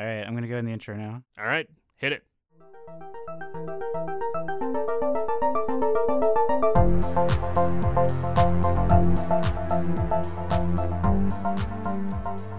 All 0.00 0.06
right, 0.06 0.26
I'm 0.26 0.32
gonna 0.32 0.48
go 0.48 0.56
in 0.56 0.64
the 0.64 0.72
intro 0.72 0.96
now. 0.96 1.22
All 1.38 1.44
right, 1.44 1.68
hit 1.96 2.12
it. 2.14 2.24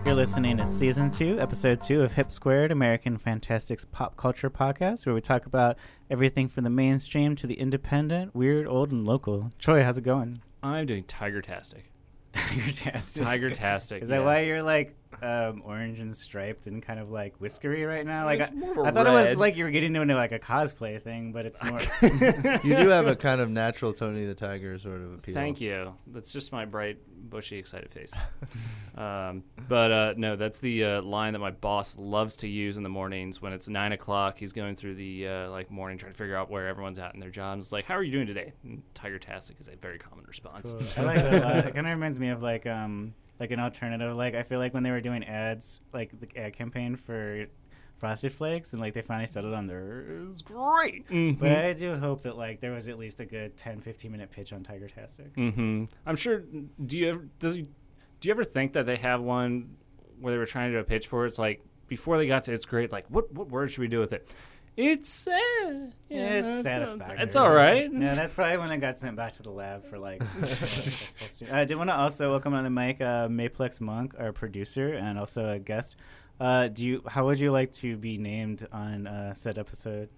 You're 0.05 0.13
listening 0.13 0.57
to 0.57 0.65
season 0.67 1.09
two, 1.09 1.39
episode 1.39 1.81
two 1.81 2.03
of 2.03 2.13
Hip 2.13 2.29
Squared, 2.29 2.71
American 2.71 3.17
Fantastics 3.17 3.85
pop 3.85 4.15
culture 4.17 4.51
podcast, 4.51 5.07
where 5.07 5.15
we 5.15 5.21
talk 5.21 5.47
about 5.47 5.77
everything 6.11 6.47
from 6.47 6.63
the 6.63 6.69
mainstream 6.69 7.35
to 7.37 7.47
the 7.47 7.55
independent, 7.55 8.35
weird, 8.35 8.67
old, 8.67 8.91
and 8.91 9.03
local. 9.03 9.51
Troy, 9.57 9.83
how's 9.83 9.97
it 9.97 10.03
going? 10.03 10.43
I'm 10.61 10.85
doing 10.85 11.05
Tiger-tastic. 11.05 11.91
Tiger-tastic. 12.33 13.23
Tiger-tastic. 13.23 14.03
Is 14.03 14.09
that 14.09 14.19
yeah. 14.19 14.25
why 14.25 14.41
you're 14.41 14.61
like 14.61 14.95
um, 15.21 15.61
orange 15.65 15.99
and 15.99 16.15
striped 16.15 16.67
and 16.67 16.81
kind 16.81 16.99
of 16.99 17.09
like 17.09 17.35
whiskery 17.37 17.85
right 17.85 18.05
now? 18.05 18.25
Like 18.25 18.39
It's 18.39 18.51
I, 18.51 18.53
more 18.53 18.71
of 18.71 18.77
a 18.77 18.81
I 18.87 18.91
thought 18.91 19.07
it 19.07 19.11
was 19.11 19.37
like 19.37 19.55
you 19.55 19.63
were 19.63 19.71
getting 19.71 19.95
into 19.95 20.15
like 20.15 20.31
a 20.31 20.39
cosplay 20.39 21.01
thing, 21.01 21.31
but 21.31 21.45
it's 21.45 21.63
more. 21.63 21.79
You 22.63 22.75
do 22.75 22.89
have 22.89 23.07
a 23.07 23.15
kind 23.15 23.41
of 23.41 23.49
natural 23.49 23.93
Tony 23.93 24.25
the 24.25 24.35
Tiger 24.35 24.77
sort 24.77 25.01
of 25.01 25.13
appeal. 25.13 25.33
Thank 25.33 25.61
you. 25.61 25.93
That's 26.07 26.31
just 26.31 26.51
my 26.51 26.65
bright, 26.65 26.97
bushy, 27.29 27.57
excited 27.57 27.91
face. 27.91 28.13
um, 28.97 29.43
but 29.67 29.91
uh, 29.91 30.13
no, 30.17 30.35
that's 30.35 30.59
the 30.59 30.83
uh, 30.83 31.01
line 31.01 31.33
that 31.33 31.39
my 31.39 31.51
boss 31.51 31.97
loves 31.97 32.37
to 32.37 32.47
use 32.47 32.77
in 32.77 32.83
the 32.83 32.89
mornings 32.89 33.41
when 33.41 33.53
it's 33.53 33.67
nine 33.67 33.91
o'clock. 33.91 34.37
He's 34.37 34.53
going 34.53 34.75
through 34.75 34.95
the 34.95 35.27
uh, 35.27 35.49
like 35.49 35.71
morning 35.71 35.97
trying 35.97 36.11
to 36.11 36.17
figure 36.17 36.35
out 36.35 36.49
where 36.49 36.67
everyone's 36.67 36.99
at 36.99 37.13
in 37.13 37.19
their 37.19 37.29
jobs. 37.29 37.71
Like, 37.71 37.85
how 37.85 37.95
are 37.95 38.03
you 38.03 38.11
doing 38.11 38.27
today? 38.27 38.53
And 38.63 38.81
Tiger-tastic 38.93 39.59
is 39.59 39.67
a 39.67 39.75
very 39.75 39.97
common 39.97 40.25
response. 40.25 40.71
Cool. 40.71 40.81
I 40.97 41.01
like 41.05 41.17
that 41.17 41.33
a 41.33 41.39
lot. 41.45 41.55
It 41.57 41.73
kind 41.75 41.87
of 41.87 41.93
reminds 41.93 42.19
me 42.19 42.29
of 42.29 42.41
like 42.41 42.65
um 42.65 43.13
like 43.41 43.49
an 43.49 43.59
alternative. 43.59 44.15
Like 44.15 44.35
I 44.35 44.43
feel 44.43 44.59
like 44.59 44.71
when 44.73 44.83
they 44.83 44.91
were 44.91 45.01
doing 45.01 45.23
ads, 45.25 45.81
like 45.91 46.11
the 46.19 46.27
ad 46.39 46.55
campaign 46.55 46.95
for 46.95 47.47
Frosted 47.97 48.31
Flakes, 48.31 48.71
and 48.71 48.79
like 48.81 48.93
they 48.93 49.01
finally 49.01 49.25
settled 49.25 49.55
on 49.55 49.65
their 49.65 50.05
is 50.29 50.43
great. 50.43 51.07
Mhm. 51.09 51.39
But 51.39 51.51
I 51.51 51.73
do 51.73 51.95
hope 51.95 52.21
that 52.21 52.37
like 52.37 52.59
there 52.61 52.71
was 52.71 52.87
at 52.87 52.99
least 52.99 53.19
a 53.19 53.25
good 53.25 53.57
10, 53.57 53.81
15 53.81 54.11
minute 54.11 54.29
pitch 54.29 54.53
on 54.53 54.61
Tiger 54.61 54.87
Tastic. 54.87 55.35
Mm-hmm. 55.35 55.85
I'm 56.05 56.15
sure. 56.15 56.43
Do 56.85 56.97
you 56.97 57.09
ever 57.09 57.25
does 57.39 57.55
do 57.57 58.29
you 58.29 58.31
ever 58.31 58.43
think 58.43 58.73
that 58.73 58.85
they 58.85 58.97
have 58.97 59.21
one 59.21 59.75
where 60.19 60.31
they 60.31 60.37
were 60.37 60.45
trying 60.45 60.69
to 60.71 60.77
do 60.77 60.79
a 60.79 60.83
pitch 60.83 61.07
for 61.07 61.25
it? 61.25 61.29
It's 61.29 61.39
like 61.39 61.63
before 61.87 62.19
they 62.19 62.27
got 62.27 62.43
to 62.43 62.53
it's 62.53 62.65
great. 62.65 62.91
Like 62.91 63.07
what 63.09 63.33
what 63.33 63.49
word 63.49 63.71
should 63.71 63.81
we 63.81 63.87
do 63.87 63.99
with 63.99 64.13
it? 64.13 64.29
It's 64.77 65.09
sad. 65.09 65.93
Yeah, 66.09 66.29
it's 66.39 66.63
satisfactory. 66.63 67.17
It's 67.19 67.35
all 67.35 67.51
right. 67.51 67.91
Yeah, 67.91 68.15
that's 68.15 68.33
probably 68.33 68.57
when 68.57 68.71
I 68.71 68.77
got 68.77 68.97
sent 68.97 69.17
back 69.17 69.33
to 69.33 69.43
the 69.43 69.49
lab 69.49 69.85
for 69.85 69.99
like. 69.99 70.21
I 71.51 71.65
did 71.65 71.75
want 71.75 71.89
to 71.89 71.95
also 71.95 72.31
welcome 72.31 72.53
on 72.53 72.63
the 72.63 72.69
mic 72.69 73.01
uh, 73.01 73.27
Maplex 73.27 73.81
Monk, 73.81 74.13
our 74.17 74.31
producer, 74.31 74.93
and 74.93 75.19
also 75.19 75.49
a 75.49 75.59
guest. 75.59 75.97
Uh, 76.39 76.69
do 76.69 76.85
you? 76.85 77.03
How 77.05 77.25
would 77.25 77.39
you 77.39 77.51
like 77.51 77.73
to 77.73 77.97
be 77.97 78.17
named 78.17 78.65
on 78.71 79.07
uh, 79.07 79.33
said 79.33 79.59
episode? 79.59 80.09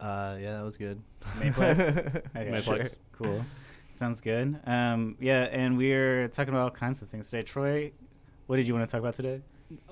Uh, 0.00 0.38
yeah, 0.40 0.56
that 0.56 0.64
was 0.64 0.76
good. 0.76 1.02
Maplex. 1.38 2.22
Okay, 2.36 2.50
Maplex. 2.50 2.94
Cool. 3.12 3.44
Sounds 3.92 4.20
good. 4.20 4.58
Um, 4.66 5.16
yeah, 5.20 5.42
and 5.42 5.76
we're 5.76 6.26
talking 6.28 6.54
about 6.54 6.62
all 6.62 6.70
kinds 6.70 7.02
of 7.02 7.08
things 7.08 7.28
today. 7.28 7.42
Troy, 7.42 7.92
what 8.46 8.56
did 8.56 8.66
you 8.66 8.74
want 8.74 8.88
to 8.88 8.90
talk 8.90 9.00
about 9.00 9.14
today? 9.14 9.42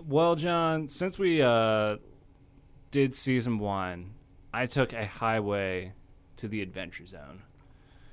Well, 0.05 0.35
John, 0.35 0.89
since 0.89 1.19
we 1.19 1.43
uh, 1.43 1.99
did 2.93 3.15
season 3.15 3.59
one, 3.59 4.13
I 4.55 4.67
took 4.67 4.93
a 4.93 5.05
highway 5.05 5.95
to 6.37 6.47
the 6.47 6.63
adventure 6.63 7.07
zone. 7.07 7.43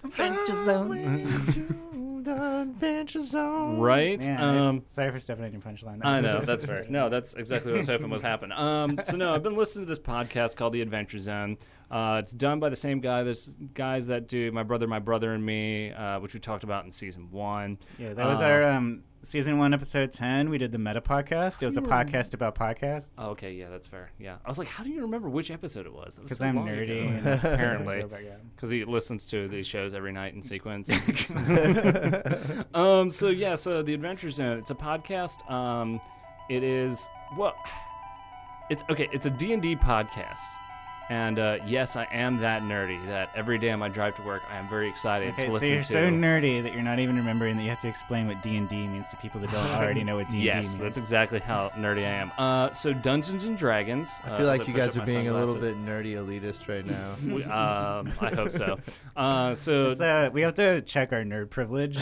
Adventure 0.04 0.66
Zone. 0.66 2.24
the 2.24 2.62
Adventure 2.62 3.22
Zone. 3.22 3.80
Right? 3.80 4.26
Man, 4.26 4.58
um, 4.58 4.84
sorry 4.88 5.12
for 5.12 5.20
stepping 5.20 5.44
on 5.44 5.52
your 5.52 5.62
punchline. 5.62 6.00
I 6.04 6.22
know 6.22 6.42
that's 6.42 6.64
fair. 6.64 6.86
No, 6.90 7.10
that's 7.10 7.34
exactly 7.34 7.72
what 7.72 7.76
I 7.76 7.80
was 7.80 7.88
hoping 7.88 8.10
would 8.10 8.22
happen. 8.22 8.54
Um, 8.54 8.98
so 9.04 9.18
no, 9.18 9.36
I've 9.36 9.44
been 9.44 9.58
listening 9.58 9.86
to 9.86 9.90
this 9.90 10.00
podcast 10.00 10.56
called 10.56 10.72
The 10.72 10.82
Adventure 10.82 11.20
Zone. 11.20 11.58
Uh, 11.92 12.18
it's 12.20 12.32
done 12.32 12.60
by 12.60 12.70
the 12.70 12.76
same 12.76 13.00
guy, 13.00 13.24
this 13.24 13.48
guys 13.74 14.08
that 14.08 14.28
do 14.28 14.52
My 14.52 14.62
Brother, 14.64 14.86
My 14.88 15.00
Brother 15.00 15.34
and 15.34 15.44
Me, 15.44 15.92
uh, 15.92 16.20
which 16.20 16.36
we 16.36 16.40
talked 16.40 16.64
about 16.64 16.86
in 16.86 16.92
season 16.92 17.32
one. 17.32 17.80
Yeah, 17.98 18.14
that 18.14 18.28
was 18.28 18.42
Uh, 18.42 18.46
our 18.46 18.64
um, 18.66 19.00
season 19.24 19.58
one, 19.58 19.74
episode 19.74 20.12
ten. 20.12 20.52
We 20.52 20.60
did 20.60 20.72
the 20.72 20.78
meta 20.78 21.02
podcast. 21.02 21.64
It 21.64 21.66
was 21.66 21.78
a 21.78 21.82
podcast 21.82 22.36
about 22.36 22.54
podcasts. 22.54 23.10
Oh, 23.18 23.32
okay, 23.32 23.54
yeah, 23.54 23.70
that's 23.70 23.88
fair. 23.88 24.12
Yeah, 24.20 24.36
I 24.46 24.48
was 24.50 24.60
like, 24.60 24.68
how 24.68 24.84
do 24.84 24.92
you 24.92 25.02
remember 25.02 25.30
which 25.30 25.50
episode 25.50 25.88
it 25.88 25.94
was? 25.94 26.20
Because 26.22 26.38
so 26.38 26.46
I'm 26.46 26.58
nerdy. 26.58 27.26
apparently, 27.44 28.02
Go 28.02 28.08
back, 28.08 28.22
yeah. 28.24 28.36
because 28.56 28.70
he 28.70 28.86
listens 28.86 29.26
to 29.28 29.48
these 29.48 29.66
shows 29.66 29.96
every 29.96 30.12
night 30.12 30.36
in 30.36 30.44
sequence. 30.44 30.92
um, 32.76 33.10
so 33.10 33.30
yeah, 33.30 33.56
so 33.56 33.82
the 33.82 33.96
Adventure 33.96 34.30
Zone. 34.30 34.60
It's 34.60 34.70
a 34.70 34.76
podcast. 34.76 35.50
Um, 35.50 36.00
it 36.52 36.64
is 36.64 37.08
well, 37.36 37.56
it's 38.70 38.84
okay. 38.92 39.10
It's 39.12 39.26
a 39.26 39.32
D 39.32 39.54
and 39.54 39.62
D 39.62 39.76
podcast. 39.76 40.40
And 41.12 41.40
uh, 41.40 41.58
yes, 41.66 41.96
I 41.96 42.04
am 42.12 42.38
that 42.38 42.62
nerdy 42.62 43.04
that 43.08 43.32
every 43.36 43.58
day 43.58 43.72
on 43.72 43.80
my 43.80 43.90
drive 43.90 44.16
to 44.18 44.22
work, 44.22 44.44
I 44.48 44.58
am 44.58 44.70
very 44.70 44.88
excited 44.88 45.34
Okay, 45.34 45.48
to 45.48 45.52
listen 45.52 45.70
to. 45.70 45.84
so 45.84 46.00
you're 46.02 46.12
to. 46.12 46.16
so 46.16 46.16
nerdy 46.16 46.62
that 46.62 46.72
you're 46.72 46.84
not 46.84 47.00
even 47.00 47.16
remembering 47.16 47.58
that 47.58 47.64
you 47.64 47.70
have 47.70 47.80
to 47.80 47.88
explain 47.88 48.28
what 48.28 48.44
D 48.44 48.58
and 48.58 48.70
D 48.70 48.86
means 48.88 49.08
to 49.10 49.18
people 49.18 49.42
that 49.42 49.50
don't 49.52 49.72
already 49.72 50.04
know 50.04 50.18
what 50.18 50.30
D 50.30 50.36
and 50.36 50.42
D 50.42 50.46
yes, 50.46 50.66
means. 50.68 50.78
that's 50.78 50.98
exactly 50.98 51.40
how 51.40 51.70
nerdy 51.70 52.06
I 52.06 52.10
am. 52.10 52.32
Uh, 52.38 52.72
so 52.74 52.94
Dungeons 52.94 53.44
and 53.44 53.58
Dragons. 53.58 54.12
I 54.24 54.30
uh, 54.30 54.38
feel 54.38 54.50
as 54.52 54.60
like 54.60 54.68
you 54.68 54.74
guys 54.76 54.96
are 54.98 55.00
my 55.00 55.06
being 55.06 55.28
a 55.30 55.34
little 55.34 55.56
bit 55.56 55.76
nerdy 55.84 56.14
elitist 56.14 56.68
right 56.70 56.86
now. 56.86 57.16
We- 57.34 57.44
um, 57.44 58.12
I 58.22 58.32
hope 58.36 58.52
so. 58.52 58.78
Uh, 59.18 59.54
so 59.56 59.90
uh, 59.90 60.30
we 60.32 60.42
have 60.42 60.54
to 60.54 60.82
check 60.82 61.12
our 61.12 61.24
nerd 61.24 61.50
privilege. 61.50 61.98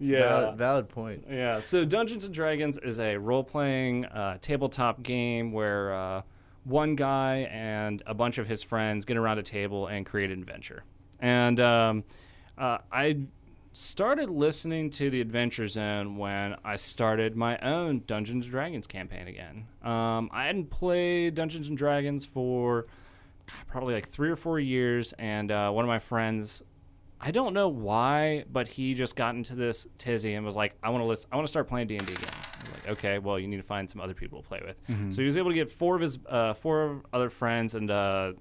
yeah. 0.00 0.40
Valid, 0.40 0.58
valid 0.58 0.88
point. 0.88 1.24
Yeah, 1.30 1.60
so 1.60 1.84
Dungeons 1.84 2.24
and 2.24 2.32
Dragons 2.34 2.78
is 2.78 2.98
a 3.00 3.16
role 3.16 3.44
playing 3.44 4.06
uh, 4.06 4.38
tabletop 4.40 5.02
game 5.02 5.52
where 5.52 5.92
uh, 5.94 6.22
one 6.68 6.94
guy 6.96 7.48
and 7.50 8.02
a 8.06 8.14
bunch 8.14 8.38
of 8.38 8.46
his 8.46 8.62
friends 8.62 9.04
get 9.04 9.16
around 9.16 9.38
a 9.38 9.42
table 9.42 9.86
and 9.86 10.04
create 10.04 10.30
an 10.30 10.38
adventure. 10.38 10.84
And 11.18 11.58
um, 11.58 12.04
uh, 12.56 12.78
I 12.92 13.20
started 13.72 14.28
listening 14.28 14.90
to 14.90 15.08
the 15.08 15.20
Adventure 15.20 15.66
Zone 15.66 16.16
when 16.16 16.56
I 16.64 16.76
started 16.76 17.36
my 17.36 17.58
own 17.58 18.02
Dungeons 18.06 18.44
and 18.44 18.52
Dragons 18.52 18.86
campaign 18.86 19.28
again. 19.28 19.66
Um, 19.82 20.28
I 20.32 20.46
hadn't 20.46 20.70
played 20.70 21.34
Dungeons 21.34 21.68
and 21.68 21.78
Dragons 21.78 22.24
for 22.24 22.86
probably 23.66 23.94
like 23.94 24.08
three 24.08 24.30
or 24.30 24.36
four 24.36 24.60
years, 24.60 25.14
and 25.18 25.50
uh, 25.50 25.70
one 25.70 25.84
of 25.84 25.88
my 25.88 25.98
friends 25.98 26.62
I 27.20 27.30
don't 27.32 27.52
know 27.52 27.68
why, 27.68 28.44
but 28.50 28.68
he 28.68 28.94
just 28.94 29.16
got 29.16 29.34
into 29.34 29.54
this 29.56 29.86
tizzy 29.98 30.34
and 30.34 30.46
was 30.46 30.54
like, 30.54 30.76
"I 30.82 30.90
want 30.90 31.02
to 31.02 31.06
listen. 31.06 31.28
I 31.32 31.36
want 31.36 31.46
to 31.46 31.50
start 31.50 31.66
playing 31.68 31.88
D 31.88 31.96
and 31.96 32.06
D 32.06 32.12
again." 32.12 32.30
I'm 32.32 32.72
like, 32.72 32.88
okay, 32.98 33.18
well, 33.18 33.38
you 33.38 33.48
need 33.48 33.56
to 33.56 33.62
find 33.62 33.88
some 33.90 34.00
other 34.00 34.14
people 34.14 34.40
to 34.40 34.48
play 34.48 34.60
with. 34.64 34.76
So 35.12 35.22
he 35.22 35.26
was 35.26 35.36
able 35.36 35.50
to 35.50 35.54
get 35.54 35.70
four 35.70 35.96
of 35.96 36.00
his 36.00 36.18
uh, 36.28 36.54
four 36.54 37.02
other 37.12 37.30
friends, 37.30 37.74
and 37.74 37.90
uh, 37.90 38.32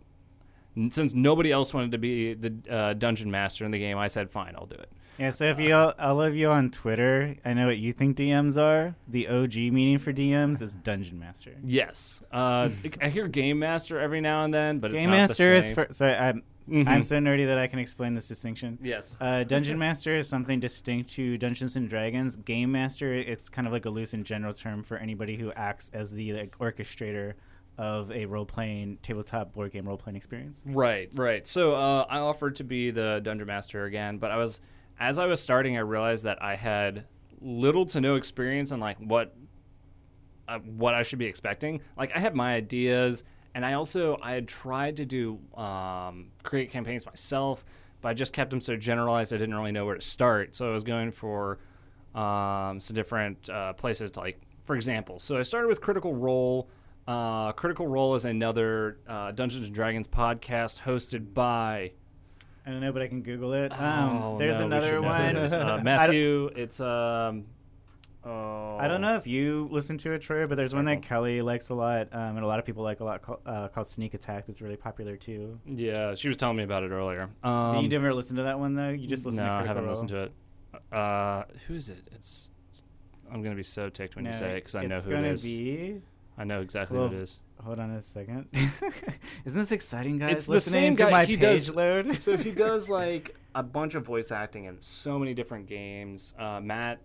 since 0.89 1.13
nobody 1.13 1.51
else 1.51 1.73
wanted 1.73 1.91
to 1.93 1.97
be 1.97 2.35
the 2.35 2.53
uh, 2.69 2.93
dungeon 2.93 3.31
master 3.31 3.65
in 3.65 3.71
the 3.71 3.79
game, 3.79 3.97
I 3.97 4.07
said, 4.07 4.29
"Fine, 4.29 4.53
I'll 4.55 4.67
do 4.67 4.75
it." 4.75 4.91
yeah, 5.17 5.31
so 5.31 5.45
if 5.45 5.59
you 5.59 5.73
all, 5.73 6.21
of 6.21 6.35
you 6.35 6.51
on 6.51 6.69
Twitter, 6.69 7.35
I 7.43 7.53
know 7.53 7.67
what 7.67 7.79
you 7.79 7.93
think 7.93 8.17
DMs 8.17 8.61
are. 8.61 8.95
The 9.07 9.27
OG 9.27 9.55
meaning 9.55 9.97
for 9.97 10.13
DMs 10.13 10.61
is 10.61 10.75
Dungeon 10.75 11.17
Master. 11.17 11.55
Yes, 11.63 12.21
uh, 12.31 12.69
I 13.01 13.09
hear 13.09 13.27
game 13.27 13.57
master 13.57 13.99
every 13.99 14.21
now 14.21 14.43
and 14.43 14.53
then, 14.53 14.77
but 14.77 14.91
Game 14.91 14.99
it's 14.99 15.05
not 15.05 15.29
Master 15.29 15.55
is 15.55 15.71
for. 15.71 15.87
Sorry, 15.89 16.13
I'm 16.13 16.43
Mhm. 16.67 16.87
I'm 16.87 17.01
so 17.03 17.17
nerdy 17.17 17.45
that 17.47 17.57
I 17.57 17.67
can 17.67 17.79
explain 17.79 18.13
this 18.13 18.27
distinction. 18.27 18.77
yes. 18.81 19.15
Uh, 19.21 19.43
Dungeon 19.43 19.77
Master 19.77 20.15
is 20.17 20.27
something 20.27 20.59
distinct 20.59 21.09
to 21.11 21.37
Dungeons 21.37 21.75
and 21.77 21.89
Dragons. 21.89 22.35
Game 22.35 22.71
Master, 22.71 23.13
it's 23.13 23.47
kind 23.49 23.67
of 23.67 23.73
like 23.73 23.85
a 23.85 23.89
loose 23.89 24.13
and 24.13 24.25
general 24.25 24.53
term 24.53 24.83
for 24.83 24.97
anybody 24.97 25.37
who 25.37 25.51
acts 25.53 25.89
as 25.93 26.11
the 26.11 26.33
like, 26.33 26.57
orchestrator 26.59 27.33
of 27.77 28.11
a 28.11 28.25
role 28.25 28.45
playing 28.45 28.97
tabletop 29.03 29.53
board 29.53 29.71
game 29.71 29.87
role 29.87 29.97
playing 29.97 30.15
experience. 30.17 30.65
Right, 30.67 31.09
right. 31.15 31.45
So 31.47 31.73
uh, 31.75 32.05
I 32.09 32.19
offered 32.19 32.55
to 32.55 32.63
be 32.63 32.91
the 32.91 33.21
dungeon 33.23 33.47
master 33.47 33.85
again, 33.85 34.17
but 34.17 34.31
I 34.31 34.37
was, 34.37 34.59
as 34.99 35.19
I 35.19 35.25
was 35.27 35.39
starting, 35.39 35.77
I 35.77 35.81
realized 35.81 36.25
that 36.25 36.41
I 36.41 36.55
had 36.55 37.05
little 37.39 37.85
to 37.85 38.01
no 38.01 38.15
experience 38.15 38.71
on 38.71 38.79
like 38.79 38.97
what, 38.97 39.35
uh, 40.47 40.59
what 40.59 40.95
I 40.95 41.03
should 41.03 41.19
be 41.19 41.27
expecting. 41.27 41.81
Like 41.97 42.15
I 42.15 42.19
had 42.19 42.35
my 42.35 42.55
ideas, 42.55 43.23
and 43.55 43.65
I 43.65 43.73
also 43.73 44.17
I 44.21 44.33
had 44.33 44.47
tried 44.47 44.97
to 44.97 45.05
do 45.05 45.39
um, 45.55 46.27
create 46.43 46.71
campaigns 46.71 47.05
myself, 47.05 47.65
but 48.01 48.09
I 48.09 48.13
just 48.13 48.33
kept 48.33 48.51
them 48.51 48.61
so 48.61 48.75
generalized 48.75 49.33
I 49.33 49.37
didn't 49.37 49.55
really 49.55 49.71
know 49.71 49.85
where 49.85 49.95
to 49.95 50.01
start. 50.01 50.55
So 50.55 50.69
I 50.69 50.73
was 50.73 50.83
going 50.83 51.11
for 51.11 51.59
um, 52.15 52.79
some 52.79 52.95
different 52.95 53.49
uh, 53.49 53.73
places 53.73 54.11
to 54.11 54.19
like, 54.19 54.39
for 54.63 54.75
example. 54.75 55.19
So 55.19 55.37
I 55.37 55.41
started 55.43 55.67
with 55.67 55.81
Critical 55.81 56.15
Role. 56.15 56.69
Uh, 57.07 57.51
Critical 57.53 57.87
Role 57.87 58.15
is 58.15 58.25
another 58.25 58.97
uh, 59.07 59.31
Dungeons 59.31 59.67
and 59.67 59.73
Dragons 59.75 60.07
podcast 60.07 60.81
hosted 60.81 61.33
by. 61.33 61.91
I 62.65 62.69
don't 62.71 62.81
know, 62.81 62.91
but 62.91 63.01
I 63.01 63.07
can 63.07 63.21
Google 63.21 63.53
it. 63.53 63.71
Um, 63.71 64.17
Oh, 64.21 64.37
there's 64.37 64.59
no, 64.59 64.65
another 64.65 64.87
should 64.87 65.01
know 65.01 65.13
who 65.13 65.53
one. 65.53 65.53
Uh, 65.53 65.79
Matthew. 65.83 66.49
It's 66.55 66.79
um. 66.81 67.45
Oh, 68.27 68.77
I 68.79 68.87
don't 68.87 68.99
know 69.01 69.15
if 69.15 69.25
you 69.25 69.69
listen 69.71 69.97
to 69.99 70.11
it, 70.11 70.19
Troy, 70.21 70.45
but 70.47 70.55
there's 70.55 70.73
one 70.75 70.85
that 70.85 71.01
Kelly 71.01 71.41
likes 71.41 71.69
a 71.69 71.73
lot, 71.73 72.09
um, 72.11 72.35
and 72.35 72.39
a 72.39 72.47
lot 72.47 72.59
of 72.59 72.65
people 72.65 72.83
like 72.83 72.99
a 72.99 73.03
lot 73.05 73.21
called, 73.21 73.39
uh, 73.45 73.69
called 73.69 73.87
Sneak 73.87 74.13
Attack. 74.13 74.47
That's 74.47 74.61
really 74.61 74.75
popular 74.75 75.15
too. 75.15 75.59
Yeah, 75.65 76.13
she 76.15 76.27
was 76.27 76.35
telling 76.37 76.57
me 76.57 76.63
about 76.63 76.83
it 76.83 76.91
earlier. 76.91 77.29
Um, 77.43 77.81
Did 77.83 77.91
you 77.91 77.97
ever 77.97 78.13
listen 78.13 78.35
to 78.37 78.43
that 78.43 78.59
one 78.59 78.75
though? 78.75 78.89
You 78.89 79.07
just 79.07 79.25
listen 79.25 79.43
no, 79.43 79.49
to 79.49 79.51
I 79.51 79.65
haven't 79.65 79.83
Role? 79.83 79.93
listened 79.93 80.09
to 80.09 80.17
it. 80.23 80.31
Uh, 80.91 81.43
who 81.67 81.75
is 81.75 81.87
it? 81.89 82.07
It's. 82.11 82.49
it's 82.69 82.83
I'm 83.31 83.41
gonna 83.43 83.55
be 83.55 83.63
so 83.63 83.89
ticked 83.89 84.15
when 84.15 84.25
you 84.25 84.33
say 84.33 84.51
it 84.51 84.55
because 84.55 84.75
I 84.75 84.81
know 84.85 84.95
who 84.95 84.95
it's 84.95 85.05
who 85.05 85.11
gonna 85.11 85.33
be 85.37 86.01
I 86.37 86.43
know 86.43 86.61
exactly 86.61 86.97
Well, 86.97 87.07
what 87.07 87.15
it 87.15 87.21
is. 87.21 87.39
Hold 87.63 87.79
on 87.79 87.89
a 87.91 88.01
second. 88.01 88.47
Isn't 89.45 89.59
this 89.59 89.71
exciting, 89.71 90.19
guys? 90.19 90.33
It's 90.33 90.45
the 90.45 90.51
Listening 90.51 90.73
same 90.83 90.95
to 90.97 91.03
guy- 91.05 91.09
my 91.09 91.25
he 91.25 91.35
page 91.35 91.41
does- 91.41 91.73
load. 91.73 92.15
so 92.19 92.37
he 92.37 92.51
does 92.51 92.89
like 92.89 93.35
a 93.55 93.63
bunch 93.63 93.95
of 93.95 94.05
voice 94.05 94.31
acting 94.31 94.65
in 94.65 94.77
so 94.81 95.17
many 95.17 95.33
different 95.33 95.65
games. 95.65 96.35
Uh, 96.37 96.59
Matt, 96.61 96.99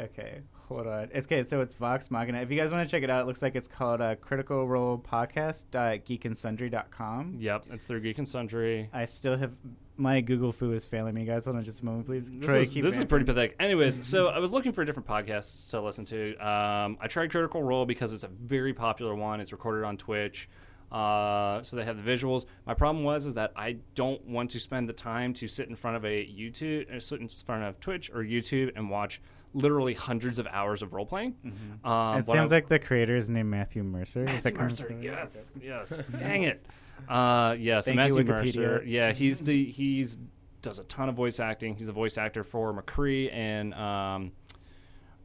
Okay, 0.00 0.40
hold 0.66 0.86
on. 0.86 1.10
It's 1.12 1.26
okay. 1.26 1.42
So 1.42 1.60
it's 1.60 1.74
Vox 1.74 2.10
Machina. 2.10 2.40
If 2.40 2.50
you 2.50 2.58
guys 2.58 2.72
want 2.72 2.88
to 2.88 2.90
check 2.90 3.02
it 3.02 3.10
out, 3.10 3.20
it 3.20 3.26
looks 3.26 3.42
like 3.42 3.54
it's 3.54 3.68
called 3.68 4.00
uh, 4.00 4.14
Critical 4.14 4.66
Role 4.66 4.96
Podcast. 4.96 5.66
Geekandsundry.com. 5.72 7.36
yep, 7.38 7.66
it's 7.70 7.84
through 7.84 8.00
Geek 8.00 8.16
and 8.16 8.26
Sundry. 8.26 8.88
I 8.94 9.04
still 9.04 9.36
have 9.36 9.52
my 9.98 10.22
Google 10.22 10.52
foo 10.52 10.72
is 10.72 10.86
failing 10.86 11.14
me, 11.14 11.26
guys. 11.26 11.44
Hold 11.44 11.58
on 11.58 11.64
just 11.64 11.82
a 11.82 11.84
moment, 11.84 12.06
please. 12.06 12.30
This, 12.30 12.46
Troy, 12.46 12.60
is, 12.60 12.72
this 12.72 12.96
is 12.96 13.04
pretty 13.04 13.26
pathetic. 13.26 13.56
Anyways, 13.60 14.06
so 14.10 14.28
I 14.28 14.38
was 14.38 14.52
looking 14.52 14.72
for 14.72 14.82
different 14.86 15.06
podcasts 15.06 15.68
to 15.70 15.82
listen 15.82 16.06
to. 16.06 16.34
Um, 16.38 16.96
I 16.98 17.06
tried 17.06 17.30
Critical 17.30 17.62
Role 17.62 17.84
because 17.84 18.14
it's 18.14 18.24
a 18.24 18.28
very 18.28 18.72
popular 18.72 19.14
one. 19.14 19.40
It's 19.40 19.52
recorded 19.52 19.84
on 19.84 19.98
Twitch, 19.98 20.48
uh, 20.90 21.60
so 21.60 21.76
they 21.76 21.84
have 21.84 22.02
the 22.02 22.10
visuals. 22.10 22.46
My 22.66 22.72
problem 22.72 23.04
was 23.04 23.26
is 23.26 23.34
that 23.34 23.52
I 23.54 23.76
don't 23.94 24.26
want 24.26 24.50
to 24.52 24.60
spend 24.60 24.88
the 24.88 24.94
time 24.94 25.34
to 25.34 25.46
sit 25.46 25.68
in 25.68 25.76
front 25.76 25.98
of 25.98 26.06
a 26.06 26.24
YouTube, 26.24 26.96
uh, 26.96 27.00
sit 27.00 27.20
in 27.20 27.28
front 27.28 27.64
of 27.64 27.78
Twitch 27.80 28.10
or 28.10 28.24
YouTube 28.24 28.72
and 28.74 28.88
watch 28.88 29.20
literally 29.54 29.94
hundreds 29.94 30.38
of 30.38 30.46
hours 30.46 30.82
of 30.82 30.92
role 30.92 31.06
playing. 31.06 31.34
Um, 31.44 32.18
It 32.18 32.26
what 32.26 32.28
I- 32.28 32.32
sounds 32.40 32.52
like 32.52 32.68
the 32.68 32.78
creator 32.78 33.16
is 33.16 33.28
named 33.30 33.50
Matthew 33.50 33.82
Mercer. 33.82 34.24
Matthew? 34.24 34.54
Mercer, 34.54 34.96
yes, 35.00 35.50
yes. 35.60 36.04
Dang 36.16 36.44
it. 36.44 36.64
Uh, 37.08 37.56
yes, 37.58 37.86
Thank 37.86 37.96
Matthew 37.96 38.18
you, 38.18 38.24
Mercer. 38.24 38.82
Yeah, 38.86 39.12
he's 39.12 39.40
the 39.40 39.64
he's 39.64 40.18
does 40.62 40.78
a 40.78 40.84
ton 40.84 41.08
of 41.08 41.14
voice 41.14 41.40
acting. 41.40 41.74
He's 41.76 41.88
a 41.88 41.92
voice 41.92 42.18
actor 42.18 42.44
for 42.44 42.72
McCree 42.74 43.32
and 43.32 43.72
um, 43.74 44.32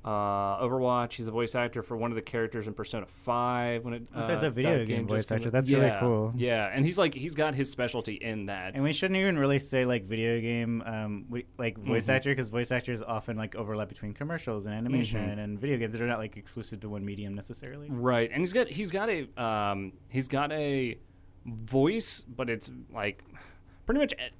uh, 0.06 0.64
Overwatch. 0.64 1.14
He's 1.14 1.28
a 1.28 1.32
voice 1.32 1.56
actor 1.56 1.82
for 1.82 1.98
one 1.98 2.12
of 2.12 2.16
the 2.16 2.22
characters 2.22 2.68
in 2.68 2.74
Persona 2.76 3.08
Five. 3.08 3.84
When 3.84 3.94
it 3.96 4.04
So 4.22 4.34
uh, 4.34 4.40
a 4.44 4.50
video 4.52 4.78
that 4.80 4.86
game 4.86 5.08
voice 5.08 5.32
actor. 5.32 5.50
That's 5.50 5.68
really 5.70 5.92
cool. 6.00 6.32
Yeah, 6.36 6.70
and 6.72 6.86
he's 6.86 6.98
like 7.00 7.16
he's 7.16 7.34
got 7.34 7.56
his 7.56 7.72
specialty 7.72 8.14
in 8.14 8.46
that. 8.46 8.76
And 8.76 8.84
we 8.84 8.94
shouldn't 8.94 9.20
even 9.20 9.38
really 9.40 9.58
say 9.58 9.84
like 9.84 10.06
video 10.06 10.40
game, 10.40 10.84
um, 10.86 11.26
we, 11.28 11.46
like 11.58 11.78
voice 11.80 12.06
Mhm. 12.06 12.14
actor, 12.14 12.30
because 12.30 12.50
voice 12.50 12.72
actors 12.72 13.02
often 13.02 13.36
like 13.36 13.56
overlap 13.56 13.90
between 13.90 14.14
commercials 14.14 14.68
and 14.68 14.76
animation 14.76 15.22
Mhm. 15.22 15.44
and 15.44 15.60
video 15.60 15.78
games 15.78 15.94
They're 15.94 16.08
not 16.08 16.20
like 16.20 16.38
exclusive 16.38 16.82
to 16.82 16.90
one 16.90 17.04
medium 17.04 17.34
necessarily. 17.34 17.88
Right, 17.90 18.30
and 18.32 18.42
he's 18.42 18.54
got 18.54 18.68
he's 18.68 18.92
got 18.92 19.10
a 19.10 19.28
um, 19.42 19.94
he's 20.10 20.28
got 20.28 20.52
a 20.52 21.00
voice, 21.46 22.22
but 22.22 22.50
it's 22.50 22.70
like 22.94 23.24
pretty 23.88 24.00
much 24.00 24.14
at 24.20 24.32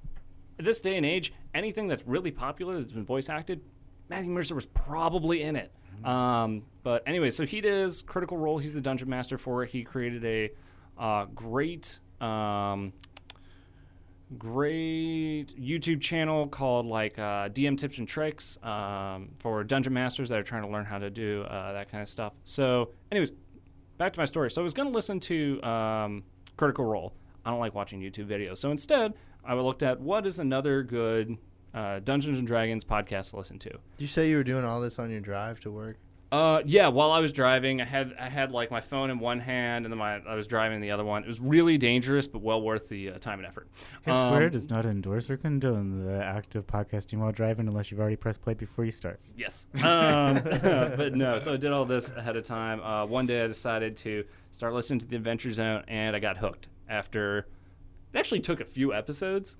this 0.58 0.80
day 0.80 0.96
and 0.96 1.04
age, 1.04 1.32
anything 1.54 1.86
that's 1.88 2.06
really 2.06 2.30
popular 2.30 2.78
that's 2.78 2.92
been 2.92 3.04
voice 3.04 3.28
acted, 3.28 3.60
Matthew 4.08 4.30
Mercer 4.30 4.54
was 4.54 4.66
probably 4.66 5.42
in 5.42 5.56
it. 5.56 5.72
Um, 6.04 6.62
but 6.82 7.02
anyway, 7.06 7.30
so 7.30 7.44
he 7.44 7.60
does 7.60 8.02
Critical 8.02 8.36
Role. 8.36 8.58
He's 8.58 8.74
the 8.74 8.80
dungeon 8.80 9.08
master 9.08 9.38
for 9.38 9.64
it. 9.64 9.70
He 9.70 9.82
created 9.82 10.24
a 10.24 10.50
uh, 10.98 11.26
great. 11.34 11.98
Um, 12.20 12.92
great 14.38 15.54
YouTube 15.56 16.00
channel 16.00 16.48
called 16.48 16.86
like 16.86 17.18
uh, 17.18 17.48
DM 17.48 17.78
Tips 17.78 17.98
and 17.98 18.08
Tricks 18.08 18.58
um, 18.62 19.30
for 19.38 19.62
dungeon 19.62 19.92
masters 19.92 20.28
that 20.30 20.38
are 20.38 20.42
trying 20.42 20.62
to 20.62 20.68
learn 20.68 20.84
how 20.84 20.98
to 20.98 21.10
do 21.10 21.42
uh, 21.42 21.72
that 21.72 21.90
kind 21.90 22.02
of 22.02 22.08
stuff. 22.08 22.32
So, 22.44 22.90
anyways, 23.12 23.32
back 23.98 24.12
to 24.14 24.18
my 24.18 24.24
story. 24.24 24.50
So 24.50 24.60
I 24.60 24.64
was 24.64 24.74
going 24.74 24.88
to 24.88 24.94
listen 24.94 25.20
to 25.20 25.62
um, 25.62 26.24
Critical 26.56 26.84
Role. 26.84 27.12
I 27.44 27.50
don't 27.50 27.60
like 27.60 27.74
watching 27.74 28.00
YouTube 28.00 28.26
videos, 28.26 28.58
so 28.58 28.70
instead 28.72 29.14
I 29.44 29.54
looked 29.54 29.84
at 29.84 30.00
what 30.00 30.26
is 30.26 30.40
another 30.40 30.82
good 30.82 31.36
uh, 31.76 32.00
Dungeons 32.00 32.38
and 32.38 32.46
Dragons 32.46 32.84
podcast 32.84 33.30
to 33.30 33.36
listen 33.36 33.58
to. 33.60 33.70
Did 33.70 33.80
you 33.98 34.06
say 34.06 34.28
you 34.28 34.36
were 34.36 34.44
doing 34.44 34.64
all 34.64 34.80
this 34.80 34.98
on 34.98 35.10
your 35.10 35.20
drive 35.20 35.60
to 35.60 35.70
work? 35.70 35.98
Uh, 36.32 36.60
yeah. 36.66 36.88
While 36.88 37.12
I 37.12 37.20
was 37.20 37.30
driving, 37.30 37.80
I 37.80 37.84
had 37.84 38.12
I 38.18 38.28
had 38.28 38.50
like 38.50 38.68
my 38.68 38.80
phone 38.80 39.10
in 39.10 39.20
one 39.20 39.38
hand, 39.38 39.84
and 39.86 39.92
then 39.92 39.98
my 39.98 40.16
I 40.26 40.34
was 40.34 40.48
driving 40.48 40.80
the 40.80 40.90
other 40.90 41.04
one. 41.04 41.22
It 41.22 41.28
was 41.28 41.38
really 41.38 41.78
dangerous, 41.78 42.26
but 42.26 42.42
well 42.42 42.60
worth 42.60 42.88
the 42.88 43.10
uh, 43.10 43.18
time 43.18 43.38
and 43.38 43.46
effort. 43.46 43.68
Hip 44.02 44.12
Um, 44.12 44.28
Square 44.30 44.50
does 44.50 44.68
not 44.68 44.84
endorse 44.86 45.30
or 45.30 45.36
condone 45.36 46.04
the 46.04 46.24
act 46.24 46.56
of 46.56 46.66
podcasting 46.66 47.18
while 47.18 47.30
driving 47.30 47.68
unless 47.68 47.92
you've 47.92 48.00
already 48.00 48.16
pressed 48.16 48.42
play 48.42 48.54
before 48.54 48.84
you 48.84 48.90
start. 48.90 49.20
Yes. 49.36 49.68
Um, 49.84 50.40
but 50.62 51.14
no, 51.14 51.38
so 51.38 51.52
I 51.52 51.56
did 51.58 51.70
all 51.70 51.84
this 51.84 52.10
ahead 52.10 52.36
of 52.36 52.44
time. 52.44 52.82
Uh, 52.82 53.06
one 53.06 53.26
day 53.26 53.44
I 53.44 53.46
decided 53.46 53.96
to 53.98 54.24
start 54.50 54.74
listening 54.74 54.98
to 55.00 55.06
the 55.06 55.14
Adventure 55.16 55.52
Zone, 55.52 55.84
and 55.86 56.16
I 56.16 56.18
got 56.18 56.38
hooked 56.38 56.66
after 56.88 57.46
it 58.12 58.18
actually 58.18 58.40
took 58.40 58.60
a 58.60 58.64
few 58.64 58.92
episodes. 58.92 59.56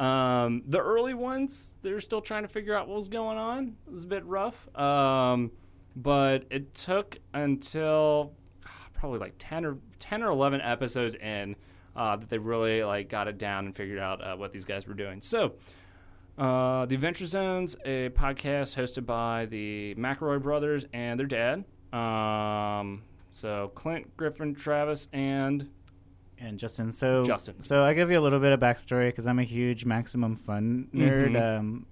Um, 0.00 0.62
the 0.66 0.80
early 0.80 1.12
ones, 1.12 1.74
they 1.82 1.92
were 1.92 2.00
still 2.00 2.22
trying 2.22 2.42
to 2.42 2.48
figure 2.48 2.74
out 2.74 2.88
what 2.88 2.96
was 2.96 3.08
going 3.08 3.36
on. 3.36 3.76
It 3.86 3.92
was 3.92 4.04
a 4.04 4.06
bit 4.06 4.24
rough. 4.24 4.74
Um, 4.76 5.50
but 5.94 6.44
it 6.50 6.74
took 6.74 7.18
until 7.34 8.32
ah, 8.66 8.88
probably 8.94 9.18
like 9.18 9.34
10 9.38 9.66
or 9.66 9.76
10 9.98 10.22
or 10.22 10.30
11 10.30 10.62
episodes 10.62 11.14
in 11.16 11.54
uh, 11.94 12.16
that 12.16 12.30
they 12.30 12.38
really 12.38 12.82
like 12.82 13.10
got 13.10 13.28
it 13.28 13.36
down 13.36 13.66
and 13.66 13.76
figured 13.76 13.98
out 13.98 14.24
uh, 14.24 14.34
what 14.36 14.52
these 14.52 14.64
guys 14.64 14.86
were 14.86 14.94
doing. 14.94 15.20
So, 15.20 15.52
uh, 16.38 16.86
the 16.86 16.94
Adventure 16.94 17.26
Zone's 17.26 17.76
a 17.84 18.08
podcast 18.10 18.76
hosted 18.76 19.04
by 19.04 19.44
the 19.46 19.94
McElroy 19.98 20.40
brothers 20.40 20.86
and 20.94 21.20
their 21.20 21.26
dad. 21.26 21.64
Um, 21.92 23.02
so 23.30 23.70
Clint, 23.74 24.16
Griffin, 24.16 24.54
Travis, 24.54 25.08
and 25.12 25.68
And 26.40 26.58
Justin, 26.58 26.90
so 26.90 27.22
Justin. 27.24 27.60
So 27.60 27.82
I 27.84 27.92
give 27.92 28.10
you 28.10 28.18
a 28.18 28.22
little 28.22 28.40
bit 28.40 28.52
of 28.52 28.60
backstory 28.60 29.08
because 29.08 29.26
I'm 29.26 29.38
a 29.38 29.42
huge 29.44 29.84
Maximum 29.84 30.36
Fun 30.36 30.88
nerd. 30.94 31.32
Mhm. 31.32 31.58
Um, 31.58 31.86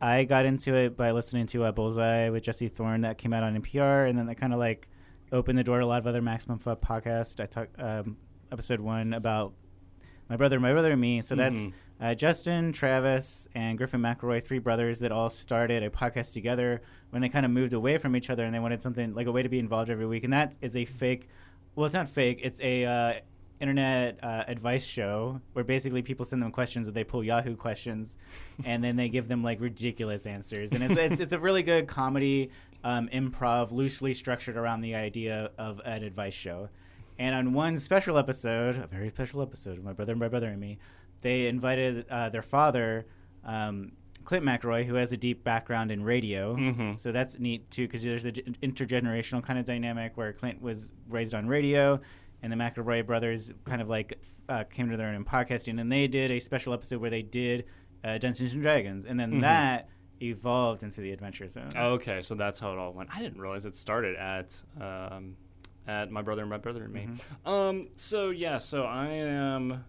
I 0.00 0.24
got 0.24 0.46
into 0.46 0.74
it 0.74 0.96
by 0.96 1.12
listening 1.12 1.46
to 1.48 1.64
uh, 1.64 1.72
Bullseye 1.72 2.28
with 2.30 2.42
Jesse 2.42 2.68
Thorn 2.68 3.02
that 3.02 3.18
came 3.18 3.32
out 3.32 3.42
on 3.44 3.54
NPR, 3.60 4.08
and 4.08 4.18
then 4.18 4.26
that 4.26 4.34
kind 4.36 4.52
of 4.52 4.58
like 4.58 4.88
opened 5.32 5.58
the 5.58 5.64
door 5.64 5.78
to 5.78 5.84
a 5.84 5.86
lot 5.86 5.98
of 6.00 6.06
other 6.06 6.22
Maximum 6.22 6.58
Fun 6.58 6.76
podcasts. 6.76 7.40
I 7.40 7.46
talked 7.46 7.78
um, 7.80 8.16
episode 8.50 8.80
one 8.80 9.12
about 9.12 9.52
my 10.28 10.36
brother, 10.36 10.58
my 10.60 10.72
brother, 10.72 10.92
and 10.92 11.00
me. 11.00 11.22
So 11.22 11.34
that's 11.36 11.58
Mhm. 11.66 11.72
uh, 12.00 12.14
Justin, 12.14 12.72
Travis, 12.72 13.46
and 13.54 13.78
Griffin 13.78 14.00
McElroy, 14.00 14.42
three 14.44 14.58
brothers 14.58 14.98
that 15.00 15.12
all 15.12 15.30
started 15.30 15.82
a 15.82 15.90
podcast 15.90 16.32
together 16.32 16.82
when 17.10 17.22
they 17.22 17.28
kind 17.28 17.46
of 17.46 17.52
moved 17.52 17.72
away 17.72 17.96
from 17.98 18.14
each 18.16 18.28
other 18.28 18.44
and 18.44 18.54
they 18.54 18.58
wanted 18.58 18.82
something 18.82 19.14
like 19.14 19.26
a 19.26 19.32
way 19.32 19.42
to 19.42 19.48
be 19.48 19.58
involved 19.58 19.88
every 19.88 20.06
week. 20.06 20.24
And 20.24 20.32
that 20.32 20.56
is 20.60 20.76
a 20.76 20.84
fake. 20.84 21.28
Well, 21.74 21.84
it's 21.86 21.94
not 21.94 22.08
fake. 22.08 22.40
It's 22.42 22.60
a 22.60 22.84
uh, 22.84 23.12
internet 23.60 24.22
uh, 24.22 24.44
advice 24.46 24.86
show 24.86 25.40
where 25.52 25.64
basically 25.64 26.02
people 26.02 26.24
send 26.24 26.40
them 26.42 26.52
questions 26.52 26.88
or 26.88 26.92
they 26.92 27.04
pull 27.04 27.24
Yahoo 27.24 27.56
questions, 27.56 28.16
and 28.64 28.82
then 28.82 28.96
they 28.96 29.08
give 29.08 29.28
them 29.28 29.42
like 29.42 29.60
ridiculous 29.60 30.26
answers. 30.26 30.72
And 30.72 30.82
it's 30.84 30.96
it's, 30.96 31.20
it's 31.20 31.32
a 31.32 31.38
really 31.38 31.62
good 31.62 31.86
comedy 31.86 32.50
um, 32.84 33.08
improv, 33.08 33.72
loosely 33.72 34.14
structured 34.14 34.56
around 34.56 34.80
the 34.82 34.94
idea 34.94 35.50
of 35.58 35.80
an 35.84 36.02
advice 36.02 36.34
show. 36.34 36.68
And 37.18 37.34
on 37.34 37.52
one 37.52 37.78
special 37.78 38.16
episode, 38.16 38.76
a 38.76 38.86
very 38.86 39.10
special 39.10 39.42
episode, 39.42 39.82
my 39.82 39.92
brother, 39.92 40.12
and 40.12 40.20
my 40.20 40.28
brother, 40.28 40.46
and 40.46 40.60
me, 40.60 40.78
they 41.20 41.48
invited 41.48 42.06
uh, 42.08 42.28
their 42.28 42.42
father, 42.42 43.06
um, 43.44 43.90
Clint 44.24 44.44
McElroy, 44.44 44.84
who 44.84 44.94
has 44.94 45.10
a 45.10 45.16
deep 45.16 45.42
background 45.42 45.90
in 45.90 46.04
radio. 46.04 46.54
Mhm. 46.54 46.96
So 46.96 47.10
that's 47.10 47.38
neat 47.40 47.68
too, 47.70 47.86
because 47.88 48.04
there's 48.04 48.24
an 48.24 48.56
intergenerational 48.62 49.42
kind 49.42 49.58
of 49.58 49.64
dynamic 49.64 50.16
where 50.16 50.32
Clint 50.32 50.62
was 50.62 50.92
raised 51.08 51.34
on 51.34 51.48
radio, 51.48 51.98
and 52.42 52.52
the 52.52 52.56
McElroy 52.56 53.04
brothers 53.06 53.52
kind 53.64 53.82
of 53.82 53.88
like 53.88 54.20
uh, 54.48 54.64
came 54.64 54.88
to 54.90 54.96
their 54.96 55.08
own 55.08 55.14
in 55.14 55.24
podcasting, 55.24 55.80
and 55.80 55.90
they 55.92 56.06
did 56.06 56.30
a 56.30 56.38
special 56.38 56.72
episode 56.72 57.00
where 57.00 57.10
they 57.10 57.22
did 57.22 57.64
uh, 58.04 58.16
Dungeons 58.18 58.54
and 58.54 58.62
Dragons, 58.62 59.06
and 59.06 59.18
then 59.18 59.32
Mhm. 59.34 59.40
that 59.42 59.88
evolved 60.22 60.82
into 60.82 61.00
the 61.00 61.10
Adventure 61.12 61.48
Zone. 61.48 61.70
Okay, 61.76 62.22
so 62.22 62.34
that's 62.34 62.58
how 62.58 62.72
it 62.72 62.78
all 62.78 62.92
went. 62.92 63.10
I 63.14 63.20
didn't 63.20 63.40
realize 63.40 63.64
it 63.66 63.74
started 63.74 64.16
at 64.16 64.54
um, 64.80 65.36
at 65.86 66.10
my 66.10 66.22
brother 66.22 66.42
and 66.42 66.50
my 66.50 66.58
brother 66.58 66.84
and 66.84 66.92
me. 66.92 67.08
Um, 67.46 67.88
so 67.94 68.30
yeah, 68.30 68.58
so 68.58 68.84
I 68.84 69.06
am, 69.08 69.84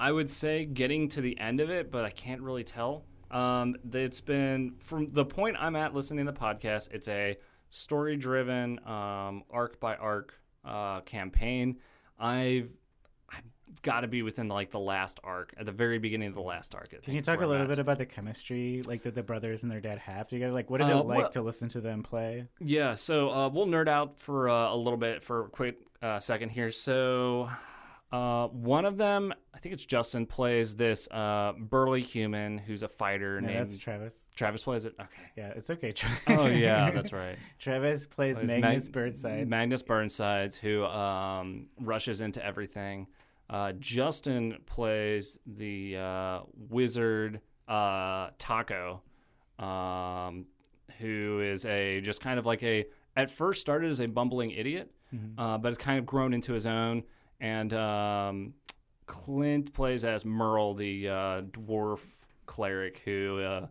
I 0.00 0.10
would 0.12 0.28
say 0.28 0.64
getting 0.64 1.08
to 1.10 1.20
the 1.20 1.38
end 1.38 1.60
of 1.60 1.70
it, 1.70 1.90
but 1.90 2.04
I 2.04 2.10
can't 2.10 2.40
really 2.42 2.64
tell. 2.64 3.04
Um, 3.30 3.76
it's 3.92 4.20
been 4.20 4.74
from 4.80 5.06
the 5.08 5.24
point 5.24 5.56
I'm 5.58 5.76
at 5.76 5.94
listening 5.94 6.26
to 6.26 6.32
the 6.32 6.38
podcast. 6.38 6.90
It's 6.92 7.08
a 7.08 7.36
story-driven, 7.70 8.80
um, 8.86 9.44
arc 9.50 9.78
by 9.80 9.94
arc 9.96 10.34
uh, 10.64 11.00
campaign. 11.02 11.78
I've 12.18 12.70
I've 13.30 13.82
got 13.82 14.00
to 14.02 14.08
be 14.08 14.22
within 14.22 14.48
like 14.48 14.70
the 14.70 14.78
last 14.78 15.18
arc, 15.24 15.52
at 15.58 15.66
the 15.66 15.72
very 15.72 15.98
beginning 15.98 16.28
of 16.28 16.34
the 16.34 16.40
last 16.42 16.74
arc. 16.74 16.90
Can 17.02 17.14
you 17.14 17.20
talk 17.20 17.40
a 17.40 17.46
little 17.46 17.66
bit 17.66 17.78
about 17.78 17.98
the 17.98 18.06
chemistry 18.06 18.82
like 18.86 19.02
that 19.02 19.14
the 19.14 19.22
brothers 19.22 19.62
and 19.62 19.72
their 19.72 19.80
dad 19.80 19.98
have 19.98 20.28
together? 20.28 20.52
Like, 20.52 20.70
what 20.70 20.80
is 20.80 20.88
Uh, 20.90 20.98
it 20.98 21.06
like 21.06 21.18
well- 21.18 21.28
to 21.30 21.42
listen 21.42 21.68
to 21.70 21.80
them 21.80 22.02
play? 22.02 22.46
Yeah, 22.60 22.94
so 22.94 23.30
uh, 23.30 23.48
we'll 23.48 23.66
nerd 23.66 23.88
out 23.88 24.18
for 24.20 24.48
uh, 24.48 24.72
a 24.72 24.76
little 24.76 24.96
bit 24.98 25.22
for 25.24 25.46
a 25.46 25.48
quick 25.48 25.78
uh, 26.02 26.20
second 26.20 26.50
here. 26.50 26.70
So, 26.70 27.48
uh, 28.14 28.46
one 28.48 28.84
of 28.84 28.96
them, 28.96 29.32
I 29.54 29.58
think 29.58 29.72
it's 29.72 29.84
Justin, 29.84 30.26
plays 30.26 30.76
this 30.76 31.08
uh, 31.10 31.52
burly 31.58 32.02
human 32.02 32.58
who's 32.58 32.82
a 32.82 32.88
fighter 32.88 33.40
No, 33.40 33.48
named 33.48 33.60
that's 33.60 33.78
Travis. 33.78 34.28
Travis. 34.36 34.62
Plays 34.62 34.84
it. 34.84 34.94
Okay. 35.00 35.22
Yeah, 35.36 35.48
it's 35.56 35.70
okay. 35.70 35.92
Oh 36.28 36.46
yeah, 36.46 36.90
that's 36.90 37.12
right. 37.22 37.36
Travis 37.58 38.06
plays, 38.06 38.38
Plays 38.38 38.48
Magnus 38.48 38.86
Mag- 38.88 38.92
Burnsides. 38.94 39.48
Magnus 39.48 39.82
Burnsides, 39.82 40.56
who 40.56 40.84
um, 40.84 41.66
rushes 41.80 42.20
into 42.20 42.44
everything. 42.44 43.06
Uh, 43.50 43.72
Justin 43.72 44.58
plays 44.66 45.38
the 45.46 45.96
uh, 45.96 46.40
wizard 46.70 47.40
uh, 47.68 48.30
Taako, 48.38 49.00
um, 49.58 50.46
who 50.98 51.40
is 51.40 51.66
a 51.66 52.00
just 52.00 52.20
kind 52.20 52.38
of 52.38 52.46
like 52.46 52.62
a 52.62 52.86
at 53.16 53.30
first 53.30 53.60
started 53.60 53.90
as 53.90 54.00
a 54.00 54.06
bumbling 54.06 54.50
idiot, 54.50 54.90
Mhm. 55.14 55.34
uh, 55.38 55.58
but 55.58 55.68
has 55.68 55.78
kind 55.78 55.98
of 55.98 56.06
grown 56.06 56.32
into 56.34 56.52
his 56.52 56.66
own. 56.66 57.02
And 57.44 57.74
um, 57.74 58.54
Clint 59.04 59.74
plays 59.74 60.02
as 60.02 60.24
Merle, 60.24 60.72
the 60.72 61.08
uh, 61.10 61.42
dwarf 61.42 62.00
cleric 62.46 63.02
who 63.04 63.40
uh, 63.42 63.66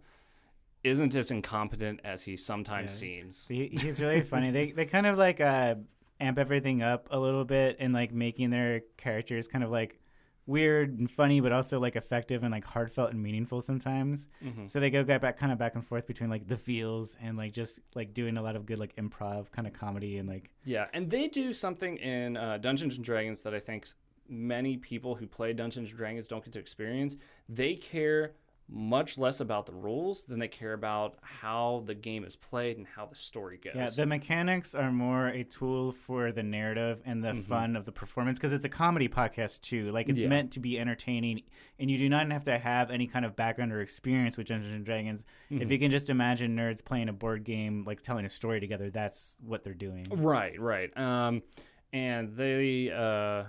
isn't 0.84 1.15
as 1.15 1.32
incompetent 1.32 2.00
as 2.03 2.22
he 2.22 2.38
sometimes 2.38 2.92
Yeah. 2.94 3.00
seems. 3.00 3.48
He, 3.48 3.70
he's 3.82 4.00
really 4.00 4.22
funny. 4.34 4.51
They 4.51 4.72
they 4.72 4.86
kind 4.86 5.08
of 5.08 5.18
like 5.18 5.42
uh, 5.42 5.75
amp 6.20 6.38
everything 6.38 6.84
up 6.84 7.08
a 7.10 7.18
little 7.18 7.46
bit 7.46 7.77
and 7.80 7.96
like 7.96 8.13
making 8.13 8.51
their 8.51 8.82
characters 8.96 9.48
kind 9.48 9.63
of 9.63 9.72
like 9.72 10.00
weird 10.46 10.98
and 11.00 11.10
funny, 11.10 11.40
but 11.40 11.52
also 11.52 11.80
like 11.80 11.96
effective 11.96 12.44
and 12.44 12.52
like 12.52 12.66
heartfelt 12.66 13.12
and 13.12 13.22
meaningful 13.24 13.62
sometimes. 13.62 14.28
Mhm. 14.44 14.70
So 14.70 14.80
they 14.80 14.90
go 14.90 15.04
back, 15.04 15.22
back 15.22 15.38
kind 15.38 15.52
of 15.52 15.58
back 15.58 15.76
and 15.76 15.86
forth 15.86 16.06
between 16.06 16.30
like 16.30 16.48
the 16.48 16.58
feels 16.58 17.16
and 17.22 17.38
like 17.38 17.54
just 17.54 17.80
like 17.96 18.14
doing 18.14 18.38
a 18.38 18.42
lot 18.42 18.56
of 18.56 18.66
good 18.66 18.80
like 18.80 18.96
improv 18.98 19.52
kind 19.52 19.68
of 19.68 19.74
comedy 19.74 20.18
and 20.18 20.28
like 20.28 20.50
Yeah, 20.66 20.88
and 20.94 21.10
they 21.10 21.28
do 21.28 21.54
something 21.54 21.98
in 21.98 22.38
uh, 22.38 22.58
Dungeons 22.58 22.96
and 22.96 23.06
Dragons 23.06 23.42
that 23.44 23.54
I 23.54 23.60
think 23.60 23.88
many 24.28 24.78
people 24.78 25.16
who 25.16 25.28
play 25.28 25.54
Dungeons 25.54 25.90
and 25.90 25.98
Dragons 25.98 26.28
don't 26.28 26.44
get 26.44 26.54
to 26.54 26.60
experience. 26.60 27.16
They 27.50 27.76
care 27.76 28.34
much 28.70 29.17
less 29.17 29.39
about 29.41 29.65
the 29.65 29.74
rules 29.74 30.24
than 30.25 30.39
they 30.39 30.48
care 30.48 30.74
about 30.74 31.15
how 31.22 31.84
the 31.86 31.93
game 31.93 32.24
is 32.24 32.36
played 32.36 32.77
and 32.77 32.88
how 32.88 33.05
the 33.05 33.15
story 33.15 33.58
goes. 33.58 33.74
yeah, 33.75 33.89
the 33.89 34.05
mechanics 34.05 34.74
are 34.74 34.91
more 34.91 35.27
a 35.27 35.43
tool 35.43 35.91
for 35.91 36.32
the 36.32 36.41
narrative 36.41 37.01
and 37.05 37.24
the 37.24 37.34
Mhm. 37.34 37.43
fun 37.43 37.75
of 37.75 37.84
the 37.86 37.91
performance 37.91 38.39
because 38.39 38.53
it's 38.53 38.65
a 38.65 38.70
comedy 38.70 39.08
podcast 39.10 39.62
too. 39.62 39.91
Like 39.91 40.08
it's 40.10 40.22
Yeah. 40.22 40.29
meant 40.29 40.51
to 40.53 40.60
be 40.60 40.79
entertaining, 40.79 41.43
and 41.77 41.91
you 41.91 41.98
do 41.98 42.08
not 42.10 42.32
have 42.32 42.46
to 42.46 42.58
have 42.58 42.89
any 42.89 43.05
kind 43.05 43.25
of 43.25 43.36
background 43.36 43.72
or 43.74 43.82
experience 43.82 44.38
with 44.38 44.48
Dungeons 44.48 44.74
and 44.74 44.86
Dragons. 44.86 45.25
If 45.50 45.67
Mhm. 45.67 45.72
you 45.72 45.79
can 45.79 45.91
just 45.91 46.10
imagine 46.10 46.55
nerds 46.55 46.84
playing 46.84 47.10
a 47.10 47.13
board 47.13 47.43
game, 47.43 47.84
like 47.86 48.01
telling 48.01 48.25
a 48.25 48.29
story 48.29 48.60
together, 48.60 48.89
that's 48.89 49.38
what 49.46 49.63
they're 49.63 49.74
doing. 49.74 50.08
Right, 50.10 50.60
right. 50.60 50.96
Um, 50.98 51.43
and 51.91 52.36
they, 52.38 52.89
uh, 52.91 53.46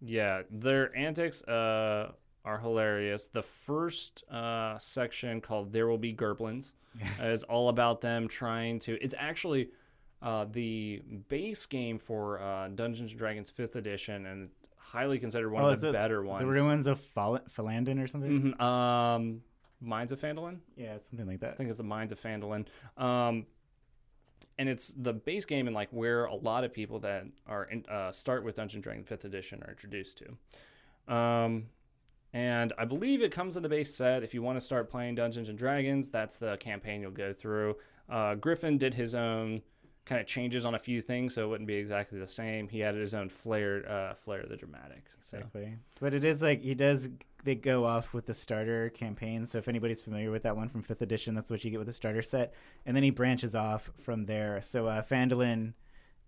yeah, 0.00 0.42
their 0.50 0.96
antics 0.96 1.42
uh, 1.44 2.12
are 2.44 2.58
hilarious. 2.58 3.28
The 3.28 3.42
first 3.42 4.24
uh, 4.30 4.78
section 4.78 5.40
called 5.40 5.72
"There 5.72 5.86
Will 5.86 5.98
Be 5.98 6.12
Gerblins" 6.14 6.72
is 7.22 7.42
all 7.44 7.68
about 7.68 8.00
them 8.00 8.28
trying 8.28 8.78
to. 8.80 8.98
It's 9.02 9.14
actually 9.18 9.70
uh, 10.20 10.46
the 10.50 11.02
base 11.28 11.66
game 11.66 11.98
for 11.98 12.40
uh, 12.40 12.68
Dungeons 12.68 13.10
and 13.12 13.18
Dragons 13.18 13.50
Fifth 13.50 13.76
Edition, 13.76 14.26
and 14.26 14.50
highly 14.76 15.18
considered 15.18 15.50
one 15.50 15.64
Oh, 15.64 15.68
of 15.68 15.80
the 15.80 15.88
it 15.88 15.92
better 15.92 16.22
ones. 16.22 16.40
The 16.40 16.46
ruins 16.60 16.86
of 16.86 17.00
Philandon 17.00 18.02
or 18.02 18.06
something. 18.06 18.54
Mhm, 18.58 18.60
Um, 18.60 19.42
Mines 19.80 20.12
of 20.12 20.20
Phandalin. 20.20 20.58
Yeah, 20.76 20.98
something 20.98 21.26
like 21.26 21.40
that. 21.40 21.50
I 21.52 21.54
think 21.54 21.68
it's 21.68 21.78
the 21.78 21.84
Mines 21.84 22.12
of 22.12 22.20
Phandalin. 22.20 22.66
Um, 22.96 23.46
and 24.58 24.68
it's 24.68 24.92
the 24.94 25.12
base 25.12 25.44
game 25.44 25.66
and 25.66 25.74
like 25.74 25.88
where 25.90 26.26
a 26.26 26.34
lot 26.34 26.62
of 26.62 26.72
people 26.72 26.98
that 27.00 27.24
are 27.46 27.64
in, 27.64 27.84
uh, 27.88 28.12
start 28.12 28.44
with 28.44 28.56
Dungeons 28.56 28.74
and 28.74 28.82
Dragons 28.84 29.08
Fifth 29.08 29.24
Edition 29.24 29.62
are 29.64 29.70
introduced 29.70 30.18
to. 30.18 31.12
Um, 31.12 31.66
and 32.32 32.72
I 32.78 32.84
believe 32.84 33.22
it 33.22 33.30
comes 33.32 33.56
in 33.56 33.62
the 33.62 33.68
base 33.68 33.94
set. 33.94 34.22
If 34.22 34.34
you 34.34 34.42
want 34.42 34.56
to 34.56 34.60
start 34.60 34.90
playing 34.90 35.16
Dungeons 35.16 35.48
and 35.48 35.58
Dragons, 35.58 36.08
that's 36.08 36.38
the 36.38 36.56
campaign 36.56 37.02
you'll 37.02 37.10
go 37.10 37.32
through. 37.32 37.76
Uh, 38.08 38.34
Griffin 38.34 38.78
did 38.78 38.94
his 38.94 39.14
own 39.14 39.62
kind 40.04 40.20
of 40.20 40.26
changes 40.26 40.66
on 40.66 40.74
a 40.74 40.78
few 40.78 41.00
things, 41.00 41.34
so 41.34 41.44
it 41.44 41.48
wouldn't 41.48 41.68
be 41.68 41.76
exactly 41.76 42.18
the 42.18 42.26
same. 42.26 42.68
He 42.68 42.82
added 42.82 43.00
his 43.00 43.14
own 43.14 43.28
flair, 43.28 43.88
uh, 43.88 44.14
flair 44.14 44.44
the 44.48 44.56
dramatic. 44.56 45.04
So 45.20 45.38
Exactly. 45.38 45.76
But 46.00 46.14
it 46.14 46.24
is 46.24 46.42
like 46.42 46.62
he 46.62 46.74
does. 46.74 47.08
They 47.44 47.54
go 47.54 47.84
off 47.84 48.14
with 48.14 48.26
the 48.26 48.34
starter 48.34 48.90
campaign. 48.90 49.46
So 49.46 49.58
if 49.58 49.68
anybody's 49.68 50.00
familiar 50.00 50.30
with 50.30 50.44
that 50.44 50.56
one 50.56 50.68
from 50.68 50.82
fifth 50.82 51.02
edition, 51.02 51.34
that's 51.34 51.50
what 51.50 51.64
you 51.64 51.70
get 51.70 51.78
with 51.78 51.86
the 51.86 51.92
starter 51.92 52.22
set, 52.22 52.54
and 52.86 52.96
then 52.96 53.02
he 53.02 53.10
branches 53.10 53.54
off 53.54 53.90
from 54.00 54.26
there. 54.26 54.60
So 54.60 54.86
uh, 54.86 55.02
Phandalin 55.02 55.74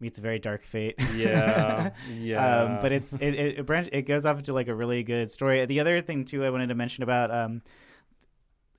meets 0.05 0.19
a 0.19 0.23
very 0.23 0.39
dark 0.39 0.63
fate. 0.63 0.95
yeah, 1.17 1.91
yeah. 2.15 2.63
Um, 2.63 2.79
but 2.81 2.93
it's 2.93 3.15
it 3.15 3.35
it, 3.35 3.59
it, 3.59 3.67
branch, 3.67 3.89
it 3.91 4.03
goes 4.03 4.27
off 4.27 4.39
into 4.39 4.53
like 4.53 4.69
a 4.69 4.75
really 4.75 5.03
good 5.03 5.31
story. 5.31 5.65
The 5.67 5.81
other 5.81 6.01
thing 6.01 6.25
too 6.25 6.45
I 6.45 6.51
wanted 6.51 6.69
to 6.69 6.75
mention 6.75 7.03
about 7.03 7.31
um, 7.31 7.63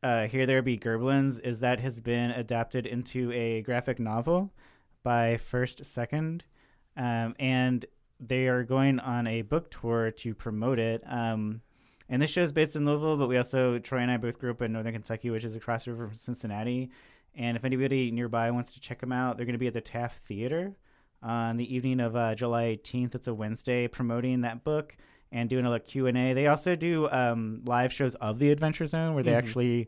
uh, 0.03 0.27
Here 0.27 0.45
There 0.45 0.61
Be 0.61 0.77
Gerblins 0.77 1.39
is 1.43 1.59
that 1.59 1.79
has 1.79 1.99
been 1.99 2.31
adapted 2.31 2.85
into 2.85 3.31
a 3.31 3.61
graphic 3.63 3.99
novel 3.99 4.53
by 5.03 5.37
First 5.37 5.83
Second, 5.83 6.45
um, 6.95 7.35
and 7.39 7.85
they 8.19 8.47
are 8.47 8.63
going 8.63 8.99
on 8.99 9.25
a 9.27 9.41
book 9.41 9.71
tour 9.71 10.11
to 10.11 10.35
promote 10.35 10.79
it. 10.79 11.03
Um, 11.05 11.61
and 12.07 12.21
this 12.21 12.29
show 12.29 12.43
is 12.43 12.51
based 12.51 12.75
in 12.75 12.85
Louisville, 12.85 13.17
but 13.17 13.27
we 13.27 13.37
also 13.37 13.79
Troy 13.79 13.99
and 13.99 14.11
I 14.11 14.17
both 14.17 14.37
grew 14.37 14.51
up 14.51 14.61
in 14.61 14.73
Northern 14.73 14.93
Kentucky, 14.93 15.31
which 15.31 15.43
is 15.43 15.55
across 15.55 15.85
the 15.85 15.91
river 15.91 16.07
from 16.07 16.15
Cincinnati. 16.15 16.91
And 17.33 17.57
if 17.57 17.65
anybody 17.65 18.11
nearby 18.11 18.51
wants 18.51 18.71
to 18.73 18.79
check 18.79 18.99
them 18.99 19.11
out, 19.11 19.37
they're 19.37 19.45
going 19.45 19.53
to 19.53 19.59
be 19.59 19.67
at 19.67 19.73
the 19.73 19.81
Taft 19.81 20.25
Theater 20.25 20.75
on 21.25 21.57
the 21.57 21.73
evening 21.75 21.99
of 21.99 22.15
uh, 22.15 22.35
July 22.35 22.77
18th. 22.81 23.15
It's 23.15 23.27
a 23.27 23.33
Wednesday, 23.33 23.87
promoting 23.87 24.41
that 24.41 24.63
book 24.63 24.95
and 25.31 25.49
doing 25.49 25.65
a 25.65 25.69
little 25.69 25.85
Q 25.85 26.07
and 26.07 26.17
A. 26.17 26.33
They 26.33 26.47
also 26.47 26.75
do 26.75 27.09
um, 27.09 27.61
live 27.65 27.91
shows 27.91 28.15
of 28.15 28.39
the 28.39 28.51
Adventure 28.51 28.85
Zone 28.85 29.13
where 29.15 29.23
they 29.23 29.31
Mhm. 29.31 29.37
actually 29.37 29.87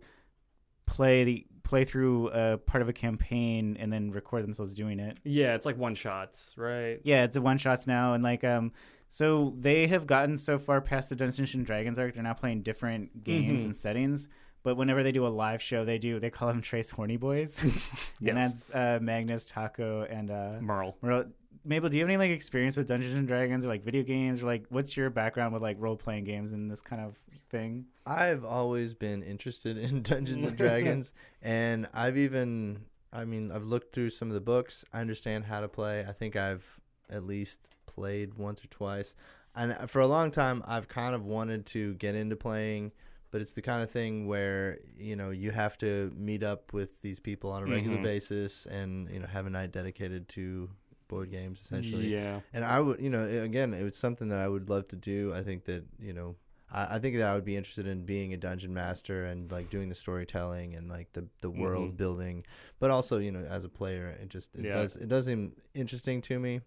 play 0.86 1.24
the 1.24 1.46
play 1.64 1.84
through 1.84 2.30
a 2.30 2.58
part 2.58 2.82
of 2.82 2.88
a 2.88 2.94
campaign 2.94 3.76
and 3.78 3.92
then 3.92 4.10
record 4.12 4.42
themselves 4.42 4.74
doing 4.74 5.00
it. 5.00 5.20
yeah, 5.26 5.54
it's 5.54 5.66
like 5.66 5.78
one 5.78 5.94
shots, 5.96 6.54
right? 6.58 7.02
Yeah, 7.04 7.26
it's 7.26 7.36
a 7.36 7.42
one 7.42 7.58
shots 7.58 7.86
now, 7.86 8.14
and 8.14 8.24
like 8.24 8.44
um, 8.46 8.72
so 9.10 9.54
they 9.60 9.88
have 9.88 10.08
gotten 10.08 10.38
so 10.38 10.58
far 10.58 10.80
past 10.80 11.10
the 11.10 11.16
Dungeons 11.16 11.54
and 11.56 11.66
Dragons 11.66 12.00
arc. 12.00 12.14
They're 12.14 12.24
now 12.24 12.34
playing 12.34 12.62
different 12.62 13.24
games 13.24 13.62
Mhm. 13.64 13.66
and 13.66 13.76
settings. 13.76 14.30
But 14.68 14.76
whenever 14.76 15.02
they 15.02 15.14
do 15.14 15.26
a 15.26 15.30
live 15.30 15.62
show, 15.62 15.86
they 15.86 15.98
do 15.98 16.20
they 16.20 16.30
call 16.30 16.50
them 16.50 16.62
Tres 16.62 16.92
Horny 16.92 17.16
Boys, 17.16 17.64
and 18.20 18.38
that's 18.38 18.70
uh, 18.72 19.00
Magnus, 19.02 19.50
Taako, 19.50 20.06
and 20.12 20.30
uh, 20.30 20.58
Merle. 20.60 20.98
Merle. 21.02 21.28
Mabel, 21.64 21.88
do 21.88 21.96
you 21.96 22.04
have 22.04 22.10
any 22.10 22.18
like 22.18 22.32
experience 22.32 22.76
with 22.76 22.86
Dungeons 22.86 23.14
and 23.14 23.30
Dragons 23.30 23.64
or 23.64 23.70
like 23.70 23.86
video 23.86 24.04
games 24.04 24.44
or 24.44 24.48
like 24.48 24.66
what's 24.68 24.98
your 24.98 25.10
background 25.10 25.54
with 25.54 25.64
like 25.64 25.78
role 25.80 25.96
playing 25.96 26.26
games 26.26 26.52
and 26.52 26.70
this 26.70 26.82
kind 26.82 27.02
of 27.02 27.18
thing? 27.50 27.86
I've 28.06 28.44
always 28.44 28.94
been 28.94 29.24
interested 29.24 29.78
in 29.78 30.02
Dungeons 30.02 30.46
and 30.46 30.58
Dragons, 30.58 31.14
and 31.42 31.88
I've 31.94 32.18
even, 32.18 32.82
I 33.14 33.24
mean, 33.24 33.54
I've 33.54 33.64
looked 33.64 33.96
through 33.96 34.10
some 34.10 34.28
of 34.28 34.34
the 34.34 34.42
books. 34.42 34.84
I 34.92 35.00
understand 35.00 35.46
how 35.46 35.62
to 35.62 35.70
play. 35.70 36.06
I 36.06 36.12
think 36.12 36.36
I've 36.36 36.82
at 37.10 37.24
least 37.24 37.70
played 37.86 38.34
once 38.34 38.66
or 38.66 38.68
twice, 38.68 39.16
and 39.56 39.90
for 39.90 40.02
a 40.02 40.08
long 40.08 40.30
time, 40.30 40.62
I've 40.68 40.90
kind 40.90 41.16
of 41.16 41.24
wanted 41.24 41.66
to 41.68 41.94
get 41.94 42.16
into 42.16 42.36
playing, 42.36 42.92
but 43.32 43.42
it's 43.42 43.52
the 43.54 43.62
kind 43.62 43.82
of 43.84 43.92
thing 43.92 44.28
where 44.28 44.80
you 44.98 45.16
know 45.16 45.30
you 45.32 45.52
have 45.52 45.78
to 45.80 46.12
meet 46.16 46.44
up 46.44 46.74
with 46.74 47.02
these 47.02 47.20
people 47.20 47.52
on 47.52 47.64
a 47.64 47.66
regular 47.66 47.98
Mhm. 47.98 48.04
basis, 48.04 48.66
and 48.66 49.10
you 49.10 49.20
know 49.20 49.28
have 49.28 49.46
a 49.46 49.50
night 49.50 49.72
dedicated 49.72 50.28
to 50.30 50.70
board 51.08 51.32
games 51.32 51.62
essentially 51.62 52.12
Yeah. 52.12 52.42
and 52.52 52.66
I 52.66 52.82
would, 52.82 53.00
you 53.00 53.10
know, 53.10 53.24
again, 53.24 53.74
it 53.74 53.82
was 53.84 53.96
something 53.96 54.28
that 54.28 54.40
I 54.40 54.48
would 54.50 54.70
love 54.70 54.90
to 54.90 54.98
do. 54.98 55.34
I 55.34 55.42
think 55.42 55.64
that, 55.64 55.86
you 56.02 56.12
know, 56.12 56.36
I, 56.70 56.96
I 56.96 57.00
think 57.00 57.16
that 57.16 57.26
I 57.30 57.34
would 57.34 57.46
be 57.46 57.56
interested 57.56 57.88
in 57.88 58.04
being 58.06 58.34
a 58.34 58.38
dungeon 58.38 58.74
master 58.74 59.24
and 59.24 59.50
like 59.50 59.70
doing 59.70 59.88
the 59.88 59.96
storytelling 59.96 60.76
and 60.76 60.90
like 60.90 61.14
the 61.14 61.26
the 61.40 61.50
world 61.50 61.94
Mhm. 61.94 61.98
building, 61.98 62.46
but 62.80 62.92
also, 62.92 63.20
you 63.20 63.32
know, 63.32 63.40
as 63.50 63.64
a 63.64 63.70
player, 63.70 64.10
it 64.22 64.28
just 64.28 64.54
it 64.56 64.66
Yeah. 64.66 64.74
does 64.74 64.98
it 64.98 65.08
does 65.08 65.28
seem 65.28 65.54
interesting 65.74 66.22
to 66.24 66.40
me. 66.40 66.60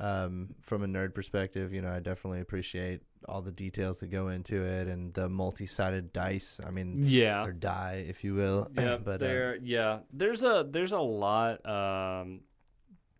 Um, 0.00 0.54
from 0.62 0.82
a 0.82 0.86
nerd 0.86 1.14
perspective, 1.14 1.74
you 1.74 1.82
know, 1.82 1.90
I 1.92 2.00
definitely 2.00 2.40
appreciate 2.40 3.02
all 3.28 3.42
the 3.42 3.52
details 3.52 4.00
that 4.00 4.06
go 4.06 4.28
into 4.28 4.64
it 4.64 4.88
and 4.88 5.12
the 5.12 5.28
multi-sided 5.28 6.10
dice. 6.12 6.58
I 6.66 6.70
mean, 6.70 6.94
Yeah. 7.04 7.44
or 7.44 7.52
die, 7.52 8.06
if 8.08 8.24
you 8.24 8.34
will. 8.34 8.68
Yeah, 8.78 8.96
but 9.04 9.16
uh, 9.22 9.26
there. 9.26 9.56
yeah, 9.62 9.98
there's 10.12 10.42
a 10.42 10.66
there's 10.68 10.92
a 10.92 10.98
lot 11.00 11.64
um, 11.68 12.40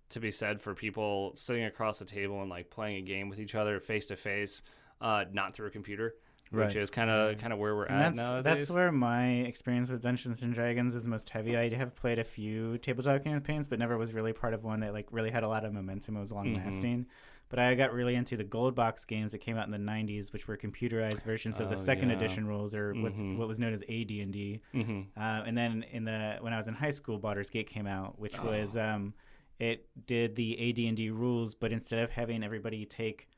to 0.08 0.20
be 0.20 0.30
said 0.30 0.62
for 0.62 0.74
people 0.74 1.32
sitting 1.34 1.64
across 1.64 1.98
the 1.98 2.06
table 2.06 2.40
and 2.40 2.48
like 2.48 2.70
playing 2.70 2.96
a 2.96 3.02
game 3.02 3.28
with 3.28 3.38
each 3.38 3.54
other 3.54 3.78
face 3.78 4.06
to 4.06 4.16
face, 4.16 4.62
uh, 5.02 5.24
not 5.30 5.54
through 5.54 5.66
a 5.66 5.70
computer, 5.70 6.14
which 6.50 6.74
is 6.76 6.90
kind 6.90 7.10
of 7.10 7.38
kind 7.38 7.52
of 7.52 7.58
where 7.58 7.74
we're 7.76 7.84
And 7.86 7.96
at 8.02 8.14
that's 8.14 8.18
nowadays. 8.18 8.44
that's 8.58 8.70
where 8.70 8.90
my 8.92 9.26
experience 9.28 9.90
with 9.90 10.02
Dungeons 10.02 10.42
and 10.42 10.52
Dragons 10.52 10.94
is 10.94 11.06
most 11.06 11.30
heavy. 11.30 11.56
I 11.56 11.72
have 11.74 11.94
played 11.94 12.18
a 12.18 12.24
few 12.24 12.78
tabletop 12.78 13.22
campaigns, 13.24 13.68
but 13.68 13.78
never 13.78 13.96
was 13.96 14.12
really 14.12 14.32
part 14.32 14.54
of 14.54 14.64
one 14.64 14.80
that 14.80 14.92
like 14.92 15.06
really 15.12 15.30
had 15.30 15.44
a 15.44 15.48
lot 15.48 15.64
of 15.64 15.72
momentum. 15.72 16.16
It 16.16 16.20
was 16.20 16.32
long 16.32 16.54
lasting. 16.54 17.06
But 17.48 17.58
I 17.58 17.74
got 17.74 17.92
really 17.92 18.14
into 18.14 18.36
the 18.36 18.44
gold 18.44 18.76
box 18.76 19.04
games 19.04 19.32
that 19.32 19.38
came 19.38 19.56
out 19.56 19.66
in 19.66 19.72
the 19.72 19.78
'90s, 19.78 20.32
which 20.32 20.46
were 20.46 20.56
computerized 20.56 21.24
versions 21.24 21.58
of 21.58 21.68
the 21.68 21.74
Oh, 21.74 21.78
second 21.78 22.10
yeah. 22.10 22.14
edition 22.16 22.46
rules, 22.46 22.76
or 22.76 22.94
what's 22.94 23.22
Mhm. 23.22 23.38
what 23.38 23.48
was 23.48 23.58
known 23.58 23.72
as 23.72 23.82
AD&D. 23.88 24.60
hmm 24.72 25.00
Uh, 25.16 25.42
and 25.46 25.58
then 25.58 25.84
in 25.90 26.04
the 26.04 26.36
when 26.40 26.52
I 26.52 26.56
was 26.56 26.68
in 26.68 26.74
high 26.74 26.90
school, 26.90 27.18
Baldur's 27.18 27.50
Gate 27.50 27.68
came 27.68 27.88
out, 27.88 28.20
which 28.20 28.38
Oh. 28.38 28.46
was 28.46 28.76
um, 28.76 29.14
it 29.58 29.88
did 30.06 30.36
the 30.36 30.56
AD&D 30.70 31.10
rules, 31.10 31.54
but 31.54 31.72
instead 31.72 31.98
of 32.04 32.10
having 32.12 32.42
everybody 32.44 32.86
take 32.86 33.28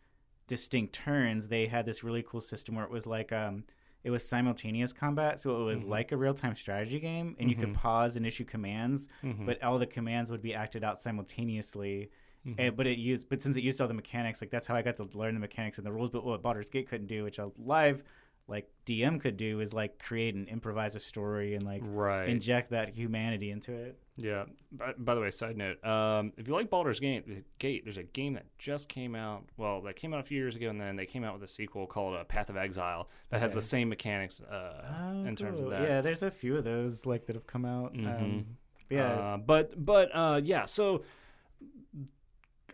distinct 0.47 0.93
turns, 0.93 1.49
they 1.49 1.67
had 1.67 1.87
this 1.87 2.03
really 2.05 2.23
cool 2.23 2.41
system 2.41 2.75
where 2.75 2.85
it 2.85 2.91
was 2.91 3.07
like 3.07 3.33
um, 3.33 3.65
it 4.05 4.11
was 4.11 4.27
simultaneous 4.29 4.93
combat, 4.93 5.39
so 5.41 5.61
it 5.61 5.65
was 5.65 5.83
Mhm. 5.85 5.89
like 5.89 6.13
a 6.13 6.17
real 6.17 6.35
time 6.35 6.55
strategy 6.57 6.99
game, 6.99 7.37
and 7.39 7.49
you 7.49 7.55
could 7.57 7.71
Mhm. 7.71 7.75
pause 7.75 8.17
and 8.17 8.27
issue 8.27 8.45
commands, 8.45 9.09
hmm 9.21 9.47
but 9.47 9.63
all 9.63 9.79
the 9.79 9.87
commands 9.87 10.31
would 10.31 10.43
be 10.43 10.55
acted 10.55 10.83
out 10.85 10.99
simultaneously. 10.99 12.11
Mm-hmm. 12.47 12.61
And, 12.61 12.77
but 12.77 12.89
it 12.89 12.99
used, 12.99 13.29
but 13.29 13.41
since 13.41 13.57
it 13.57 13.63
used 13.63 13.81
all 13.81 13.87
the 13.87 13.95
mechanics, 13.95 14.41
like 14.41 14.51
that's 14.51 14.67
how 14.67 14.75
I 14.75 14.83
got 14.83 14.97
to 14.97 15.05
learn 15.15 15.35
the 15.35 15.41
mechanics 15.41 15.79
and 15.79 15.87
the 15.87 15.93
rules. 15.93 16.11
But 16.11 16.25
what 16.25 16.43
Baldur's 16.43 16.71
Gate 16.71 16.89
couldn't 16.89 17.07
do, 17.07 17.23
which 17.23 17.39
a 17.39 17.53
live 17.57 18.03
like 18.49 18.69
DM 18.87 19.21
could 19.21 19.37
do 19.37 19.61
is 19.61 19.73
like 19.73 19.99
create 19.99 20.35
and 20.35 20.49
improvise 20.49 20.95
a 20.95 21.01
story 21.01 21.55
and 21.55 21.65
like 21.65 21.81
right. 21.85 22.29
inject 22.29 22.71
that 22.71 22.91
humanity 22.91 23.51
into 23.51 23.73
it. 23.73 23.99
Yeah. 24.17 24.45
By, 24.73 24.93
by 24.99 25.15
the 25.15 25.21
way, 25.21 25.31
side 25.31 25.57
note: 25.57 25.83
um, 25.85 26.33
if 26.37 26.47
you 26.47 26.55
like 26.55 26.69
Baldur's 26.69 27.01
Gate, 27.01 27.47
Gate, 27.59 27.85
there's 27.85 27.97
a 27.97 28.03
game 28.03 28.35
that 28.35 28.47
just 28.59 28.89
came 28.89 29.15
out. 29.15 29.45
Well, 29.57 29.81
that 29.83 29.97
came 29.97 30.13
out 30.13 30.21
a 30.21 30.25
few 30.25 30.39
years 30.39 30.57
ago, 30.57 30.69
and 30.69 30.81
then 30.81 30.97
they 30.97 31.07
came 31.07 31.25
out 31.25 31.33
with 31.35 31.43
a 31.43 31.49
sequel 31.49 31.87
called 31.87 32.17
uh, 32.17 32.25
Path 32.25 32.51
of 32.51 32.57
Exile 32.57 33.09
that 33.31 33.41
has 33.41 33.55
the 33.55 33.61
same 33.61 33.89
mechanics 33.89 34.41
uh, 34.41 34.85
Oh, 35.01 35.25
in 35.25 35.37
terms 35.37 35.61
of 35.61 35.71
that. 35.71 35.83
Yeah, 35.83 36.01
there's 36.01 36.23
a 36.23 36.31
few 36.31 36.57
of 36.57 36.65
those 36.65 37.07
like 37.07 37.27
that 37.27 37.37
have 37.37 37.47
come 37.47 37.65
out. 37.65 37.95
Mhm. 37.95 38.21
Um, 38.21 38.47
yeah, 38.91 39.09
Uh, 39.13 39.37
but 39.39 39.83
but 39.83 40.11
uh, 40.13 40.41
yeah. 40.45 40.67
So 40.67 41.05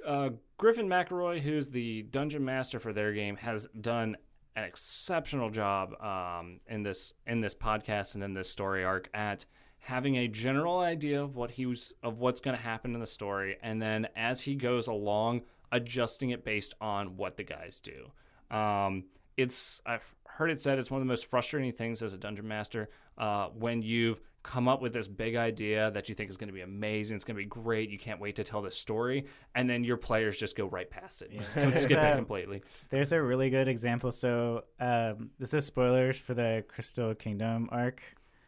uh, 0.04 0.30
Griffin 0.56 0.88
McElroy, 0.88 1.40
who's 1.40 1.70
the 1.70 2.02
dungeon 2.02 2.44
master 2.44 2.80
for 2.80 2.92
their 2.92 3.12
game, 3.12 3.36
has 3.36 3.68
done 3.80 4.16
an 4.58 4.64
exceptional 4.64 5.50
job 5.50 5.94
um, 6.02 6.58
in 6.66 6.82
this 6.82 7.14
in 7.26 7.40
this 7.40 7.54
podcast 7.54 8.14
and 8.14 8.24
in 8.24 8.34
this 8.34 8.50
story 8.50 8.84
arc 8.84 9.08
at 9.14 9.44
having 9.78 10.16
a 10.16 10.26
general 10.26 10.80
idea 10.80 11.22
of 11.22 11.36
what 11.36 11.52
he 11.52 11.64
was 11.64 11.92
of 12.02 12.18
what's 12.18 12.40
going 12.40 12.56
to 12.56 12.62
happen 12.62 12.92
in 12.94 13.00
the 13.00 13.06
story, 13.06 13.56
and 13.62 13.80
then 13.80 14.08
as 14.16 14.42
he 14.42 14.56
goes 14.56 14.88
along, 14.88 15.42
adjusting 15.70 16.30
it 16.30 16.44
based 16.44 16.74
on 16.80 17.16
what 17.16 17.36
the 17.36 17.44
guys 17.44 17.80
do. 17.80 18.10
Um, 18.54 19.04
it's 19.36 19.80
I've 19.86 20.14
heard 20.26 20.50
it 20.50 20.60
said 20.60 20.78
it's 20.78 20.90
one 20.90 21.00
of 21.00 21.06
the 21.06 21.10
most 21.10 21.26
frustrating 21.26 21.72
things 21.72 22.02
as 22.02 22.12
a 22.12 22.18
dungeon 22.18 22.48
master 22.48 22.90
uh, 23.18 23.48
when 23.48 23.82
you've 23.82 24.20
come 24.44 24.66
up 24.68 24.80
with 24.80 24.92
this 24.94 25.08
big 25.08 25.34
idea 25.36 25.90
that 25.90 26.08
you 26.08 26.14
think 26.14 26.30
is 26.30 26.36
going 26.38 26.48
to 26.48 26.54
be 26.54 26.62
amazing, 26.62 27.16
it's 27.16 27.24
going 27.24 27.36
to 27.36 27.42
be 27.42 27.46
great, 27.46 27.90
you 27.90 27.98
can't 27.98 28.20
wait 28.20 28.36
to 28.36 28.44
tell 28.44 28.62
this 28.62 28.76
story, 28.78 29.26
and 29.54 29.68
then 29.68 29.84
your 29.84 29.96
players 29.98 30.38
just 30.38 30.56
go 30.56 30.66
right 30.66 30.88
past 30.88 31.20
it, 31.22 31.30
just 31.36 31.52
skip 31.52 31.64
it 31.68 31.72
There's 31.72 31.84
a- 31.92 32.16
completely. 32.16 32.62
There's 32.88 33.12
a 33.12 33.20
really 33.20 33.50
good 33.50 33.68
example. 33.68 34.10
So 34.12 34.64
um, 34.80 35.30
this 35.38 35.52
is 35.52 35.66
spoilers 35.66 36.16
for 36.16 36.32
the 36.34 36.64
Crystal 36.68 37.14
Kingdom 37.14 37.68
arc 37.72 38.00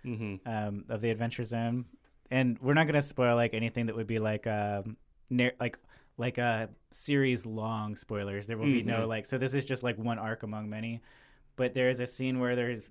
hmm 0.03 0.37
um, 0.47 0.85
of 0.89 1.03
the 1.03 1.11
Adventure 1.11 1.45
Zone, 1.45 1.85
and 2.31 2.59
we're 2.61 2.73
not 2.73 2.87
gonna 2.87 3.03
spoil 3.03 3.37
like 3.37 3.53
anything 3.53 3.85
that 3.87 3.97
would 3.97 4.07
be 4.07 4.19
like 4.19 4.47
um, 4.47 4.97
nar- 5.29 5.53
like 5.61 5.77
like 6.17 6.39
a 6.39 6.71
series 6.91 7.45
long 7.45 7.95
spoilers. 7.97 8.47
There 8.47 8.57
will 8.57 8.65
be 8.67 8.83
no 8.83 9.00
Mhm. 9.03 9.09
like. 9.09 9.27
So 9.27 9.37
this 9.37 9.53
is 9.53 9.67
just 9.67 9.83
like 9.83 9.99
one 9.99 10.19
arc 10.19 10.43
among 10.43 10.71
many. 10.71 11.03
But 11.57 11.75
there 11.75 11.91
is 11.91 12.00
a 12.00 12.07
scene 12.07 12.39
where 12.41 12.57
there's 12.57 12.91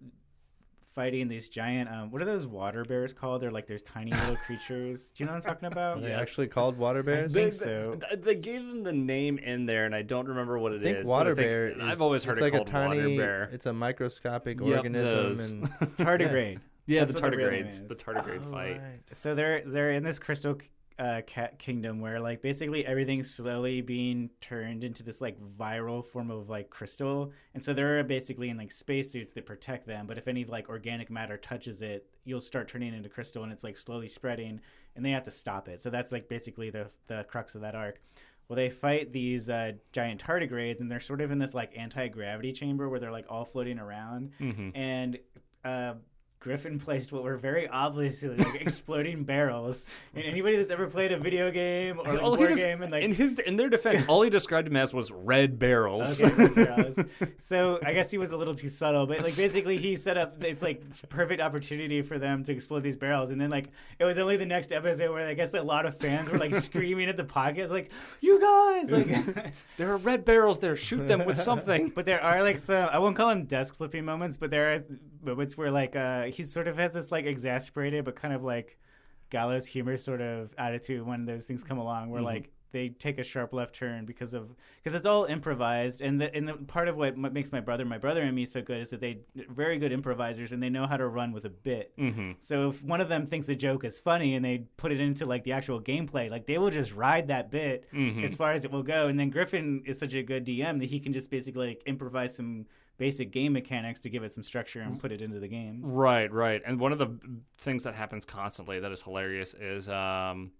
fighting 0.94 1.28
these 1.28 1.50
giant. 1.50 1.90
Um, 1.90 2.12
what 2.12 2.22
are 2.22 2.26
those 2.26 2.46
water 2.48 2.84
bears 2.86 3.14
called? 3.14 3.42
They're 3.42 3.52
like 3.52 3.68
there's 3.68 3.84
tiny 3.84 4.12
little 4.12 4.36
creatures. 4.46 5.12
Do 5.12 5.24
you 5.24 5.28
know 5.28 5.34
what 5.36 5.46
I'm 5.46 5.52
talking 5.54 5.68
about? 5.68 5.98
Are 5.98 6.02
they 6.02 6.12
actually 6.12 6.48
called 6.48 6.78
water 6.78 7.04
bears? 7.04 7.34
think 7.34 7.54
so. 7.54 7.98
They, 8.12 8.16
they 8.18 8.36
gave 8.36 8.66
them 8.66 8.84
the 8.84 8.94
name 8.94 9.38
in 9.38 9.66
there, 9.66 9.86
and 9.86 9.94
I 9.96 10.02
don't 10.02 10.28
remember 10.28 10.58
what 10.60 10.74
it 10.74 10.82
I 10.82 10.84
think 10.84 10.98
is. 11.00 11.08
water 11.08 11.36
but 11.36 11.42
I 11.44 11.48
think- 11.48 11.52
bear. 11.52 11.70
Is, 11.70 11.84
I've 11.84 12.02
always 12.02 12.24
heard 12.24 12.34
it's 12.34 12.42
it 12.42 12.44
like 12.46 12.54
called 12.54 12.68
a 12.70 12.72
tiny. 12.72 12.98
water 12.98 13.18
bear. 13.18 13.50
It's 13.54 13.66
a 13.66 13.74
microscopic 13.74 14.60
Yep, 14.60 14.78
organism, 14.78 15.16
those. 15.18 15.52
and 15.52 15.68
Tardigrade. 15.98 16.60
yeah, 16.88 17.02
That's 17.06 17.14
the 17.14 17.22
what 17.22 17.32
the 17.32 17.38
tardigrades. 17.38 17.88
The 17.88 17.94
is. 17.96 18.02
tardigrade 18.04 18.48
Oh, 18.48 18.52
fight. 18.52 18.82
right. 18.82 19.00
so 19.12 19.36
they're 19.36 19.62
they're 19.66 19.92
in 19.92 20.04
this 20.04 20.20
crystal 20.20 20.58
uh, 21.00 21.22
cat 21.26 21.58
kingdom 21.60 22.02
where 22.02 22.20
like 22.20 22.42
basically 22.42 22.86
everything's 22.86 23.34
slowly 23.34 23.80
being 23.80 24.30
turned 24.42 24.84
into 24.84 25.02
this 25.02 25.22
like 25.22 25.38
viral 25.58 26.06
form 26.06 26.30
of 26.30 26.50
like 26.50 26.70
crystal. 26.70 27.32
And 27.54 27.64
so 27.64 27.74
they're 27.74 28.04
basically 28.04 28.50
in 28.50 28.58
like 28.58 28.72
spacesuits 28.72 29.32
that 29.32 29.46
protect 29.46 29.88
them. 29.88 30.06
But 30.08 30.18
if 30.18 30.28
any 30.28 30.44
like 30.44 30.68
organic 30.68 31.10
matter 31.10 31.38
touches 31.38 31.82
it 31.82 32.06
you'll 32.26 32.42
start 32.42 32.68
turning 32.68 32.94
into 32.94 33.10
crystal 33.10 33.44
and 33.44 33.52
it's 33.52 33.64
like 33.64 33.78
slowly 33.78 34.08
spreading 34.08 34.60
and 34.96 35.06
they 35.06 35.12
have 35.12 35.24
to 35.24 35.32
stop 35.32 35.70
it. 35.70 35.80
So 35.80 35.90
that's 35.90 36.12
like 36.12 36.28
basically 36.28 36.70
the 36.70 36.88
the 37.08 37.26
crux 37.30 37.56
of 37.56 37.62
that 37.62 37.76
arc. 37.76 38.02
Well 38.50 38.58
they 38.58 38.70
fight 38.70 39.14
these 39.14 39.50
uh, 39.50 39.74
giant 39.94 40.22
tardigrades 40.22 40.82
and 40.82 40.92
they're 40.92 41.00
sort 41.00 41.22
of 41.22 41.32
in 41.32 41.40
this 41.40 41.54
like 41.54 41.78
anti-gravity 41.78 42.52
chamber 42.52 42.90
where 42.90 43.00
they're 43.00 43.12
like 43.12 43.28
all 43.30 43.46
floating 43.46 43.80
around. 43.80 44.32
Hmm 44.38 44.70
and 44.76 45.18
uh, 45.64 45.94
Griffin 46.42 46.80
placed 46.80 47.12
what 47.12 47.24
were 47.24 47.36
very 47.36 47.68
obviously 47.68 48.30
like 48.30 48.56
exploding 48.62 49.26
barrels. 49.26 49.88
And 50.16 50.24
anybody 50.24 50.56
that's 50.56 50.70
ever 50.70 50.88
played 50.88 51.12
a 51.12 51.18
video 51.18 51.52
game 51.52 52.00
or 52.00 52.14
like 52.14 52.22
All 52.24 52.32
he 52.36 52.38
board 52.38 52.50
just- 52.52 52.62
game 52.64 52.82
and 52.82 52.92
like 52.94 53.04
in 53.04 53.14
his 53.14 53.40
in 53.40 53.58
their 53.58 53.68
defense, 53.70 54.04
all 54.08 54.22
he 54.22 54.30
described 54.30 54.66
him 54.68 54.78
as 54.78 54.94
was 54.94 55.12
red 55.12 55.60
barrels. 55.60 56.22
Okay, 56.22 56.34
red 56.34 56.56
barrels. 56.56 57.00
so 57.38 57.80
I 57.86 57.92
guess 57.92 58.10
he 58.10 58.18
was 58.18 58.32
a 58.32 58.38
little 58.38 58.54
too 58.54 58.70
subtle, 58.70 59.06
but 59.06 59.22
like 59.22 59.36
basically 59.36 59.78
he 59.78 59.98
set 59.98 60.18
up 60.18 60.42
it's 60.42 60.62
like 60.62 60.82
perfect 61.10 61.42
opportunity 61.42 62.02
for 62.02 62.18
them 62.18 62.44
to 62.44 62.54
explode 62.54 62.84
these 62.84 62.96
barrels, 62.96 63.32
and 63.32 63.42
then 63.42 63.50
like 63.50 63.68
it 64.00 64.06
was 64.06 64.18
only 64.18 64.38
the 64.38 64.46
next 64.46 64.72
episode 64.72 65.12
where 65.12 65.28
I 65.28 65.34
guess 65.34 65.54
a 65.54 65.62
lot 65.62 65.86
of 65.86 65.98
fans 65.98 66.32
were 66.32 66.38
like 66.38 66.56
screaming 66.56 67.10
at 67.10 67.18
the 67.18 67.26
podcast 67.26 67.70
like, 67.70 67.92
"You 68.22 68.40
guys!" 68.40 68.92
Like, 68.94 69.54
there 69.78 69.92
are 69.92 69.98
red 69.98 70.24
barrels 70.24 70.60
there. 70.60 70.78
Shoot 70.78 71.06
them 71.10 71.26
with 71.26 71.38
something. 71.38 71.90
But 71.90 72.06
there 72.06 72.24
are 72.24 72.42
like 72.44 72.60
some 72.60 72.88
I 72.94 73.00
won't 73.00 73.18
call 73.18 73.28
them 73.28 73.44
desk 73.44 73.76
flipping 73.76 74.06
moments, 74.06 74.38
but 74.38 74.52
there 74.52 74.74
are 74.74 74.80
moments 75.24 75.58
where 75.58 75.72
like 75.72 75.96
uh 75.96 76.24
he 76.24 76.44
sort 76.44 76.68
of 76.68 76.78
has 76.78 76.94
this 76.94 77.12
like 77.12 77.26
exasperated 77.26 78.06
but 78.06 78.16
kind 78.16 78.34
of 78.34 78.44
like 78.44 78.78
gallows 79.30 79.66
humor 79.68 79.98
sort 79.98 80.22
of 80.22 80.54
attitude 80.58 81.06
when 81.06 81.26
those 81.26 81.46
things 81.46 81.64
come 81.64 81.78
along 81.78 82.10
where 82.10 82.22
Mhm. 82.22 82.26
like 82.26 82.52
they 82.72 82.90
take 82.90 83.18
a 83.18 83.24
sharp 83.24 83.52
left 83.52 83.74
turn 83.74 84.06
because 84.06 84.36
of 84.36 84.56
because 84.78 84.94
it's 84.94 85.08
all 85.08 85.26
improvised 85.26 86.02
and 86.02 86.22
the 86.22 86.34
and 86.36 86.48
the 86.48 86.54
part 86.54 86.88
of 86.88 86.96
what 86.96 87.18
makes 87.18 87.52
my 87.52 87.60
brother 87.60 87.84
my 87.84 87.98
brother 87.98 88.22
and 88.22 88.36
me 88.36 88.46
so 88.46 88.62
good 88.62 88.80
is 88.80 88.92
that 88.92 89.02
they 89.02 89.22
very 89.50 89.80
good 89.80 89.92
improvisers 89.92 90.52
and 90.52 90.62
they 90.62 90.70
know 90.70 90.86
how 90.86 90.96
to 90.96 91.08
run 91.08 91.32
with 91.32 91.46
a 91.46 91.50
bit 91.50 91.94
hmm 91.98 92.32
so 92.38 92.70
if 92.70 92.84
one 92.84 93.02
of 93.02 93.10
them 93.10 93.26
thinks 93.26 93.50
a 93.50 93.56
joke 93.56 93.84
is 93.84 94.00
funny 94.00 94.36
and 94.36 94.46
they 94.46 94.60
put 94.78 94.92
it 94.92 95.00
into 95.02 95.26
like 95.26 95.44
the 95.46 95.52
actual 95.52 95.82
gameplay 95.82 96.30
like 96.30 96.46
they 96.46 96.60
will 96.60 96.70
just 96.70 96.94
ride 96.94 97.28
that 97.30 97.50
bit 97.50 97.86
hmm 97.92 98.24
as 98.24 98.36
far 98.36 98.52
as 98.52 98.66
it 98.66 98.72
will 98.72 98.84
go. 98.84 99.08
And 99.08 99.20
then 99.20 99.30
Griffin 99.32 99.82
is 99.86 99.98
such 99.98 100.14
a 100.14 100.22
good 100.22 100.46
DM 100.46 100.80
that 100.80 100.90
he 100.90 101.00
can 101.00 101.12
just 101.14 101.32
basically 101.32 101.70
like 101.70 101.82
improvise 101.88 102.36
some 102.36 102.66
basic 103.00 103.32
game 103.32 103.54
mechanics 103.54 104.02
to 104.02 104.10
give 104.10 104.24
it 104.24 104.32
some 104.32 104.44
structure 104.44 104.82
and 104.82 105.00
put 105.00 105.12
it 105.12 105.22
into 105.22 105.40
the 105.40 105.48
game. 105.48 105.80
Right, 105.82 106.32
right. 106.32 106.62
And 106.66 106.80
one 106.80 106.92
of 106.92 107.00
the 107.00 107.18
things 107.58 107.84
that 107.86 107.96
happens 107.96 108.26
constantly 108.26 108.80
that 108.82 108.92
is 108.92 109.02
hilarious 109.02 109.56
is 109.56 109.90
um, 109.90 110.52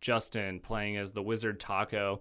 Justin 0.00 0.60
playing 0.60 0.96
as 0.96 1.12
the 1.12 1.22
wizard 1.22 1.60
Taako. 1.60 2.20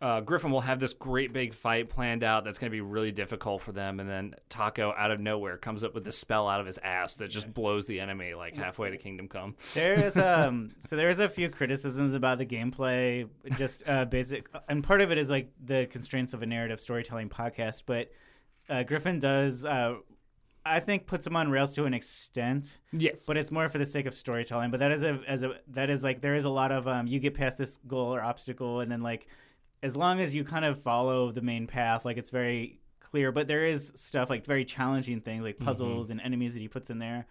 Uh, 0.00 0.20
Griffin 0.20 0.52
will 0.52 0.60
have 0.60 0.78
this 0.78 0.94
great 0.94 1.32
big 1.32 1.54
fight 1.54 1.88
planned 1.88 2.22
out 2.22 2.44
that's 2.44 2.58
going 2.58 2.70
to 2.70 2.74
be 2.74 2.80
really 2.80 3.10
difficult 3.10 3.62
for 3.62 3.72
them, 3.72 3.98
and 3.98 4.08
then 4.08 4.34
Taako 4.48 4.96
out 4.96 5.10
of 5.10 5.18
nowhere 5.18 5.56
comes 5.56 5.82
up 5.82 5.92
with 5.92 6.04
this 6.04 6.16
spell 6.16 6.48
out 6.48 6.60
of 6.60 6.66
his 6.66 6.78
ass 6.78 7.16
that 7.16 7.28
just 7.28 7.52
blows 7.52 7.88
the 7.88 7.98
enemy 7.98 8.34
like 8.34 8.54
halfway 8.54 8.90
to 8.90 8.96
Kingdom 8.96 9.26
Come. 9.26 9.56
There's 9.74 10.16
um 10.16 10.70
so 10.78 10.94
there's 10.94 11.18
a 11.18 11.28
few 11.28 11.48
criticisms 11.48 12.14
about 12.14 12.38
the 12.38 12.46
gameplay, 12.46 13.28
just 13.56 13.82
uh, 13.88 14.04
basic, 14.04 14.48
and 14.68 14.84
part 14.84 15.00
of 15.00 15.10
it 15.10 15.18
is 15.18 15.30
like 15.30 15.50
the 15.64 15.88
constraints 15.90 16.32
of 16.32 16.42
a 16.42 16.46
narrative 16.46 16.78
storytelling 16.78 17.28
podcast. 17.28 17.82
But 17.86 18.12
uh, 18.68 18.82
Griffin 18.82 19.18
does, 19.18 19.64
uh, 19.64 19.96
I 20.64 20.80
think, 20.80 21.06
puts 21.06 21.26
him 21.26 21.36
on 21.36 21.50
rails 21.50 21.74
to 21.74 21.84
an 21.84 21.94
extent. 21.94 22.78
Yes, 22.92 23.24
but 23.26 23.36
it's 23.36 23.50
more 23.50 23.68
for 23.68 23.78
the 23.78 23.86
sake 23.86 24.06
of 24.06 24.14
storytelling. 24.14 24.70
But 24.70 24.80
that 24.80 24.92
is 24.92 25.02
a 25.02 25.20
as 25.26 25.42
a 25.42 25.54
that 25.68 25.90
is 25.90 26.04
like 26.04 26.20
there 26.20 26.34
is 26.34 26.44
a 26.44 26.50
lot 26.50 26.72
of 26.72 26.86
um 26.86 27.06
you 27.06 27.18
get 27.20 27.34
past 27.34 27.58
this 27.58 27.78
goal 27.86 28.14
or 28.14 28.22
obstacle 28.22 28.80
and 28.80 28.90
then 28.90 29.02
like 29.02 29.26
as 29.82 29.96
long 29.96 30.20
as 30.20 30.34
you 30.34 30.44
kind 30.44 30.64
of 30.64 30.82
follow 30.82 31.30
the 31.30 31.40
main 31.40 31.66
path, 31.66 32.04
like 32.04 32.16
it's 32.16 32.30
very 32.30 32.80
clear. 33.00 33.32
But 33.32 33.46
there 33.46 33.66
is 33.66 33.92
stuff 33.94 34.28
like 34.28 34.44
very 34.44 34.64
challenging 34.64 35.20
things 35.20 35.42
like 35.42 35.58
puzzles 35.58 36.10
and 36.10 36.20
enemies 36.20 36.54
that 36.54 36.60
he 36.60 36.68
puts 36.68 36.90
in 36.90 36.98
there. 36.98 37.26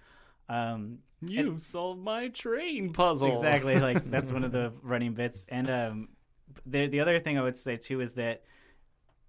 Um, 0.50 1.00
you 1.22 1.58
solved 1.58 2.02
my 2.02 2.30
train 2.30 2.94
puzzle. 2.94 3.36
exactly 3.36 3.80
like 3.80 4.10
that's 4.10 4.32
one 4.32 4.44
of 4.44 4.52
the 4.52 4.72
running 4.82 5.14
bits. 5.14 5.46
And 5.50 5.70
um, 5.70 6.10
the 6.66 6.88
the 6.88 7.02
other 7.02 7.20
thing 7.20 7.38
I 7.38 7.44
would 7.44 7.58
say 7.58 7.76
too 7.76 8.02
is 8.02 8.14
that 8.14 8.44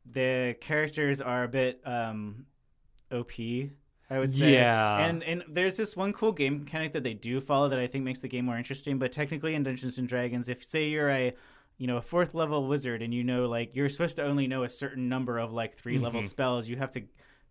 the 0.06 0.56
characters 0.60 1.20
are 1.20 1.44
a 1.44 1.48
bit 1.48 1.80
um, 1.84 2.46
OP. 3.12 3.32
I 4.10 4.18
would 4.18 4.32
say. 4.32 4.54
Yeah. 4.54 4.98
And 5.06 5.22
and 5.22 5.44
there's 5.48 5.76
this 5.76 5.94
one 5.94 6.12
cool 6.14 6.32
game 6.32 6.60
mechanic 6.60 6.92
that 6.92 7.02
they 7.02 7.12
do 7.14 7.40
follow 7.40 7.68
that 7.68 7.78
I 7.78 7.86
think 7.86 8.04
makes 8.04 8.20
the 8.20 8.28
game 8.28 8.46
more 8.46 8.56
interesting. 8.56 8.98
But 8.98 9.12
technically, 9.12 9.54
in 9.54 9.62
Dungeons 9.62 9.98
and 9.98 10.08
Dragons, 10.08 10.48
if 10.48 10.64
say 10.64 10.88
you're 10.88 11.10
a 11.10 11.34
you 11.76 11.86
know 11.86 11.98
a 11.98 12.02
fourth 12.02 12.34
level 12.34 12.66
wizard 12.66 13.02
and 13.02 13.12
you 13.12 13.22
know 13.22 13.46
like 13.48 13.76
you're 13.76 13.88
supposed 13.90 14.16
to 14.16 14.22
only 14.24 14.46
know 14.46 14.62
a 14.62 14.68
certain 14.68 15.08
number 15.10 15.38
of 15.38 15.52
like 15.52 15.74
3 15.76 15.98
level 15.98 16.22
Mhm. 16.22 16.28
spells, 16.28 16.68
you 16.68 16.76
have 16.76 16.90
to 16.92 17.02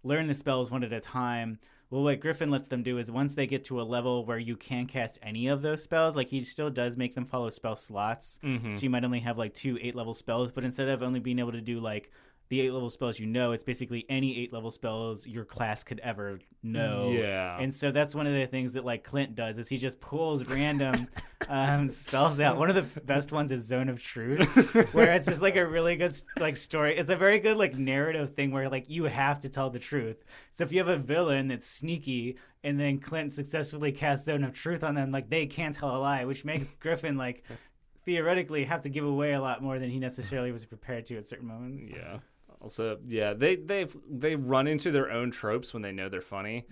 learn 0.03 0.27
the 0.27 0.33
spells 0.33 0.71
one 0.71 0.83
at 0.83 0.91
a 0.93 0.99
time. 0.99 1.59
Well, 1.89 2.03
what 2.03 2.19
Griffin 2.19 2.49
lets 2.51 2.67
them 2.67 2.83
do 2.83 2.97
is 2.97 3.09
once 3.09 3.35
they 3.35 3.47
get 3.47 3.63
to 3.65 3.79
a 3.79 3.83
level 3.83 4.25
where 4.25 4.37
you 4.39 4.57
can 4.57 4.87
cast 4.87 5.17
any 5.23 5.47
of 5.47 5.61
those 5.61 5.81
spells, 5.83 6.17
like 6.17 6.27
he 6.27 6.41
still 6.41 6.69
does 6.69 6.97
make 6.97 7.15
them 7.15 7.23
follow 7.23 7.49
spell 7.49 7.77
slots. 7.77 8.39
Mhm. 8.43 8.75
So 8.75 8.81
you 8.81 8.89
might 8.89 9.05
only 9.05 9.21
have 9.21 9.37
like 9.37 9.53
two 9.53 9.77
eight 9.81 9.95
level 9.95 10.13
spells, 10.13 10.51
but 10.51 10.65
instead 10.65 10.89
of 10.89 11.01
only 11.03 11.19
being 11.21 11.39
able 11.39 11.53
to 11.53 11.61
do 11.61 11.79
like 11.79 12.11
the 12.49 12.61
eight 12.61 12.71
level 12.71 12.89
spells 12.89 13.19
you 13.19 13.25
know, 13.25 13.51
it's 13.51 13.63
basically 13.63 14.05
any 14.09 14.37
eight 14.39 14.53
level 14.53 14.71
spells 14.71 15.27
your 15.27 15.43
class 15.43 15.83
could 15.83 15.99
ever 15.99 16.39
know. 16.63 17.11
Yeah. 17.11 17.59
And 17.59 17.73
so 17.73 17.91
that's 17.91 18.15
one 18.15 18.25
of 18.25 18.33
the 18.33 18.45
things 18.45 18.73
that 18.73 18.85
like 18.85 19.03
Clint 19.03 19.35
does 19.35 19.57
is 19.57 19.67
he 19.67 19.77
just 19.77 19.99
pulls 19.99 20.45
random 20.45 21.07
um, 21.49 21.87
spells 21.87 22.39
out. 22.39 22.57
One 22.57 22.69
of 22.69 22.75
the 22.75 23.01
best 23.01 23.31
ones 23.31 23.51
is 23.51 23.65
Zone 23.65 23.89
of 23.89 24.01
Truth, 24.01 24.47
where 24.93 25.13
it's 25.13 25.25
just 25.25 25.41
like 25.41 25.55
a 25.55 25.65
really 25.65 25.95
good 25.97 26.13
like 26.39 26.55
story. 26.55 26.97
It's 26.97 27.09
a 27.09 27.15
very 27.15 27.39
good 27.39 27.57
like 27.57 27.75
narrative 27.75 28.33
thing 28.33 28.51
where 28.51 28.69
like 28.69 28.89
you 28.89 29.05
have 29.05 29.39
to 29.39 29.49
tell 29.49 29.69
the 29.69 29.79
truth. 29.79 30.23
So 30.51 30.63
if 30.63 30.71
you 30.71 30.79
have 30.79 30.87
a 30.87 30.97
villain 30.97 31.49
that's 31.49 31.67
sneaky 31.67 32.37
and 32.63 32.79
then 32.79 32.99
Clint 32.99 33.33
successfully 33.33 33.91
casts 33.91 34.25
Zone 34.25 34.43
of 34.43 34.53
Truth 34.53 34.83
on 34.83 34.95
them, 34.95 35.11
like 35.11 35.29
they 35.29 35.45
can't 35.45 35.75
tell 35.75 35.95
a 35.95 35.99
lie, 35.99 36.25
which 36.25 36.45
makes 36.45 36.71
Griffin 36.71 37.17
like 37.17 37.43
theoretically 38.05 38.63
have 38.63 38.81
to 38.81 38.89
give 38.89 39.03
away 39.03 39.33
a 39.33 39.41
lot 39.41 39.61
more 39.61 39.79
than 39.79 39.89
he 39.89 39.99
necessarily 39.99 40.51
was 40.53 40.63
prepared 40.63 41.05
to 41.05 41.17
at 41.17 41.27
certain 41.27 41.47
moments. 41.47 41.83
Yeah. 41.93 42.19
Also, 42.59 42.97
yeah, 43.07 43.33
they 43.33 43.55
they 43.55 43.85
they 44.09 44.35
run 44.35 44.65
into 44.67 44.89
their 44.89 45.11
own 45.11 45.29
tropes 45.29 45.73
when 45.73 45.83
they 45.83 45.91
know 45.91 46.09
they're 46.09 46.21
funny. 46.21 46.65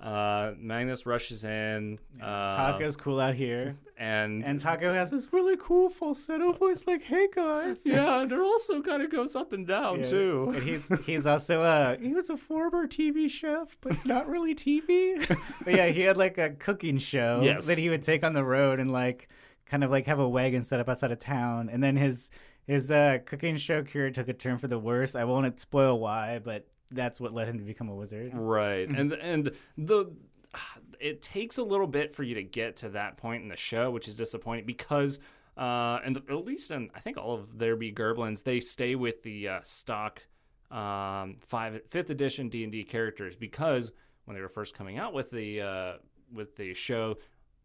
Uh, 0.00 0.52
Magnus 0.56 1.04
rushes 1.04 1.42
in. 1.44 1.98
Uh, 2.22 2.54
Taako's 2.56 2.96
cool 2.96 3.18
out 3.20 3.34
here, 3.34 3.76
and 3.98 4.44
and 4.44 4.60
Taako 4.60 4.94
has 4.94 5.10
this 5.10 5.32
really 5.32 5.56
cool 5.58 5.90
falsetto 5.90 6.52
voice, 6.52 6.86
like 6.86 7.02
"Hey 7.02 7.26
guys." 7.34 7.82
yeah, 7.86 8.20
and 8.20 8.30
it 8.30 8.38
also 8.38 8.82
kind 8.82 9.02
of 9.02 9.10
goes 9.10 9.34
up 9.34 9.52
and 9.52 9.66
down 9.66 9.98
Yeah. 9.98 10.04
too. 10.04 10.52
And 10.54 10.62
he's 10.62 10.92
he's 11.06 11.26
also 11.26 11.60
uh 11.60 11.96
he 11.98 12.14
was 12.14 12.30
a 12.30 12.36
former 12.36 12.86
TV 12.86 13.28
chef, 13.28 13.76
but 13.80 14.06
not 14.06 14.28
really 14.28 14.54
TV. 14.54 15.18
but 15.64 15.74
yeah, 15.74 15.88
he 15.88 16.02
had 16.02 16.16
like 16.16 16.38
a 16.38 16.50
cooking 16.50 16.98
show 16.98 17.40
Yes. 17.42 17.66
that 17.66 17.78
he 17.78 17.88
would 17.90 18.02
take 18.02 18.22
on 18.24 18.32
the 18.32 18.44
road 18.44 18.78
and 18.78 18.92
like 18.92 19.28
kind 19.66 19.82
of 19.82 19.90
like 19.90 20.06
have 20.06 20.20
a 20.20 20.28
wagon 20.28 20.62
set 20.62 20.78
up 20.78 20.88
outside 20.88 21.10
of 21.10 21.18
town. 21.18 21.68
And 21.68 21.82
then 21.82 21.96
his 21.96 22.30
his 22.66 22.90
uh 22.90 23.18
cooking 23.24 23.56
show 23.56 23.82
career 23.82 24.10
took 24.10 24.28
a 24.28 24.32
turn 24.32 24.58
for 24.58 24.68
the 24.68 24.78
worse. 24.78 25.14
I 25.14 25.24
won't 25.24 25.58
spoil 25.60 25.98
why, 25.98 26.38
but 26.38 26.66
that's 26.90 27.20
what 27.20 27.32
led 27.32 27.48
him 27.48 27.58
to 27.58 27.64
become 27.64 27.88
a 27.88 27.94
wizard. 27.94 28.32
Right, 28.34 28.88
and 28.88 29.12
and 29.12 29.50
the 29.76 30.12
it 31.00 31.22
takes 31.22 31.58
a 31.58 31.62
little 31.62 31.86
bit 31.86 32.14
for 32.14 32.22
you 32.22 32.34
to 32.34 32.42
get 32.42 32.76
to 32.76 32.90
that 32.90 33.16
point 33.16 33.42
in 33.42 33.48
the 33.48 33.56
show, 33.56 33.90
which 33.90 34.08
is 34.08 34.14
disappointing 34.14 34.66
because. 34.66 35.18
Uh, 35.54 36.00
and 36.02 36.16
the, 36.16 36.22
at 36.30 36.46
least 36.46 36.70
in 36.70 36.88
I 36.94 37.00
think 37.00 37.18
all 37.18 37.34
of 37.34 37.58
There 37.58 37.76
Be 37.76 37.92
Gerblins, 37.92 38.42
they 38.42 38.58
stay 38.58 38.94
with 38.94 39.22
the 39.22 39.48
uh, 39.48 39.60
stock 39.62 40.22
um, 40.70 41.36
five 41.46 41.82
fifth 41.90 42.08
edition 42.08 42.48
D 42.48 42.62
and 42.62 42.72
D 42.72 42.84
characters 42.84 43.36
because 43.36 43.92
when 44.24 44.34
they 44.34 44.40
were 44.40 44.48
first 44.48 44.74
coming 44.74 44.98
out 44.98 45.12
with 45.12 45.30
the 45.30 45.60
uh, 45.60 45.92
with 46.32 46.56
the 46.56 46.72
show, 46.72 47.16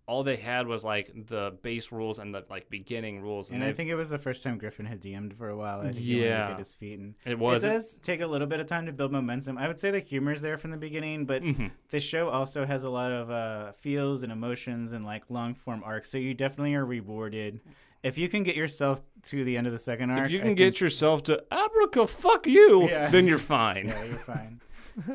all 0.08 0.24
they 0.24 0.38
had 0.38 0.68
was 0.68 0.86
like 0.86 1.12
the 1.28 1.54
base 1.62 1.92
rules 1.92 2.18
and 2.18 2.34
the 2.34 2.46
like 2.50 2.70
beginning 2.70 3.22
rules, 3.22 3.52
and, 3.52 3.62
And 3.62 3.70
I 3.70 3.74
think 3.74 3.90
it 3.90 3.96
was 3.96 4.08
the 4.08 4.18
first 4.18 4.42
time 4.42 4.58
Griffin 4.58 4.86
had 4.86 5.02
DM'd 5.02 5.34
for 5.34 5.50
a 5.50 5.56
while. 5.58 5.82
I 5.82 5.92
think 5.92 5.98
he 5.98 6.24
Yeah. 6.24 6.48
get 6.50 6.60
his 6.60 6.74
feet 6.76 6.98
and 6.98 7.16
it 7.26 7.38
was 7.38 7.66
It 7.66 7.70
does 7.70 7.96
take 7.98 8.22
a 8.22 8.28
little 8.28 8.48
bit 8.48 8.62
of 8.62 8.68
time 8.68 8.86
to 8.86 8.94
build 8.94 9.12
momentum. 9.12 9.58
I 9.58 9.68
would 9.68 9.80
say 9.80 9.92
the 9.92 10.00
humor 10.00 10.32
is 10.32 10.42
there 10.42 10.58
from 10.58 10.72
the 10.72 10.78
beginning, 10.78 11.26
but 11.26 11.44
Mhm. 11.44 11.72
the 11.90 12.00
show 12.00 12.30
also 12.30 12.66
has 12.66 12.86
a 12.86 12.90
lot 12.90 13.12
of 13.12 13.30
uh, 13.30 13.74
feels 13.74 14.24
and 14.24 14.32
emotions 14.32 14.94
and 14.94 15.04
like 15.06 15.24
long 15.30 15.54
form 15.54 15.84
arcs. 15.84 16.10
So 16.10 16.18
you 16.18 16.34
definitely 16.34 16.74
are 16.76 16.86
rewarded 16.86 17.60
if 18.02 18.18
you 18.18 18.30
can 18.30 18.44
get 18.44 18.56
yourself 18.56 19.02
to 19.24 19.44
the 19.44 19.58
end 19.58 19.68
of 19.68 19.74
the 19.74 19.80
second 19.80 20.10
arc. 20.12 20.28
If 20.28 20.32
you 20.32 20.38
I 20.38 20.42
can 20.42 20.48
think- 20.52 20.58
get 20.60 20.80
yourself 20.80 21.24
to 21.24 21.44
Abraca, 21.52 22.08
fuck 22.08 22.48
you, 22.48 22.88
Yeah. 22.88 23.10
then 23.10 23.28
you're 23.28 23.38
fine. 23.40 23.88
yeah, 23.90 24.04
you're 24.06 24.14
fine. 24.20 24.62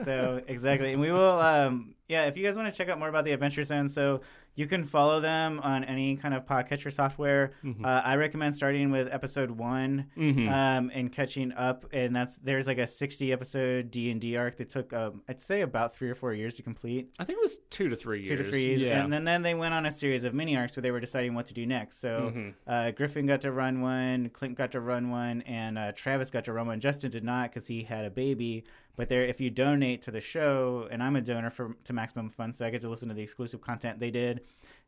so 0.04 0.42
exactly, 0.46 0.92
and 0.92 1.00
we 1.00 1.10
will. 1.10 1.40
Um, 1.40 1.94
yeah, 2.08 2.26
if 2.26 2.36
you 2.36 2.44
guys 2.44 2.56
want 2.56 2.70
to 2.70 2.76
check 2.76 2.88
out 2.88 2.98
more 2.98 3.08
about 3.08 3.24
the 3.24 3.32
Adventure 3.32 3.62
Zone, 3.64 3.88
so 3.88 4.20
you 4.54 4.66
can 4.66 4.84
follow 4.84 5.20
them 5.20 5.60
on 5.60 5.82
any 5.84 6.16
kind 6.16 6.34
of 6.34 6.44
podcatcher 6.44 6.92
software. 6.92 7.52
Mhm. 7.64 7.84
Uh, 7.84 8.02
I 8.04 8.16
recommend 8.16 8.54
starting 8.54 8.90
with 8.90 9.08
episode 9.10 9.50
one 9.50 10.06
Mhm. 10.16 10.48
um, 10.50 10.90
and 10.92 11.10
catching 11.10 11.52
up. 11.52 11.86
And 11.92 12.14
that's 12.14 12.36
there's 12.36 12.66
like 12.66 12.78
a 12.78 12.86
60 12.86 13.32
episode 13.32 13.90
D 13.90 14.10
and 14.10 14.20
D 14.20 14.36
arc 14.36 14.56
that 14.56 14.68
took 14.68 14.92
um, 14.92 15.22
I'd 15.28 15.40
say 15.40 15.62
about 15.62 15.94
three 15.96 16.10
or 16.10 16.14
four 16.14 16.34
years 16.34 16.56
to 16.56 16.62
complete, 16.62 17.10
I 17.18 17.24
think 17.24 17.38
it 17.38 17.42
was 17.42 17.60
two 17.70 17.88
to 17.88 17.96
three 17.96 18.18
years. 18.18 18.28
two 18.28 18.36
to 18.36 18.44
three 18.44 18.66
years. 18.66 18.82
Yeah. 18.82 19.02
And 19.02 19.12
then, 19.12 19.24
then 19.24 19.40
they 19.42 19.54
went 19.54 19.72
on 19.72 19.86
a 19.86 19.90
series 19.90 20.24
of 20.24 20.34
mini 20.34 20.56
arcs 20.56 20.76
where 20.76 20.82
they 20.82 20.90
were 20.90 21.00
deciding 21.00 21.34
what 21.34 21.46
to 21.46 21.54
do 21.54 21.64
next. 21.66 21.98
So 22.00 22.32
Mhm. 22.34 22.54
uh, 22.66 22.90
Griffin 22.90 23.26
got 23.26 23.40
to 23.42 23.52
run 23.52 23.80
one, 23.80 24.28
Clint 24.30 24.56
got 24.58 24.72
to 24.72 24.80
run 24.80 25.08
one, 25.10 25.40
and 25.42 25.78
uh, 25.78 25.92
Travis 25.92 26.30
got 26.30 26.44
to 26.44 26.52
run 26.52 26.66
one. 26.66 26.78
Justin 26.80 27.10
did 27.10 27.24
not 27.24 27.50
because 27.50 27.66
he 27.66 27.84
had 27.84 28.04
a 28.04 28.10
baby. 28.10 28.64
But 28.94 29.08
there, 29.08 29.24
if 29.24 29.40
you 29.40 29.48
donate 29.48 30.02
to 30.02 30.10
the 30.10 30.20
show, 30.20 30.86
and 30.90 31.02
I'm 31.02 31.16
a 31.16 31.22
donor 31.22 31.48
for 31.48 31.74
to 31.84 31.94
Maximum 31.94 32.28
Fun, 32.28 32.52
so 32.52 32.66
I 32.66 32.70
get 32.70 32.82
to 32.82 32.90
listen 32.90 33.08
to 33.08 33.14
the 33.14 33.22
exclusive 33.22 33.62
content. 33.62 33.98
They 34.00 34.10
did 34.10 34.41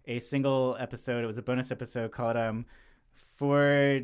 a 0.07 0.19
single 0.19 0.77
episode. 0.79 1.23
It 1.23 1.27
was 1.27 1.39
a 1.39 1.43
bonus 1.43 1.71
episode 1.71 2.13
called 2.13 2.37
um 2.37 2.67
for 3.37 4.01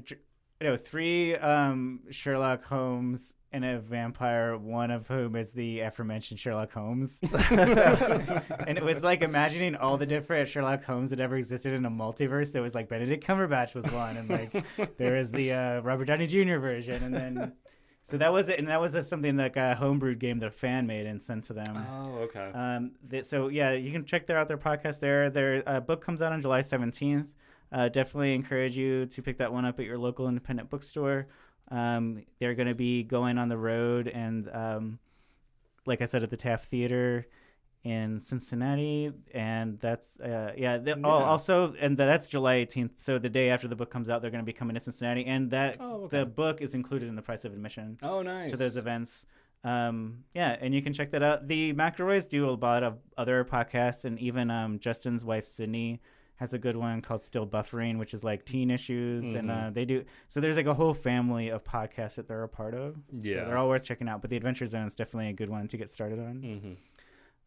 no 0.60 0.76
three 0.76 1.36
um 1.36 2.00
Sherlock 2.10 2.64
Holmes 2.64 3.34
and 3.52 3.64
a 3.64 3.80
vampire, 3.80 4.56
one 4.56 4.92
of 4.92 5.08
whom 5.08 5.34
is 5.34 5.50
the 5.52 5.80
aforementioned 5.80 6.38
Sherlock 6.38 6.72
Holmes. 6.72 7.18
So- 7.20 8.40
and 8.68 8.78
it 8.78 8.84
was 8.84 9.02
like 9.02 9.22
imagining 9.22 9.74
all 9.74 9.96
the 9.96 10.06
different 10.06 10.48
Sherlock 10.48 10.84
Holmes 10.84 11.10
that 11.10 11.18
ever 11.18 11.36
existed 11.36 11.72
in 11.72 11.84
a 11.84 11.90
multiverse. 11.90 12.52
There 12.52 12.62
was 12.62 12.74
like 12.76 12.88
Benedict 12.88 13.26
Cumberbatch 13.26 13.74
was 13.74 13.90
one, 13.90 14.16
and 14.16 14.28
like 14.28 14.96
there 14.98 15.14
was 15.16 15.32
the 15.32 15.52
uh, 15.52 15.80
Robert 15.80 16.04
Downey 16.04 16.26
Jr. 16.28 16.58
version, 16.58 17.02
and 17.02 17.12
then 17.12 17.52
so 18.10 18.18
that 18.18 18.32
was 18.32 18.48
it. 18.48 18.58
And 18.58 18.68
that 18.68 18.80
was 18.80 18.96
uh, 18.96 19.02
something 19.02 19.36
like 19.36 19.56
a 19.56 19.78
homebrewed 19.80 20.18
game 20.18 20.38
that 20.38 20.46
a 20.46 20.50
fan 20.50 20.86
made 20.86 21.06
and 21.06 21.22
sent 21.22 21.44
to 21.44 21.52
them. 21.52 21.86
Oh, 21.92 22.18
okay. 22.24 22.50
Um, 22.52 22.92
th- 23.08 23.24
so 23.24 23.48
yeah, 23.48 23.72
you 23.72 23.92
can 23.92 24.04
check 24.04 24.26
their 24.26 24.36
out 24.36 24.48
their 24.48 24.58
podcast 24.58 25.00
there. 25.00 25.30
Their 25.30 25.62
uh, 25.66 25.80
book 25.80 26.04
comes 26.04 26.20
out 26.20 26.32
on 26.32 26.42
July 26.42 26.60
seventeenth. 26.60 27.28
Uh, 27.72 27.88
definitely 27.88 28.34
encourage 28.34 28.76
you 28.76 29.06
to 29.06 29.22
pick 29.22 29.38
that 29.38 29.52
one 29.52 29.64
up 29.64 29.78
at 29.78 29.86
your 29.86 29.96
local 29.96 30.28
independent 30.28 30.68
bookstore. 30.68 31.28
Um, 31.70 32.24
they're 32.40 32.56
going 32.56 32.66
to 32.66 32.74
be 32.74 33.04
going 33.04 33.38
on 33.38 33.48
the 33.48 33.56
road, 33.56 34.08
and 34.08 34.50
um, 34.52 34.98
like 35.86 36.02
I 36.02 36.04
said, 36.06 36.24
at 36.24 36.30
the 36.30 36.36
Taft 36.36 36.68
Theater 36.68 37.28
in 37.82 38.20
Cincinnati, 38.20 39.10
and 39.32 39.78
that's 39.80 40.20
uh, 40.20 40.52
yeah. 40.56 40.76
The, 40.78 40.96
Oh, 41.02 41.08
also, 41.10 41.74
and 41.80 41.96
that's 41.96 42.28
July 42.28 42.54
eighteenth. 42.56 42.92
So 42.98 43.18
the 43.18 43.30
day 43.30 43.48
after 43.50 43.68
the 43.68 43.76
book 43.76 43.90
comes 43.90 44.10
out, 44.10 44.20
they're 44.20 44.30
going 44.30 44.42
to 44.42 44.46
be 44.46 44.52
coming 44.52 44.74
to 44.74 44.80
Cincinnati, 44.80 45.24
and 45.24 45.50
that 45.50 45.78
Oh, 45.80 46.02
okay. 46.04 46.18
the 46.18 46.26
book 46.26 46.60
is 46.60 46.74
included 46.74 47.08
in 47.08 47.16
the 47.16 47.22
price 47.22 47.44
of 47.44 47.52
admission 47.52 47.98
oh, 48.02 48.22
nice. 48.22 48.50
to 48.50 48.56
those 48.56 48.76
events. 48.76 49.26
Um, 49.64 50.24
yeah, 50.34 50.56
and 50.60 50.74
you 50.74 50.82
can 50.82 50.92
check 50.92 51.10
that 51.12 51.22
out. 51.22 51.46
The 51.48 51.72
McElroys 51.74 52.28
do 52.28 52.48
a 52.48 52.52
lot 52.52 52.82
of 52.82 52.98
other 53.16 53.44
podcasts, 53.44 54.04
and 54.04 54.18
even 54.18 54.50
um, 54.50 54.78
Justin's 54.78 55.24
wife 55.24 55.44
Sydnee 55.44 56.00
has 56.36 56.54
a 56.54 56.58
good 56.58 56.74
one 56.76 57.02
called 57.02 57.22
Still 57.22 57.46
Buffering, 57.46 57.98
which 57.98 58.14
is 58.14 58.24
like 58.24 58.46
teen 58.46 58.70
issues, 58.70 59.34
and 59.34 59.50
Mhm. 59.50 59.66
uh, 59.66 59.70
they 59.70 59.84
do. 59.84 60.04
So 60.26 60.40
there's 60.40 60.56
like 60.56 60.64
a 60.64 60.72
whole 60.72 60.94
family 60.94 61.50
of 61.50 61.62
podcasts 61.64 62.14
that 62.14 62.26
they're 62.28 62.42
a 62.44 62.48
part 62.48 62.72
of. 62.72 62.94
so 62.94 63.00
Yeah. 63.12 63.44
they're 63.44 63.58
all 63.58 63.68
worth 63.68 63.84
checking 63.84 64.08
out. 64.08 64.22
But 64.22 64.30
the 64.30 64.36
Adventure 64.38 64.64
Zone 64.64 64.86
is 64.86 64.94
definitely 64.94 65.28
a 65.28 65.34
good 65.34 65.50
one 65.50 65.68
to 65.68 65.76
get 65.76 65.90
started 65.90 66.18
on. 66.18 66.36
hmm 66.42 66.72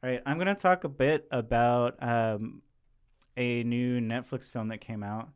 All 0.03 0.09
right, 0.09 0.21
I'm 0.25 0.37
gonna 0.37 0.53
talk 0.53 0.83
a 0.83 0.89
bit 0.89 1.25
about 1.31 1.95
um, 2.03 2.61
a 3.37 3.63
new 3.63 4.01
Netflix 4.01 4.49
film 4.49 4.67
that 4.67 4.79
came 4.81 5.01
out 5.01 5.29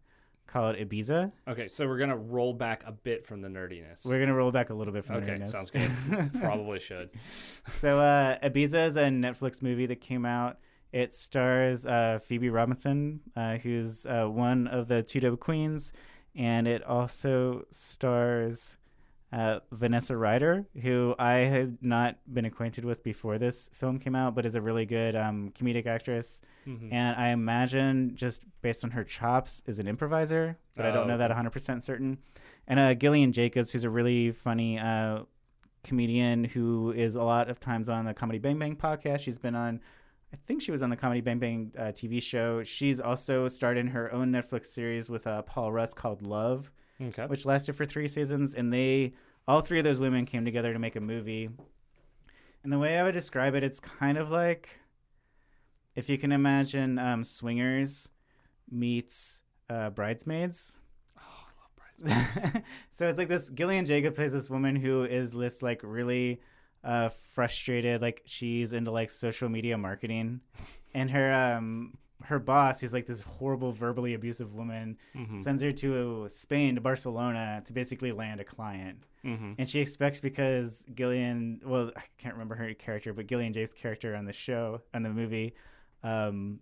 called 0.46 0.76
Ibiza. 0.76 1.32
Okay, 1.48 1.70
so 1.70 1.88
we're 1.88 1.98
gonna 1.98 2.18
roll 2.18 2.54
back 2.54 2.84
a 2.86 2.92
bit 2.92 3.26
from 3.26 3.42
the 3.42 3.48
nerdiness. 3.48 4.06
We're 4.06 4.20
gonna 4.20 4.34
roll 4.34 4.52
back 4.52 4.70
a 4.70 4.74
little 4.74 4.92
bit 4.94 5.06
from 5.06 5.22
the 5.22 5.32
nerdiness. 5.32 5.36
okay, 5.36 5.46
sounds 5.46 5.70
good. 5.70 6.34
Probably 6.42 6.80
should. 6.80 7.12
So 7.68 8.02
uh, 8.02 8.40
Ibiza 8.40 8.88
is 8.88 8.98
a 8.98 9.04
Netflix 9.04 9.62
movie 9.62 9.86
that 9.86 10.02
came 10.02 10.26
out. 10.26 10.58
It 10.92 11.14
stars 11.14 11.86
uh, 11.86 12.20
Phoebe 12.22 12.50
Robinson, 12.50 13.22
uh, 13.38 13.60
who's 13.60 14.06
uh, 14.06 14.26
one 14.26 14.68
of 14.68 14.90
the 14.90 15.02
two 15.02 15.22
dope 15.22 15.40
queens, 15.40 15.94
and 16.36 16.68
it 16.68 16.84
also 16.84 17.64
stars 17.72 18.76
uh, 19.34 19.60
Vanessa 19.72 20.16
Ryder, 20.16 20.66
who 20.82 21.14
I 21.20 21.34
had 21.40 21.78
not 21.82 22.16
been 22.34 22.46
acquainted 22.46 22.86
with 22.86 23.04
before 23.04 23.38
this 23.38 23.70
film 23.74 24.00
came 24.00 24.16
out, 24.16 24.36
but 24.36 24.46
is 24.46 24.56
a 24.56 24.62
really 24.62 24.86
good 24.86 25.16
um, 25.16 25.52
comedic 25.52 25.86
actress. 25.86 26.42
Mhm. 26.66 26.94
And 26.94 27.16
I 27.18 27.30
imagine, 27.30 28.16
just 28.16 28.46
based 28.62 28.84
on 28.86 28.92
her 28.92 29.04
chops, 29.04 29.62
is 29.68 29.80
an 29.80 29.88
improviser, 29.88 30.58
but 30.78 30.86
I 30.86 30.92
don't 30.92 31.04
Oh, 31.06 31.08
know 31.08 31.18
that 31.18 31.30
100% 31.32 31.84
certain. 31.84 32.20
And 32.68 32.80
uh, 32.80 32.94
Gillian 32.94 33.32
Jacobs, 33.34 33.72
who's 33.72 33.84
a 33.84 33.90
really 33.90 34.32
funny 34.32 34.80
uh, 34.80 35.24
comedian 35.84 36.44
who 36.44 36.92
is 36.92 37.16
a 37.16 37.24
lot 37.24 37.50
of 37.50 37.60
times 37.60 37.90
on 37.90 38.06
the 38.06 38.14
Comedy 38.14 38.40
Bang 38.40 38.58
Bang 38.60 38.76
podcast. 38.76 39.22
She's 39.22 39.38
been 39.38 39.56
on, 39.56 39.80
I 40.34 40.38
think 40.48 40.62
she 40.62 40.72
was 40.72 40.84
on 40.84 40.90
the 40.90 40.98
Comedy 40.98 41.22
Bang 41.22 41.40
Bang 41.40 41.72
uh, 41.78 41.84
TV 41.94 42.22
show. 42.22 42.64
She's 42.64 43.00
also 43.00 43.48
starred 43.48 43.78
in 43.78 43.88
her 43.88 44.12
own 44.14 44.32
Netflix 44.32 44.68
series 44.68 45.10
with 45.10 45.28
uh, 45.28 45.42
Paul 45.44 45.72
Rust 45.72 45.96
called 45.96 46.26
Love, 46.26 46.72
Okay. 47.02 47.26
which 47.26 47.46
lasted 47.46 47.74
for 47.74 47.86
three 47.86 48.08
seasons. 48.08 48.54
And 48.54 48.74
they, 48.74 49.14
all 49.48 49.62
three 49.62 49.80
of 49.80 49.84
those 49.84 50.00
women 50.00 50.26
came 50.26 50.46
together 50.46 50.74
to 50.74 50.80
make 50.80 50.96
a 50.96 51.02
movie. 51.02 51.50
And 52.64 52.74
the 52.74 52.80
way 52.80 52.98
I 52.98 53.04
would 53.04 53.14
describe 53.14 53.56
it, 53.56 53.64
it's 53.64 53.80
kind 53.80 54.18
of 54.18 54.30
like 54.30 54.80
if 55.96 56.10
you 56.10 56.18
can 56.18 56.32
imagine 56.32 57.00
um, 57.00 57.24
Swingers 57.24 58.10
meets 58.70 59.42
uh, 59.70 59.90
Bridesmaids. 59.90 60.80
Oh, 61.18 61.22
I 61.22 62.06
love 62.06 62.22
Bridesmaids. 62.36 62.68
so 62.92 63.08
it's 63.08 63.18
like 63.18 63.30
this 63.30 63.50
Gillian 63.50 63.86
Jacob 63.86 64.16
plays 64.16 64.32
this 64.32 64.50
woman 64.50 64.76
who 64.76 65.04
is 65.06 65.34
this 65.34 65.64
like 65.64 65.82
really 65.84 66.40
uh, 66.84 67.10
frustrated, 67.34 68.02
like 68.02 68.22
she's 68.26 68.74
into 68.74 68.92
like 68.92 69.10
social 69.10 69.50
media 69.50 69.78
marketing, 69.78 70.42
and 70.94 71.10
her 71.10 71.34
um 71.34 71.98
her 72.24 72.40
boss, 72.40 72.82
who's 72.82 72.94
like 72.94 73.06
this 73.06 73.22
horrible 73.22 73.72
verbally 73.72 74.14
abusive 74.16 74.54
woman, 74.54 74.98
Mhm. 75.16 75.38
sends 75.38 75.62
her 75.62 75.72
to 75.72 76.26
Spain 76.28 76.76
to 76.76 76.82
Barcelona 76.82 77.62
to 77.66 77.74
basically 77.74 78.12
land 78.12 78.40
a 78.40 78.44
client. 78.44 79.04
Mhm. 79.24 79.56
And 79.58 79.70
she 79.70 79.80
expects 79.80 80.20
because 80.20 80.86
Gillian, 80.96 81.62
well, 81.64 81.92
I 81.96 82.02
can't 82.18 82.34
remember 82.36 82.56
her 82.56 82.74
character, 82.74 83.14
but 83.14 83.28
Gillian 83.28 83.54
Jake's 83.54 83.74
character 83.74 84.16
on 84.16 84.26
the 84.26 84.34
show, 84.34 84.82
on 84.94 85.04
the 85.04 85.10
movie, 85.10 85.54
um, 86.04 86.60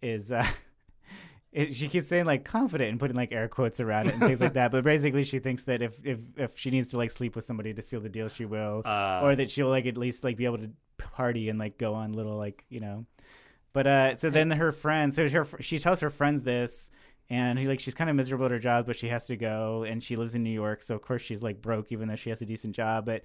is 0.00 0.32
uh, 0.32 0.44
it, 1.52 1.74
she 1.74 1.88
keeps 1.88 2.06
saying 2.08 2.24
like 2.26 2.44
confident 2.44 2.90
and 2.90 2.98
putting 3.00 3.16
like 3.16 3.30
air 3.32 3.46
quotes 3.48 3.78
around 3.80 4.08
it 4.08 4.14
and 4.14 4.22
things 4.22 4.40
like 4.40 4.54
that. 4.54 4.70
But 4.70 4.84
basically, 4.84 5.24
she 5.24 5.38
thinks 5.38 5.64
that 5.64 5.82
if, 5.82 6.04
if 6.04 6.18
if 6.36 6.58
she 6.58 6.70
needs 6.70 6.88
to 6.88 6.96
like 6.96 7.10
sleep 7.10 7.36
with 7.36 7.44
somebody 7.44 7.72
to 7.74 7.82
seal 7.82 8.00
the 8.00 8.08
deal, 8.08 8.28
she 8.28 8.46
will, 8.46 8.82
Uh, 8.84 9.20
or 9.22 9.36
that 9.36 9.50
she'll 9.50 9.68
like 9.68 9.86
at 9.86 9.96
least 9.96 10.24
like 10.24 10.36
be 10.36 10.44
able 10.44 10.58
to 10.58 10.70
party 10.98 11.48
and 11.48 11.58
like 11.58 11.78
go 11.78 11.94
on 11.94 12.12
little 12.12 12.36
like 12.36 12.64
you 12.68 12.80
know. 12.80 13.06
But 13.72 13.86
uh, 13.86 14.16
so 14.16 14.30
then 14.30 14.50
her 14.50 14.72
friend, 14.72 15.12
so 15.14 15.28
her 15.28 15.46
she 15.60 15.78
tells 15.78 16.00
her 16.00 16.10
friends 16.10 16.42
this, 16.42 16.90
and 17.30 17.58
he 17.58 17.66
like 17.66 17.80
she's 17.80 17.94
kind 17.94 18.10
of 18.10 18.16
miserable 18.16 18.44
at 18.46 18.50
her 18.50 18.58
job, 18.58 18.86
but 18.86 18.96
she 18.96 19.08
has 19.08 19.26
to 19.26 19.36
go, 19.36 19.84
and 19.84 20.02
she 20.02 20.16
lives 20.16 20.34
in 20.34 20.42
New 20.42 20.50
York, 20.50 20.82
so 20.82 20.94
of 20.94 21.02
course 21.02 21.22
she's 21.22 21.42
like 21.42 21.62
broke, 21.62 21.90
even 21.92 22.08
though 22.08 22.16
she 22.16 22.30
has 22.30 22.42
a 22.42 22.46
decent 22.46 22.74
job, 22.74 23.06
but 23.06 23.22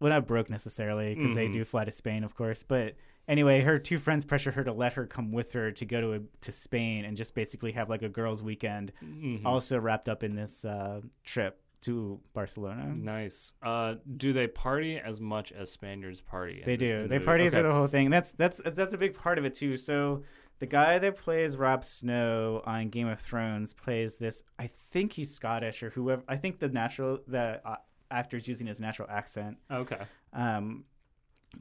well, 0.00 0.10
not 0.10 0.26
broke 0.26 0.50
necessarily 0.50 1.14
because 1.14 1.34
they 1.34 1.48
Mhm. 1.48 1.52
do 1.52 1.64
fly 1.64 1.84
to 1.84 1.90
Spain, 1.92 2.24
of 2.24 2.34
course, 2.34 2.62
but. 2.62 2.94
Anyway, 3.28 3.60
her 3.60 3.76
two 3.76 3.98
friends 3.98 4.24
pressure 4.24 4.52
her 4.52 4.62
to 4.62 4.72
let 4.72 4.92
her 4.92 5.04
come 5.04 5.32
with 5.32 5.52
her 5.52 5.72
to 5.72 5.84
go 5.84 6.00
to 6.00 6.12
a, 6.12 6.20
to 6.40 6.52
Spain 6.52 7.04
and 7.04 7.16
just 7.16 7.34
basically 7.34 7.72
have 7.72 7.90
like 7.90 8.02
a 8.02 8.08
girls' 8.08 8.40
weekend, 8.40 8.92
Mhm. 9.04 9.44
also 9.44 9.80
wrapped 9.80 10.08
up 10.08 10.22
in 10.22 10.36
this 10.36 10.64
uh, 10.64 11.00
trip 11.24 11.60
to 11.82 12.20
Barcelona. 12.32 12.92
Nice. 12.96 13.52
Uh, 13.62 13.96
do 14.16 14.32
they 14.32 14.46
party 14.46 14.98
as 14.98 15.20
much 15.20 15.52
as 15.52 15.70
Spaniards 15.70 16.20
party? 16.20 16.62
They 16.64 16.76
do. 16.76 17.02
the 17.02 17.08
They 17.08 17.14
movie? 17.16 17.24
party 17.24 17.44
Okay. 17.44 17.50
through 17.56 17.62
the 17.68 17.74
whole 17.74 17.86
thing. 17.86 18.10
That's 18.10 18.32
that's 18.32 18.60
that's 18.64 18.94
a 18.94 18.98
big 18.98 19.14
part 19.14 19.38
of 19.38 19.44
it 19.44 19.54
too. 19.54 19.76
So 19.76 20.22
the 20.58 20.66
guy 20.66 20.98
that 20.98 21.16
plays 21.16 21.56
Rob 21.56 21.84
Snow 21.84 22.62
on 22.64 22.88
Game 22.88 23.08
of 23.08 23.20
Thrones 23.20 23.74
plays 23.74 24.14
this. 24.16 24.42
I 24.58 24.68
think 24.68 25.12
he's 25.12 25.34
Scottish 25.34 25.82
or 25.82 25.90
whoever. 25.90 26.22
I 26.28 26.36
think 26.36 26.58
the 26.58 26.68
natural 26.68 27.20
the 27.28 27.60
uh, 27.64 27.76
actor's 28.10 28.48
using 28.48 28.66
his 28.66 28.80
natural 28.80 29.08
accent. 29.10 29.58
Okay. 29.70 30.00
Um, 30.32 30.84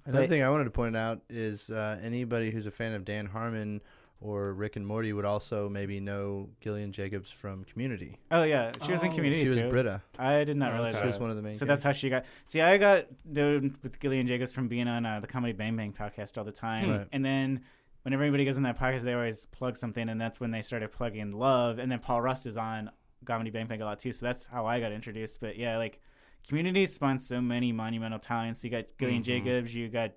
Another 0.06 0.24
But- 0.24 0.30
thing 0.30 0.44
I 0.44 0.50
wanted 0.50 0.64
to 0.66 0.72
point 0.72 0.98
out 0.98 1.22
is 1.30 1.70
uh, 1.70 2.00
anybody 2.02 2.50
who's 2.52 2.66
a 2.66 2.72
fan 2.72 2.94
of 2.94 3.06
Dan 3.06 3.28
Harmon 3.28 3.82
or 4.22 4.54
Rick 4.54 4.76
and 4.76 4.88
Morty 4.88 5.14
would 5.14 5.26
also 5.26 5.70
maybe 5.70 6.00
know 6.00 6.50
Gillian 6.62 6.92
Jacobs 6.92 7.30
from 7.32 7.64
Community. 7.66 8.18
oh 8.32 8.44
yeah, 8.44 8.72
she 8.84 8.92
was 8.92 9.04
in 9.04 9.12
Oh, 9.12 9.16
Community 9.16 9.42
She 9.42 9.46
was 9.48 9.56
too. 9.56 9.70
Britta. 9.70 10.02
I 10.18 10.44
did 10.44 10.58
not 10.58 10.74
realize 10.74 10.96
Okay. 10.96 11.04
She 11.04 11.08
was 11.08 11.20
one 11.20 11.30
of 11.30 11.36
the 11.36 11.42
main. 11.42 11.56
So 11.56 11.66
that's 11.66 11.84
how 11.84 11.92
she 11.92 12.10
got. 12.10 12.26
See, 12.46 12.62
I 12.62 12.78
got 12.78 13.06
known 13.26 13.76
with 13.84 14.00
Gillian 14.00 14.26
Jacobs 14.28 14.52
from 14.52 14.68
being 14.68 14.88
on 14.88 15.06
uh, 15.06 15.20
the 15.20 15.28
Comedy 15.28 15.54
Bang 15.54 15.76
Bang 15.76 15.94
podcast 15.94 16.38
all 16.38 16.44
the 16.44 16.52
time, 16.52 16.90
Right. 16.90 17.08
and 17.12 17.24
then 17.24 17.62
whenever 18.04 18.24
anybody 18.24 18.46
goes 18.46 18.58
in 18.58 18.64
that 18.64 18.80
podcast, 18.80 19.02
they 19.02 19.14
always 19.14 19.46
plug 19.48 19.76
something, 19.78 20.10
and 20.10 20.20
that's 20.20 20.40
when 20.40 20.52
they 20.52 20.62
started 20.62 20.92
plugging 20.92 21.32
Love, 21.32 21.80
and 21.80 21.92
then 21.92 22.00
Paul 22.00 22.22
Rust 22.22 22.46
is 22.46 22.56
on 22.58 22.92
Comedy 23.26 23.50
Bang 23.50 23.66
Bang 23.68 23.82
a 23.82 23.86
lot 23.86 24.00
too, 24.00 24.12
so 24.12 24.26
that's 24.26 24.46
how 24.46 24.66
I 24.66 24.80
got 24.80 24.92
introduced. 24.92 25.42
But 25.42 25.58
yeah, 25.58 25.78
like 25.78 26.00
Community 26.48 26.86
spawned 26.86 27.22
so 27.22 27.42
many 27.42 27.72
monumental 27.72 28.20
talents. 28.20 28.64
You 28.64 28.70
got 28.70 28.86
Gillian 29.00 29.24
Mhm. 29.24 29.26
Jacobs, 29.26 29.74
you 29.76 29.90
got 29.90 30.12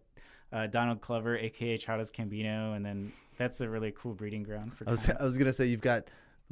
uh, 0.53 0.67
Donald 0.67 1.01
Glover, 1.01 1.37
aka 1.39 1.77
Childish 1.79 2.11
Gambino, 2.11 2.77
and 2.77 2.85
then 2.85 3.13
that's 3.39 3.61
a 3.61 3.69
really 3.69 3.93
cool 3.97 4.15
breeding 4.15 4.43
ground 4.43 4.75
for. 4.77 4.89
I 4.89 4.91
was. 4.93 5.09
I 5.21 5.25
was 5.25 5.39
gonna 5.39 5.53
say 5.53 5.67
you've 5.67 5.81
got 5.81 6.05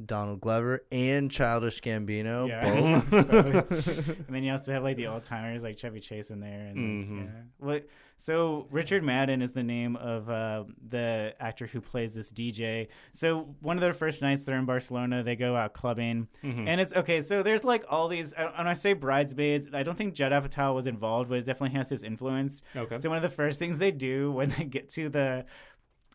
Donald 0.04 0.40
Glover 0.42 0.84
and 0.92 1.30
Childish 1.30 1.80
Gambino. 1.80 2.48
Yeah. 2.48 3.00
Both. 3.10 3.12
and 4.08 4.26
then 4.28 4.44
you 4.44 4.52
also 4.52 4.72
have 4.74 4.82
like 4.82 4.96
the 4.96 5.06
old 5.06 5.24
timers 5.24 5.62
like 5.62 5.78
Chevy 5.78 6.00
Chase 6.00 6.30
in 6.30 6.40
there. 6.40 6.66
And 6.66 6.76
Mhm. 6.76 7.24
yeah. 7.24 7.30
What? 7.58 7.86
So 8.18 8.66
Richard 8.70 9.02
Madden 9.04 9.42
is 9.42 9.52
the 9.52 9.62
name 9.62 9.96
of 9.96 10.28
uh, 10.30 10.64
the 10.88 11.34
actor 11.40 11.66
who 11.66 11.80
plays 11.82 12.14
this 12.14 12.30
DJ. 12.32 12.88
So 13.12 13.54
one 13.60 13.76
of 13.76 13.82
their 13.82 13.92
first 13.94 14.20
nights 14.22 14.44
they're 14.44 14.58
in 14.58 14.64
Barcelona. 14.66 15.22
They 15.22 15.36
go 15.36 15.54
out 15.56 15.72
clubbing, 15.74 16.28
Mhm. 16.42 16.66
and 16.66 16.80
it's 16.80 16.94
okay. 16.94 17.20
So 17.22 17.42
there's 17.42 17.64
like 17.64 17.84
all 17.90 18.08
these. 18.08 18.32
And 18.34 18.68
I 18.68 18.72
say 18.74 18.92
bridesmaids, 18.94 19.68
I 19.72 19.82
don't 19.82 19.96
think 19.96 20.14
Judd 20.14 20.32
Apatow 20.32 20.74
was 20.74 20.86
involved, 20.86 21.28
but 21.30 21.38
it 21.38 21.44
definitely 21.46 21.76
has 21.78 21.88
his 21.90 22.02
influence. 22.02 22.62
okay. 22.74 22.96
So 22.98 23.08
one 23.10 23.16
of 23.16 23.22
the 23.22 23.34
first 23.34 23.58
things 23.58 23.76
they 23.78 23.92
do 23.92 24.30
when 24.32 24.48
they 24.50 24.64
get 24.64 24.88
to 24.90 25.08
the 25.10 25.44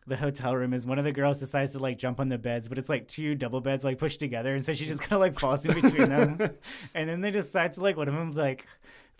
the 0.06 0.16
hotel 0.16 0.56
room 0.56 0.72
is 0.74 0.86
one 0.86 0.98
of 0.98 1.04
the 1.04 1.12
girls 1.12 1.38
decides 1.38 1.72
to 1.72 1.78
like 1.78 1.98
jump 1.98 2.18
on 2.18 2.28
the 2.28 2.38
beds, 2.38 2.68
but 2.68 2.78
it's 2.78 2.88
like 2.88 3.06
two 3.06 3.34
double 3.34 3.60
beds 3.60 3.84
like 3.84 3.98
pushed 3.98 4.20
together, 4.20 4.54
and 4.54 4.64
so 4.64 4.72
she 4.72 4.86
just 4.86 5.00
kind 5.00 5.12
of 5.12 5.20
like 5.20 5.38
falls 5.38 5.64
in 5.64 5.74
between 5.74 6.08
them, 6.08 6.38
and 6.94 7.08
then 7.08 7.20
they 7.20 7.30
decide 7.30 7.72
to 7.74 7.80
like 7.80 7.96
one 7.96 8.08
of 8.08 8.14
them's 8.14 8.36
like 8.36 8.66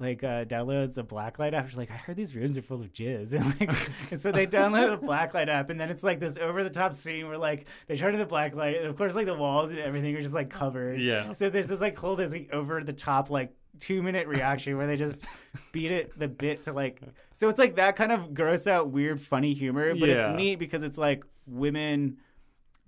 like 0.01 0.25
uh, 0.25 0.45
downloads 0.45 0.99
a 0.99 1.05
blacklight 1.05 1.55
app. 1.55 1.69
She's 1.69 1.77
like, 1.77 1.91
I 1.91 1.95
heard 1.95 2.17
these 2.17 2.35
rooms 2.35 2.59
are 2.59 2.63
full 2.63 2.81
of 2.81 2.93
jizz, 2.93 3.33
and 3.41 3.61
like, 3.61 3.91
and 4.11 4.21
so 4.21 4.33
they 4.33 4.47
download 4.47 4.93
a 4.93 4.99
blacklight 4.99 5.49
app, 5.49 5.71
and 5.71 5.81
then 5.81 5.91
it's 5.91 6.03
like 6.03 6.19
this 6.19 6.37
over 6.37 6.65
the 6.65 6.71
top 6.71 6.95
scene 6.95 7.29
where 7.29 7.39
like 7.39 7.67
they 7.87 7.97
turn 7.97 8.15
on 8.15 8.21
the 8.21 8.27
blacklight, 8.27 8.79
and 8.79 8.87
of 8.87 8.97
course 8.97 9.15
like 9.15 9.27
the 9.27 9.35
walls 9.35 9.71
and 9.71 9.79
everything 9.79 10.15
are 10.17 10.21
just 10.21 10.35
like 10.35 10.51
covered. 10.51 11.01
Yeah. 11.01 11.33
So 11.33 11.49
there's 11.49 11.69
this 11.69 11.81
like 11.81 11.97
whole 11.97 12.17
this 12.17 12.33
like, 12.33 12.51
over 12.53 12.83
the 12.83 12.93
top 12.93 13.31
like 13.31 13.55
two 13.79 14.03
minute 14.03 14.27
reaction 14.29 14.77
where 14.77 14.87
they 14.87 14.97
just 14.97 15.25
beat 15.73 15.91
it 15.91 16.17
the 16.19 16.29
bit 16.29 16.63
to 16.65 16.73
like 16.73 17.01
so 17.33 17.49
it's 17.49 17.59
like 17.59 17.77
that 17.77 17.97
kind 17.97 18.13
of 18.13 18.35
gross 18.35 18.67
out 18.67 18.91
weird 18.91 19.21
funny 19.21 19.55
humor 19.55 19.95
but 19.95 20.09
Yeah. 20.09 20.29
it's 20.29 20.37
neat 20.37 20.57
because 20.57 20.83
it's 20.83 20.99
like 20.99 21.25
women 21.47 22.19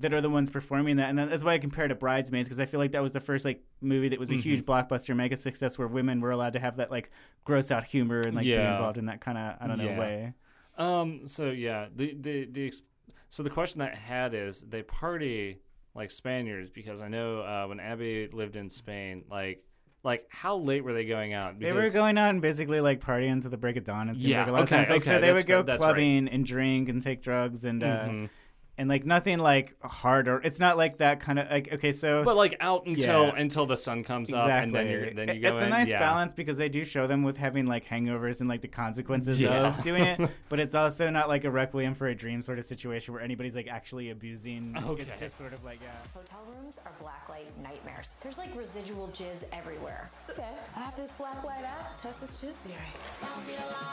that 0.01 0.12
are 0.12 0.20
the 0.20 0.29
ones 0.31 0.51
performing 0.51 0.97
that 0.97 1.09
and 1.11 1.18
that's 1.18 1.42
why 1.44 1.55
i 1.55 1.59
compare 1.59 1.87
it 1.87 1.88
to 1.88 1.94
bridesmaids 1.94 2.49
because 2.49 2.61
i 2.61 2.66
feel 2.66 2.79
like 2.81 2.92
that 2.92 3.03
was 3.03 3.12
the 3.12 3.20
first 3.20 3.44
like 3.44 3.62
movie 3.81 4.09
that 4.11 4.18
was 4.18 4.31
a 4.31 4.37
huge 4.37 4.64
blockbuster 4.64 5.16
mega 5.16 5.37
success 5.37 5.79
where 5.79 5.88
women 5.88 6.20
were 6.20 6.31
allowed 6.33 6.53
to 6.53 6.61
have 6.61 6.77
that 6.77 6.90
like 6.90 7.11
gross 7.44 7.70
out 7.70 7.85
humor 7.85 8.20
and 8.20 8.35
like 8.35 8.44
be 8.44 8.53
involved 8.53 8.99
in 8.99 9.07
that 9.07 9.20
kind 9.20 9.38
of 9.38 9.55
i 9.61 9.66
don't 9.66 9.79
know 9.79 9.85
Yeah. 9.85 9.99
way 9.99 10.35
Um. 10.77 11.29
So 11.29 11.51
yeah, 11.53 11.87
the 11.94 12.16
the 12.20 12.47
the 12.47 12.66
ex- 12.66 12.83
so 13.31 13.44
the 13.44 13.51
question 13.51 13.79
that 13.79 13.92
I 13.92 13.97
had 13.97 14.35
is 14.35 14.61
they 14.62 14.83
party 14.83 15.61
like 15.94 16.11
Spaniards 16.11 16.68
because 16.68 17.01
I 17.01 17.07
know 17.07 17.42
uh, 17.42 17.66
when 17.68 17.79
Abby 17.79 18.29
lived 18.33 18.57
in 18.57 18.68
Spain, 18.70 19.23
like 19.31 19.62
like 20.05 20.27
how 20.31 20.57
late 20.59 20.85
were 20.85 20.93
they 20.93 21.07
going 21.07 21.33
out? 21.33 21.59
they 21.59 21.73
were 21.73 21.88
going 21.90 22.19
out 22.19 22.31
and 22.31 22.40
basically 22.43 22.81
like 22.81 23.01
partying 23.01 23.43
to 23.43 23.49
the 23.49 23.57
break 23.57 23.77
of 23.77 23.85
dawn. 23.85 24.09
It 24.09 24.14
seems 24.21 24.25
Yeah, 24.25 24.40
like 24.40 24.49
a 24.49 24.53
lot 24.53 24.57
okay, 24.59 24.62
of 24.64 24.69
times. 24.71 24.90
Like, 24.90 25.03
okay, 25.03 25.11
so 25.17 25.21
they 25.21 25.33
would 25.33 25.47
go 25.47 25.62
that's 25.62 25.81
right. 25.81 25.87
clubbing 25.87 26.29
and 26.29 26.45
drink 26.47 26.88
and 26.88 27.03
take 27.03 27.23
drugs 27.23 27.64
and 27.64 27.83
uh, 27.83 27.87
Mhm. 28.05 28.29
And 28.77 28.89
like 28.89 29.05
nothing 29.07 29.39
like 29.39 29.77
hard 29.83 30.27
or 30.27 30.41
it's 30.43 30.59
not 30.59 30.77
like 30.77 30.99
that 30.99 31.21
kind 31.21 31.39
of 31.39 31.49
like 31.49 31.73
okay 31.75 31.93
so 31.93 32.25
But 32.25 32.37
like 32.37 32.57
out 32.61 32.87
until 32.87 33.27
Yeah. 33.27 33.37
until 33.37 33.67
the 33.67 33.77
sun 33.77 34.03
comes 34.03 34.33
up, 34.33 34.47
exactly 34.47 34.65
and 34.65 34.75
then 34.75 34.87
you're 34.91 35.11
then 35.15 35.29
you 35.29 35.35
It- 35.35 35.41
go 35.43 35.53
it's 35.53 35.61
in. 35.61 35.67
a 35.69 35.71
nice 35.71 35.89
yeah. 35.89 36.01
balance 36.01 36.35
because 36.35 36.57
they 36.57 36.69
do 36.69 36.85
show 36.85 37.07
them 37.07 37.23
with 37.23 37.37
having 37.37 37.67
like 37.67 37.85
hangovers 37.87 38.41
and 38.41 38.49
like 38.49 38.63
the 38.63 38.69
consequences 38.69 39.39
Yeah. 39.41 39.69
of 39.79 39.85
doing 39.85 40.03
it 40.05 40.21
but 40.49 40.59
it's 40.59 40.75
also 40.75 41.09
not 41.11 41.29
like 41.29 41.45
a 41.45 41.51
requiem 41.51 41.95
for 41.95 42.09
a 42.09 42.15
dream 42.17 42.43
sort 42.43 42.59
of 42.59 42.65
situation 42.65 43.15
where 43.15 43.23
anybody's 43.23 43.55
like 43.55 43.69
actually 43.69 44.11
abusing 44.11 44.75
it's 44.77 44.85
Okay. 44.87 45.07
just 45.21 45.39
sort 45.39 45.53
of 45.53 45.63
like 45.65 45.79
yeah 45.81 45.91
Hotel 46.13 46.41
rooms 46.57 46.79
are 46.85 46.93
blacklight 47.03 47.47
nightmares. 47.63 48.13
There's 48.21 48.39
like 48.39 48.55
residual 48.57 49.09
jizz 49.09 49.45
everywhere. 49.53 50.11
Okay, 50.31 50.43
I 50.77 50.81
have 50.81 50.97
this 50.97 51.13
black 51.13 51.45
light 51.45 51.65
out. 51.65 51.99
Test 51.99 52.21
this 52.23 52.43
jizz 52.45 52.55
theory. 52.67 52.91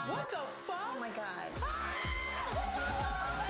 What 0.08 0.30
the 0.30 0.36
fuck? 0.38 0.94
Oh 0.96 1.00
my 1.00 1.08
god. 1.10 1.50
Ah! 1.62 3.48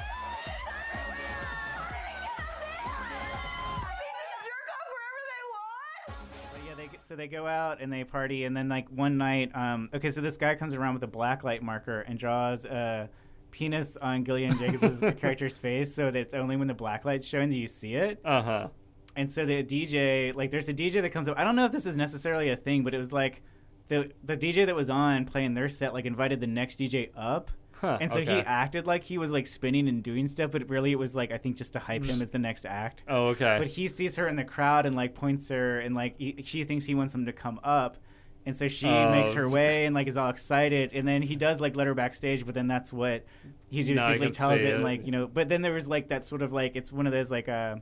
They 6.91 6.99
so 7.03 7.17
they 7.17 7.29
go 7.29 7.47
out 7.47 7.81
and 7.81 7.93
they 7.93 8.05
party, 8.05 8.45
and 8.45 8.57
then 8.57 8.69
like 8.69 8.89
one 8.89 9.19
night, 9.19 9.55
um, 9.55 9.89
okay, 9.95 10.11
so 10.11 10.21
this 10.21 10.37
guy 10.37 10.55
comes 10.55 10.75
around 10.75 10.95
with 10.95 11.03
a 11.03 11.09
black 11.09 11.45
light 11.45 11.63
marker 11.63 12.01
and 12.01 12.19
draws 12.19 12.65
a 12.65 13.09
penis 13.51 13.97
on 13.97 14.25
Gillian 14.25 14.57
Jacobs' 14.59 15.01
character's 15.21 15.59
face, 15.59 15.95
so 15.95 16.11
that 16.11 16.17
it's 16.17 16.35
only 16.35 16.57
when 16.57 16.69
the 16.69 16.75
black 16.75 17.05
light's 17.05 17.27
showing 17.27 17.51
that 17.51 17.57
you 17.57 17.67
see 17.67 17.95
it. 17.95 18.21
Uh 18.25 18.43
huh. 18.43 18.69
And 19.15 19.31
so 19.31 19.45
the 19.45 19.63
DJ, 19.63 20.35
like, 20.35 20.51
there's 20.51 20.69
a 20.71 20.75
DJ 20.75 21.03
that 21.03 21.11
comes 21.11 21.29
up. 21.29 21.39
I 21.39 21.45
don't 21.45 21.55
know 21.55 21.67
if 21.67 21.73
this 21.73 21.85
is 21.85 21.97
necessarily 21.97 22.49
a 22.49 22.57
thing, 22.57 22.83
but 22.83 22.95
it 22.95 22.99
was 22.99 23.13
like 23.13 23.43
the 23.89 24.11
the 24.25 24.37
DJ 24.37 24.67
that 24.67 24.75
was 24.75 24.91
on 24.91 25.27
playing 25.27 25.55
their 25.55 25.69
set, 25.69 25.93
like, 25.93 26.07
invited 26.07 26.41
the 26.41 26.47
next 26.47 26.79
DJ 26.79 27.11
up. 27.17 27.51
Huh, 27.83 27.99
and 28.01 28.11
so 28.13 28.21
he 28.21 28.31
acted 28.31 28.87
like 28.87 29.03
he 29.03 29.19
was 29.19 29.33
like 29.33 29.47
spinning 29.47 29.89
and 29.89 30.03
doing 30.05 30.27
stuff, 30.29 30.53
but 30.53 30.71
really 30.71 30.93
it 30.93 30.99
was 30.99 31.15
like 31.15 31.33
I 31.33 31.37
think 31.37 31.57
just 31.57 31.73
to 31.75 31.81
hype 31.81 32.05
him 32.05 32.23
as 32.23 32.31
the 32.31 32.39
next 32.39 32.65
act. 32.65 33.03
Oh, 33.09 33.27
okay. 33.31 33.57
But 33.59 33.67
he 33.67 33.89
sees 33.89 34.15
her 34.17 34.29
in 34.29 34.37
the 34.37 34.45
crowd 34.45 34.87
and 34.87 34.95
like 34.97 35.15
points 35.15 35.49
her 35.51 35.81
and 35.81 35.95
like 35.95 36.15
he, 36.17 36.43
she 36.45 36.63
thinks 36.63 36.85
he 36.85 36.95
wants 36.95 37.13
him 37.15 37.27
to 37.27 37.33
come 37.33 37.59
up. 37.65 37.99
And 38.47 38.57
so 38.57 38.67
she 38.69 38.89
Oh, 38.89 39.11
makes 39.11 39.33
her 39.35 39.49
way 39.49 39.85
and 39.85 39.95
like 39.95 40.07
is 40.07 40.17
all 40.17 40.31
excited, 40.31 40.91
and 40.95 41.07
then 41.07 41.23
he 41.23 41.37
does 41.37 41.61
like 41.61 41.77
let 41.77 41.87
her 41.89 41.95
backstage, 41.95 42.47
but 42.47 42.55
then 42.55 42.67
that's 42.69 42.93
what 42.93 43.25
he 43.69 43.81
I 43.81 44.17
basically 44.19 44.31
tells 44.31 44.61
see 44.61 44.67
it, 44.69 44.75
and 44.75 44.85
like 44.85 45.05
you 45.05 45.13
know. 45.13 45.27
But 45.27 45.49
then 45.49 45.63
there 45.63 45.73
was 45.73 45.89
like 45.89 46.09
that 46.09 46.25
sort 46.25 46.43
of 46.43 46.53
like 46.53 46.77
it's 46.77 46.91
one 46.93 47.07
of 47.07 47.13
those 47.13 47.31
like 47.31 47.49
uh, 47.49 47.77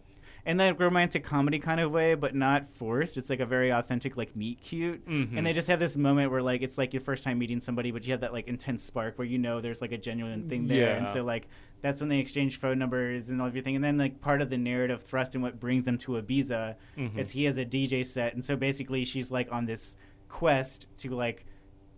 in 0.47 0.57
that 0.57 0.81
romantic 0.81 1.23
comedy 1.25 1.59
kind 1.59 1.81
of 1.81 1.93
way, 1.93 2.15
but 2.15 2.35
not 2.35 2.67
forced. 2.69 3.17
It's 3.17 3.29
like 3.31 3.41
a 3.41 3.47
very 3.47 3.71
authentic 3.71 4.17
like 4.17 4.35
meet 4.35 4.61
cute, 4.63 5.07
Mhm. 5.07 5.37
and 5.37 5.47
they 5.47 5.53
just 5.53 5.69
have 5.69 5.79
this 5.79 5.97
moment 5.97 6.31
where 6.31 6.43
like 6.43 6.63
it's 6.63 6.79
like 6.79 6.93
your 6.95 7.03
first 7.03 7.25
time 7.25 7.39
meeting 7.39 7.61
somebody, 7.61 7.91
but 7.91 8.07
you 8.07 8.13
have 8.13 8.21
that 8.21 8.33
like 8.33 8.49
intense 8.49 8.83
spark 8.83 9.19
where 9.19 9.27
you 9.27 9.39
know 9.39 9.61
there's 9.61 9.81
like 9.81 9.93
a 9.93 9.99
genuine 9.99 10.49
thing 10.49 10.67
there, 10.67 10.91
yeah. 10.91 10.97
and 10.97 11.07
so 11.09 11.23
like 11.23 11.47
that's 11.83 12.01
when 12.01 12.09
they 12.11 12.19
exchange 12.19 12.59
phone 12.59 12.79
numbers 12.79 13.31
and 13.31 13.41
all 13.41 13.47
of 13.47 13.53
everything. 13.53 13.75
And 13.75 13.85
then 13.85 13.97
like 13.99 14.21
part 14.21 14.43
of 14.43 14.51
the 14.51 14.59
narrative 14.59 15.03
thrust 15.03 15.35
and 15.35 15.43
what 15.43 15.59
brings 15.61 15.85
them 15.85 15.97
to 15.99 16.13
Ibiza 16.13 16.77
Mhm. 16.97 17.19
is 17.19 17.31
he 17.33 17.45
has 17.45 17.59
a 17.59 17.65
DJ 17.65 18.03
set, 18.05 18.35
and 18.35 18.45
so 18.45 18.57
basically 18.57 19.05
she's 19.05 19.31
like 19.31 19.51
on 19.53 19.67
this 19.67 19.97
quest 20.29 20.87
to 20.99 21.11
like, 21.15 21.45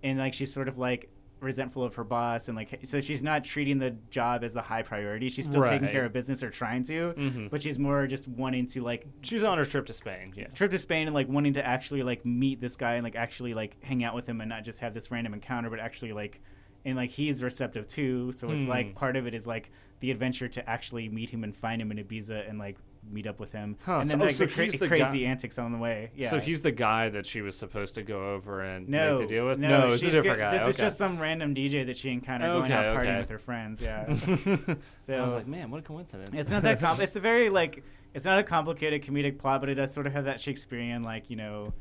and 0.02 0.18
like 0.18 0.35
she's 0.35 0.52
sort 0.52 0.68
of 0.68 0.78
like 0.78 1.09
resentful 1.42 1.83
of 1.83 1.94
her 1.96 2.05
boss 2.05 2.48
and 2.48 2.57
like 2.57 2.81
so 2.85 3.00
she's 3.00 3.22
not 3.22 3.42
treating 3.44 3.78
the 3.78 3.90
job 4.11 4.44
as 4.44 4.52
the 4.52 4.62
high 4.62 4.83
priority 4.83 5.28
she's 5.28 5.46
still 5.46 5.62
taking 5.64 5.88
care 5.88 6.05
of 6.05 6.12
business 6.12 6.42
or 6.42 6.50
trying 6.50 6.83
to 6.85 7.12
Mhm. 7.16 7.50
but 7.50 7.61
she's 7.62 7.78
more 7.78 8.07
just 8.07 8.28
wanting 8.28 8.66
to 8.66 8.83
like 8.83 9.07
She's 9.22 9.42
on 9.42 9.59
her 9.59 9.64
trip 9.64 9.87
to 9.87 9.92
Spain. 9.92 10.33
Yeah. 10.37 10.46
trip 10.48 10.70
to 10.70 10.78
Spain 10.78 11.09
and 11.09 11.14
like 11.14 11.28
wanting 11.28 11.55
to 11.55 11.66
actually 11.66 12.02
like 12.02 12.24
meet 12.24 12.61
this 12.61 12.76
guy 12.76 12.94
and 12.94 13.05
like 13.05 13.16
actually 13.16 13.55
like 13.55 13.83
hang 13.83 14.05
out 14.05 14.14
with 14.14 14.28
him 14.28 14.40
and 14.40 14.48
not 14.48 14.64
just 14.64 14.78
have 14.81 14.94
this 14.94 15.11
random 15.11 15.35
encounter, 15.35 15.68
but 15.68 15.81
actually 15.81 16.12
like 16.12 16.40
and 16.85 16.96
like 16.96 17.11
he's 17.11 17.42
receptive 17.42 17.87
too. 17.87 18.33
So 18.33 18.50
it's 18.50 18.64
Hmm. 18.64 18.70
like 18.70 18.94
part 18.94 19.16
of 19.16 19.26
it 19.26 19.35
is 19.35 19.46
like 19.46 19.70
the 20.00 20.11
adventure 20.11 20.48
to 20.48 20.68
actually 20.68 21.09
meet 21.09 21.31
him 21.31 21.44
and 21.44 21.55
find 21.57 21.81
him 21.83 21.90
in 21.92 21.98
Ibiza 21.98 22.48
and 22.48 22.59
like 22.59 22.78
meet 23.11 23.27
up 23.27 23.41
with 23.41 23.53
him. 23.53 23.77
Huh, 23.85 23.99
And 23.99 24.11
then 24.11 24.23
oh, 24.23 24.25
like 24.27 24.35
so 24.35 24.47
the, 24.47 24.53
cra- 24.53 24.65
he's 24.65 24.75
the 24.75 24.88
crazy 24.88 25.25
guy- 25.25 25.31
antics 25.31 25.59
on 25.59 25.73
the 25.73 25.79
way. 25.79 26.11
Yeah. 26.15 26.31
So 26.31 26.38
he's 26.41 26.62
the 26.62 26.71
guy 26.73 27.09
that 27.11 27.27
she 27.27 27.41
was 27.41 27.57
supposed 27.57 27.95
to 27.97 28.03
go 28.03 28.31
over 28.35 28.61
and 28.62 28.88
no, 28.88 29.19
make 29.19 29.29
the 29.29 29.35
deal 29.35 29.47
with. 29.47 29.59
No, 29.59 29.88
it's 29.88 30.03
a 30.03 30.11
different 30.11 30.38
guy. 30.38 30.57
This 30.59 30.69
is 30.69 30.77
just 30.77 30.99
some 30.99 31.19
random 31.19 31.55
DJ 31.55 31.85
that 31.87 31.97
she 31.97 32.11
encountered 32.11 32.47
going 32.49 32.65
Okay, 32.65 32.75
out 32.75 32.97
partying 32.97 33.19
with 33.21 33.29
her 33.31 33.38
friends. 33.38 33.83
Yeah. 33.83 34.12
so 34.99 35.15
I 35.15 35.23
was 35.23 35.35
like, 35.35 35.47
man, 35.47 35.71
what 35.71 35.81
a 35.81 35.83
coincidence. 35.83 36.31
it's 36.33 36.51
not 36.51 36.62
that 36.62 36.81
comp. 36.81 37.01
It's 37.03 37.17
a 37.17 37.21
very 37.21 37.51
like 37.51 37.83
it's 38.15 38.25
not 38.25 38.38
a 38.38 38.43
complicated 38.43 39.03
comedic 39.03 39.38
plot, 39.38 39.61
but 39.61 39.69
it 39.69 39.75
does 39.75 39.93
sort 39.93 40.07
of 40.07 40.12
have 40.12 40.25
that 40.27 40.41
Shakespearean 40.41 41.03
like 41.03 41.31
you 41.31 41.37
know. 41.37 41.73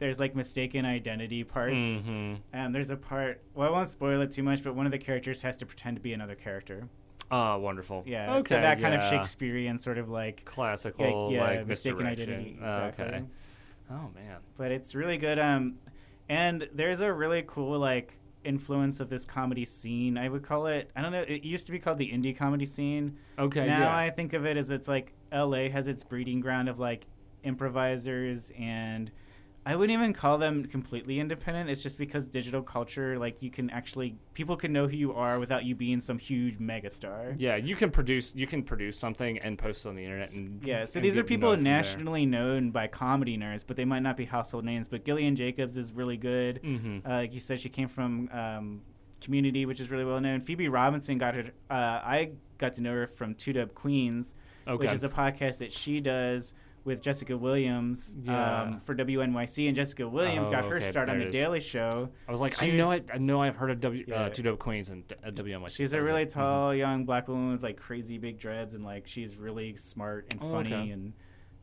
There's 0.00 0.18
like 0.18 0.34
mistaken 0.34 0.84
identity 0.84 1.44
parts, 1.44 1.76
Mhm. 2.04 2.38
and 2.52 2.74
there's 2.74 2.90
a 2.90 2.96
part. 2.96 3.40
Well, 3.54 3.68
I 3.68 3.70
won't 3.70 3.88
spoil 3.88 4.20
it 4.22 4.32
too 4.32 4.42
much, 4.42 4.64
but 4.64 4.74
one 4.74 4.86
of 4.86 4.92
the 4.92 4.98
characters 4.98 5.40
has 5.42 5.56
to 5.58 5.66
pretend 5.66 5.96
to 5.96 6.02
be 6.02 6.12
another 6.12 6.34
character. 6.34 6.88
Oh, 7.30 7.58
wonderful. 7.58 8.04
Yeah, 8.06 8.36
Okay. 8.36 8.48
so 8.54 8.60
that 8.60 8.80
kind 8.80 8.94
of. 8.94 9.02
Shakespearean 9.02 9.78
sort 9.78 9.98
of 9.98 10.08
like 10.08 10.44
classical 10.44 11.26
like, 11.28 11.34
yeah, 11.34 11.42
like 11.42 11.66
mistaken 11.66 12.06
identity. 12.06 12.58
Oh, 12.60 12.64
Exactly. 12.86 13.04
Okay. 13.04 13.24
Oh 13.90 14.10
man. 14.14 14.38
but 14.56 14.70
it's 14.72 14.94
really 14.94 15.18
good. 15.18 15.38
Um, 15.38 15.74
and 16.28 16.68
there's 16.72 17.00
a 17.00 17.12
really 17.12 17.42
cool 17.46 17.78
like 17.78 18.18
influence 18.44 19.00
of 19.00 19.08
this 19.08 19.24
comedy 19.24 19.64
scene. 19.64 20.16
I 20.18 20.28
would 20.28 20.42
call 20.42 20.66
it. 20.66 20.90
I 20.94 21.02
don't 21.02 21.12
know. 21.12 21.22
It 21.26 21.44
used 21.44 21.66
to 21.66 21.72
be 21.72 21.78
called 21.78 21.98
the 21.98 22.10
indie 22.10 22.36
comedy 22.36 22.66
scene. 22.66 23.18
Okay. 23.38 23.66
now 23.66 23.80
yeah. 23.80 23.96
I 23.96 24.10
think 24.10 24.32
of 24.32 24.46
it 24.46 24.56
as 24.56 24.70
it's 24.70 24.88
like 24.88 25.12
L.A. 25.32 25.68
has 25.70 25.88
its 25.88 26.04
breeding 26.04 26.40
ground 26.40 26.68
of 26.68 26.78
like 26.78 27.06
improvisers 27.42 28.52
and. 28.58 29.10
I 29.66 29.76
wouldn't 29.76 29.98
even 29.98 30.12
call 30.12 30.36
them 30.36 30.64
completely 30.66 31.18
independent. 31.18 31.70
It's 31.70 31.82
just 31.82 31.96
because 31.96 32.28
digital 32.28 32.60
culture, 32.62 33.18
like 33.18 33.40
you 33.40 33.50
can 33.50 33.70
actually, 33.70 34.16
people 34.34 34.56
can 34.56 34.72
know 34.74 34.86
who 34.88 34.96
you 34.96 35.14
are 35.14 35.38
without 35.38 35.64
you 35.64 35.74
being 35.74 36.00
some 36.00 36.18
huge 36.18 36.58
megastar. 36.58 37.34
yeah, 37.38 37.56
you 37.56 37.74
can 37.74 37.90
produce 37.90 38.34
you 38.34 38.46
can 38.46 38.62
produce 38.62 38.98
something 38.98 39.38
and 39.38 39.58
post 39.58 39.86
it 39.86 39.88
on 39.88 39.96
the 39.96 40.04
internet 40.04 40.30
and 40.34 40.62
Yeah, 40.62 40.84
so 40.84 41.00
these 41.00 41.16
are 41.16 41.24
people 41.24 41.50
from 41.54 41.64
there. 41.64 41.72
nationally 41.76 42.26
known 42.26 42.72
by 42.72 42.88
comedy 42.88 43.38
nerds, 43.38 43.64
but 43.66 43.76
they 43.76 43.86
might 43.86 44.02
not 44.02 44.16
be 44.18 44.26
household 44.26 44.64
names. 44.66 44.86
But 44.88 45.04
Gillian 45.06 45.34
Jacobs 45.34 45.78
is 45.78 45.92
really 45.92 46.18
good. 46.18 46.60
Mhm. 46.62 47.06
Uh, 47.06 47.08
like 47.10 47.32
you 47.32 47.40
said, 47.40 47.58
she 47.60 47.68
came 47.70 47.88
from 47.88 48.28
um, 48.32 48.82
Community, 49.20 49.64
which 49.64 49.80
is 49.80 49.90
really 49.90 50.04
well 50.04 50.20
known. 50.20 50.40
Phoebe 50.42 50.68
Robinson 50.68 51.16
got 51.16 51.34
her. 51.34 51.44
Uh, 51.70 51.74
I 51.74 52.32
got 52.58 52.74
to 52.74 52.82
know 52.82 52.92
her 52.92 53.06
from 53.06 53.34
Two 53.34 53.54
Dope 53.54 53.74
Queens, 53.74 54.34
which 54.66 54.90
is 54.90 55.02
a 55.02 55.08
podcast 55.08 55.58
that 55.58 55.72
she 55.72 56.00
does 56.00 56.52
with 56.84 57.00
Jessica 57.00 57.36
Williams 57.36 58.16
Yeah. 58.22 58.62
um, 58.62 58.78
for 58.78 58.94
WNYC. 58.94 59.66
And 59.66 59.74
Jessica 59.74 60.06
Williams 60.08 60.48
Oh, 60.48 60.50
got 60.52 60.64
her 60.66 60.76
okay, 60.76 60.90
start 60.90 61.08
on 61.08 61.18
the. 61.18 61.30
Daily 61.30 61.60
Show. 61.60 62.10
I 62.28 62.30
was 62.30 62.40
like, 62.42 62.60
I 62.62 62.66
She's- 62.66 62.78
know 62.78 62.90
I, 62.90 63.00
I 63.12 63.18
know 63.18 63.40
I've 63.40 63.56
heard 63.56 63.70
of 63.70 63.80
W 63.80 64.04
Yeah. 64.06 64.14
uh, 64.24 64.28
Two 64.28 64.42
Dope 64.42 64.58
Queens 64.58 64.90
and 64.90 65.02
uh, 65.24 65.30
WNYC. 65.30 65.70
She's 65.76 65.94
a 65.94 65.98
was 65.98 66.08
really 66.08 66.22
it. 66.22 66.28
Mhm. 66.28 66.32
tall, 66.34 66.74
young 66.74 67.04
black 67.06 67.26
woman 67.28 67.52
with 67.52 67.62
like 67.62 67.78
crazy 67.78 68.18
big 68.18 68.38
dreads, 68.38 68.74
and 68.74 68.84
like 68.84 69.06
she's 69.06 69.36
really 69.36 69.76
smart 69.76 70.26
and 70.32 70.40
Oh, 70.42 70.52
funny, 70.52 70.74
okay. 70.74 70.90
and 70.90 71.14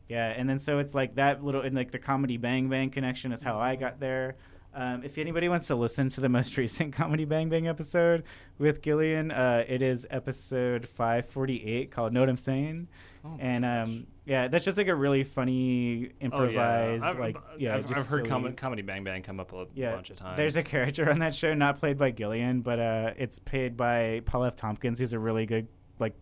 yeah. 0.08 0.26
And 0.36 0.48
then 0.50 0.58
so 0.58 0.78
it's 0.78 0.94
like 0.94 1.14
that 1.14 1.44
little, 1.44 1.60
and 1.62 1.74
like 1.74 1.92
the 1.92 1.98
comedy 2.00 2.36
Bang 2.36 2.68
Bang 2.68 2.90
connection 2.90 3.30
is 3.32 3.42
how 3.42 3.58
I 3.58 3.76
got 3.76 4.00
there. 4.00 4.36
Um, 4.74 5.02
if 5.04 5.18
anybody 5.18 5.48
wants 5.48 5.66
to 5.66 5.74
listen 5.74 6.08
to 6.10 6.20
the 6.20 6.28
most 6.28 6.56
recent 6.58 6.94
comedy 6.94 7.24
Bang 7.24 7.48
Bang 7.50 7.68
episode 7.68 8.22
with 8.58 8.80
Gillian, 8.82 9.30
uh, 9.30 9.64
it 9.68 9.82
is 9.82 10.06
episode 10.10 10.88
548 10.88 11.90
called 11.90 12.12
"Know 12.12 12.20
What 12.20 12.28
I'm 12.30 12.36
Saying," 12.36 12.88
Oh 13.24 13.36
and 13.38 13.64
um, 13.64 14.06
yeah, 14.24 14.48
that's 14.48 14.64
just 14.64 14.78
like 14.78 14.88
a 14.88 14.94
really 14.94 15.24
funny 15.24 16.06
Oh, 16.06 16.08
yeah. 16.08 16.24
improvised, 16.24 17.04
I've, 17.04 17.18
like 17.18 17.36
yeah, 17.58 17.76
I've, 17.76 17.96
I've 17.96 18.06
heard 18.06 18.28
com- 18.28 18.52
comedy 18.54 18.82
Bang 18.82 19.04
Bang 19.04 19.22
come 19.22 19.40
up 19.40 19.52
a 19.52 19.66
yeah, 19.74 19.94
bunch 19.94 20.10
of 20.10 20.16
times. 20.16 20.36
There's 20.36 20.56
a 20.56 20.62
character 20.62 21.10
on 21.10 21.18
that 21.18 21.34
show 21.34 21.52
not 21.54 21.78
played 21.78 21.98
by 21.98 22.10
Gillian, 22.10 22.62
but 22.62 22.78
uh, 22.78 23.12
it's 23.18 23.38
played 23.38 23.76
by 23.76 24.22
Paul 24.24 24.44
F. 24.44 24.56
Tompkins, 24.56 24.98
who's 24.98 25.12
a 25.12 25.18
really 25.18 25.44
good 25.44 25.68
like 25.98 26.14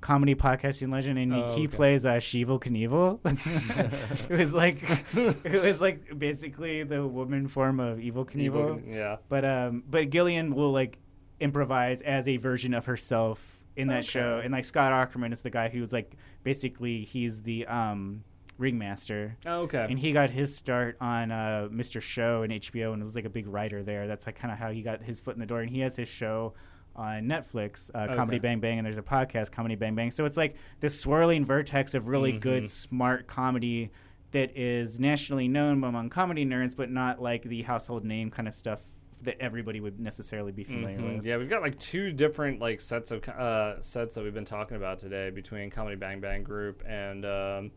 comedy 0.00 0.34
podcasting 0.34 0.92
legend, 0.92 1.18
and 1.18 1.32
he- 1.34 1.40
Oh, 1.42 1.56
he 1.56 1.66
okay. 1.66 1.76
plays 1.76 2.06
uh, 2.06 2.18
Sheeval 2.20 2.60
Knievel, 2.60 3.18
who 4.28 4.34
is 4.34 4.54
like 4.54 4.78
who 5.12 5.28
is 5.46 5.80
like 5.80 6.18
basically 6.18 6.82
the 6.84 7.06
woman 7.06 7.48
form 7.48 7.80
of 7.80 8.00
Evil 8.00 8.24
Knievel. 8.24 8.78
Evil- 8.78 8.82
yeah. 8.86 9.16
But 9.28 9.44
um, 9.44 9.82
but 9.88 10.10
Gillian 10.10 10.54
will 10.54 10.72
like 10.72 10.98
improvise 11.40 12.02
as 12.02 12.28
a 12.28 12.36
version 12.36 12.74
of 12.74 12.86
herself 12.86 13.56
in 13.76 13.88
that 13.88 13.98
Okay. 13.98 14.06
show, 14.08 14.40
and 14.42 14.52
like 14.52 14.64
Scott 14.64 14.92
Aukerman 14.92 15.32
is 15.32 15.42
the 15.42 15.50
guy 15.50 15.68
who's 15.68 15.92
like 15.92 16.12
basically 16.42 17.04
he's 17.04 17.42
the 17.42 17.66
um 17.66 18.22
ringmaster. 18.58 19.36
Oh, 19.46 19.60
okay. 19.62 19.86
And 19.88 19.98
he 19.98 20.10
got 20.12 20.30
his 20.30 20.56
start 20.56 20.96
on 21.00 21.30
uh, 21.30 21.68
Mr. 21.70 22.00
Show 22.02 22.42
and 22.42 22.52
HBO 22.52 22.92
and 22.92 23.00
was 23.00 23.14
like 23.14 23.24
a 23.24 23.30
big 23.30 23.46
writer 23.46 23.84
there. 23.84 24.08
That's 24.08 24.26
like 24.26 24.34
kind 24.36 24.50
of 24.52 24.58
how 24.58 24.72
he 24.72 24.82
got 24.82 25.00
his 25.00 25.20
foot 25.20 25.34
in 25.36 25.40
the 25.40 25.46
door. 25.46 25.60
And 25.60 25.70
he 25.70 25.78
has 25.80 25.94
his 25.94 26.08
show 26.08 26.54
on 26.98 27.22
Netflix, 27.24 27.90
uh, 27.94 28.14
Comedy 28.14 28.38
Bang 28.40 28.58
Bang, 28.60 28.78
and 28.78 28.84
there's 28.84 28.98
a 28.98 29.02
podcast, 29.02 29.52
Comedy 29.52 29.76
Bang 29.76 29.94
Bang. 29.94 30.10
So 30.10 30.24
it's 30.24 30.36
like 30.36 30.56
this 30.80 30.98
swirling 31.00 31.44
vertex 31.44 31.94
of 31.94 32.08
really 32.08 32.32
Mhm. 32.34 32.40
good, 32.40 32.68
smart 32.68 33.26
comedy 33.28 33.90
that 34.32 34.54
is 34.58 34.98
nationally 35.00 35.48
known 35.48 35.82
among 35.82 36.10
comedy 36.10 36.44
nerds, 36.44 36.76
but 36.76 36.90
not 36.90 37.22
like 37.22 37.44
the 37.44 37.62
household 37.62 38.04
name 38.04 38.30
kind 38.30 38.46
of 38.48 38.52
stuff 38.52 38.80
that 39.22 39.40
everybody 39.40 39.80
would 39.80 39.98
necessarily 39.98 40.52
be 40.52 40.64
familiar 40.64 40.98
Mhm. 40.98 41.16
with. 41.16 41.26
Yeah, 41.26 41.38
we've 41.38 41.48
got 41.48 41.62
like 41.62 41.78
two 41.78 42.12
different 42.12 42.60
like 42.60 42.80
sets 42.80 43.10
of 43.10 43.26
uh, 43.28 43.80
sets 43.80 44.14
that 44.14 44.22
we've 44.24 44.34
been 44.34 44.44
talking 44.44 44.76
about 44.76 44.98
today 44.98 45.30
between 45.30 45.70
Comedy 45.70 45.96
Bang 45.96 46.20
Bang 46.20 46.42
Group 46.42 46.82
and 46.86 47.24
um, 47.24 47.70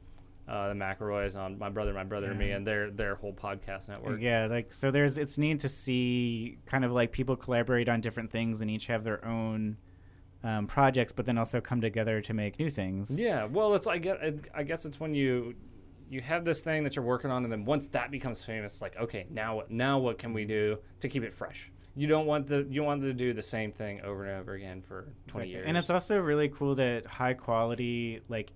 uh, 0.51 0.67
the 0.67 0.73
McElroys 0.73 1.37
on 1.37 1.57
My 1.57 1.69
Brother, 1.69 1.93
My 1.93 2.03
Brother 2.03 2.31
and 2.31 2.37
Me 2.37 2.51
and 2.51 2.67
their 2.67 2.91
their 2.91 3.15
whole 3.15 3.31
podcast 3.31 3.87
network. 3.87 4.19
Yeah, 4.19 4.47
like 4.47 4.73
so 4.73 4.91
there's 4.91 5.17
it's 5.17 5.37
neat 5.37 5.61
to 5.61 5.69
see 5.69 6.57
kind 6.65 6.83
of 6.83 6.91
like 6.91 7.13
people 7.13 7.37
collaborate 7.37 7.87
on 7.87 8.01
different 8.01 8.29
things 8.31 8.61
and 8.61 8.69
each 8.69 8.87
have 8.87 9.05
their 9.05 9.23
own 9.25 9.77
um, 10.43 10.67
projects, 10.67 11.13
but 11.13 11.25
then 11.25 11.37
also 11.37 11.61
come 11.61 11.79
together 11.79 12.19
to 12.19 12.33
make 12.33 12.59
new 12.59 12.69
things. 12.69 13.19
Yeah, 13.19 13.45
well, 13.45 13.73
it's 13.75 13.87
I 13.87 13.97
get 13.97 14.19
I 14.53 14.63
guess 14.63 14.85
it's 14.85 14.99
when 14.99 15.15
you 15.15 15.55
you 16.09 16.19
have 16.19 16.43
this 16.43 16.63
thing 16.63 16.83
that 16.83 16.97
you're 16.97 17.05
working 17.05 17.31
on, 17.31 17.45
and 17.45 17.51
then 17.51 17.63
once 17.63 17.87
that 17.89 18.11
becomes 18.11 18.43
famous, 18.43 18.73
it's 18.73 18.81
like 18.81 18.97
okay, 18.97 19.27
now 19.29 19.55
what? 19.55 19.71
Now 19.71 19.99
what 19.99 20.17
can 20.17 20.33
we 20.33 20.43
do 20.43 20.79
to 20.99 21.07
keep 21.07 21.23
it 21.23 21.33
fresh? 21.33 21.71
You 21.95 22.07
don't 22.07 22.25
want 22.25 22.47
the 22.47 22.67
you 22.69 22.83
want 22.83 23.03
to 23.03 23.13
do 23.13 23.31
the 23.31 23.41
same 23.41 23.71
thing 23.71 24.01
over 24.01 24.25
and 24.25 24.41
over 24.41 24.53
again 24.53 24.81
for 24.81 25.03
20 25.03 25.13
Exactly. 25.27 25.49
years. 25.49 25.65
And 25.65 25.77
it's 25.77 25.89
also 25.89 26.19
really 26.19 26.49
cool 26.49 26.75
that 26.75 27.07
high 27.07 27.35
quality, 27.35 28.19
like 28.27 28.51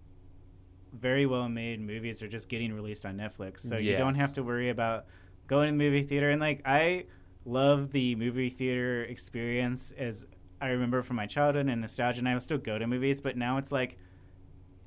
very 0.99 1.25
well 1.25 1.49
made 1.49 1.79
movies 1.79 2.21
are 2.21 2.27
just 2.27 2.49
getting 2.49 2.73
released 2.73 3.05
on 3.05 3.17
Netflix. 3.17 3.60
So 3.60 3.77
you 3.77 3.97
don't 3.97 4.15
have 4.15 4.34
to 4.34 4.43
worry 4.43 4.69
about 4.69 5.05
going 5.47 5.67
to 5.67 5.71
the 5.71 5.77
movie 5.77 6.03
theater. 6.03 6.29
And 6.29 6.41
like 6.41 6.62
I 6.65 7.05
love 7.45 7.91
the 7.91 8.15
movie 8.15 8.49
theater 8.49 9.03
experience 9.03 9.93
as 9.97 10.25
I 10.60 10.67
remember 10.67 11.03
from 11.03 11.17
my 11.17 11.25
childhood 11.27 11.67
and 11.67 11.81
nostalgia 11.81 12.19
and 12.19 12.29
I 12.29 12.34
would 12.34 12.41
still 12.41 12.58
go 12.58 12.77
to 12.77 12.88
movies, 12.88 13.21
but 13.21 13.38
now 13.38 13.58
it's 13.58 13.71
like 13.71 13.97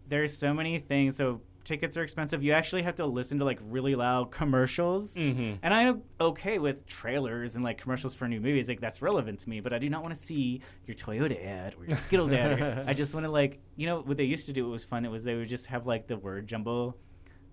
there's 0.08 0.36
so 0.36 0.54
many 0.54 0.78
things. 0.78 1.16
So 1.16 1.42
tickets 1.68 1.96
are 1.98 2.02
expensive. 2.02 2.42
You 2.42 2.52
actually 2.52 2.82
have 2.82 2.94
to 2.96 3.06
listen 3.06 3.38
to 3.40 3.44
like 3.44 3.58
really 3.62 3.94
loud 3.94 4.30
commercials. 4.30 5.14
Mhm. 5.14 5.58
And 5.62 5.74
I'm 5.74 6.02
okay 6.18 6.58
with 6.58 6.86
trailers 6.86 7.54
and 7.56 7.62
like 7.62 7.78
commercials 7.80 8.14
for 8.14 8.26
new 8.26 8.40
movies. 8.40 8.68
Like 8.68 8.80
that's 8.80 9.02
relevant 9.02 9.40
to 9.40 9.50
me, 9.50 9.60
but 9.60 9.74
I 9.74 9.78
do 9.78 9.90
not 9.90 10.02
want 10.02 10.14
to 10.14 10.20
see 10.20 10.62
your 10.86 10.94
Toyota 10.96 11.38
ad 11.46 11.74
or 11.78 11.84
your 11.84 11.98
Skittles 11.98 12.32
ad. 12.32 12.60
Or, 12.60 12.84
I 12.88 12.94
just 12.94 13.14
want 13.14 13.24
to 13.26 13.30
like, 13.30 13.60
you 13.76 13.86
know, 13.86 14.00
what 14.00 14.16
they 14.16 14.24
used 14.24 14.46
to 14.46 14.52
do. 14.54 14.66
It 14.66 14.70
was 14.70 14.84
fun. 14.84 15.04
It 15.04 15.10
was 15.10 15.24
they 15.24 15.34
would 15.36 15.48
just 15.48 15.66
have 15.66 15.86
like 15.86 16.06
the 16.06 16.16
word 16.16 16.46
jumble 16.46 16.96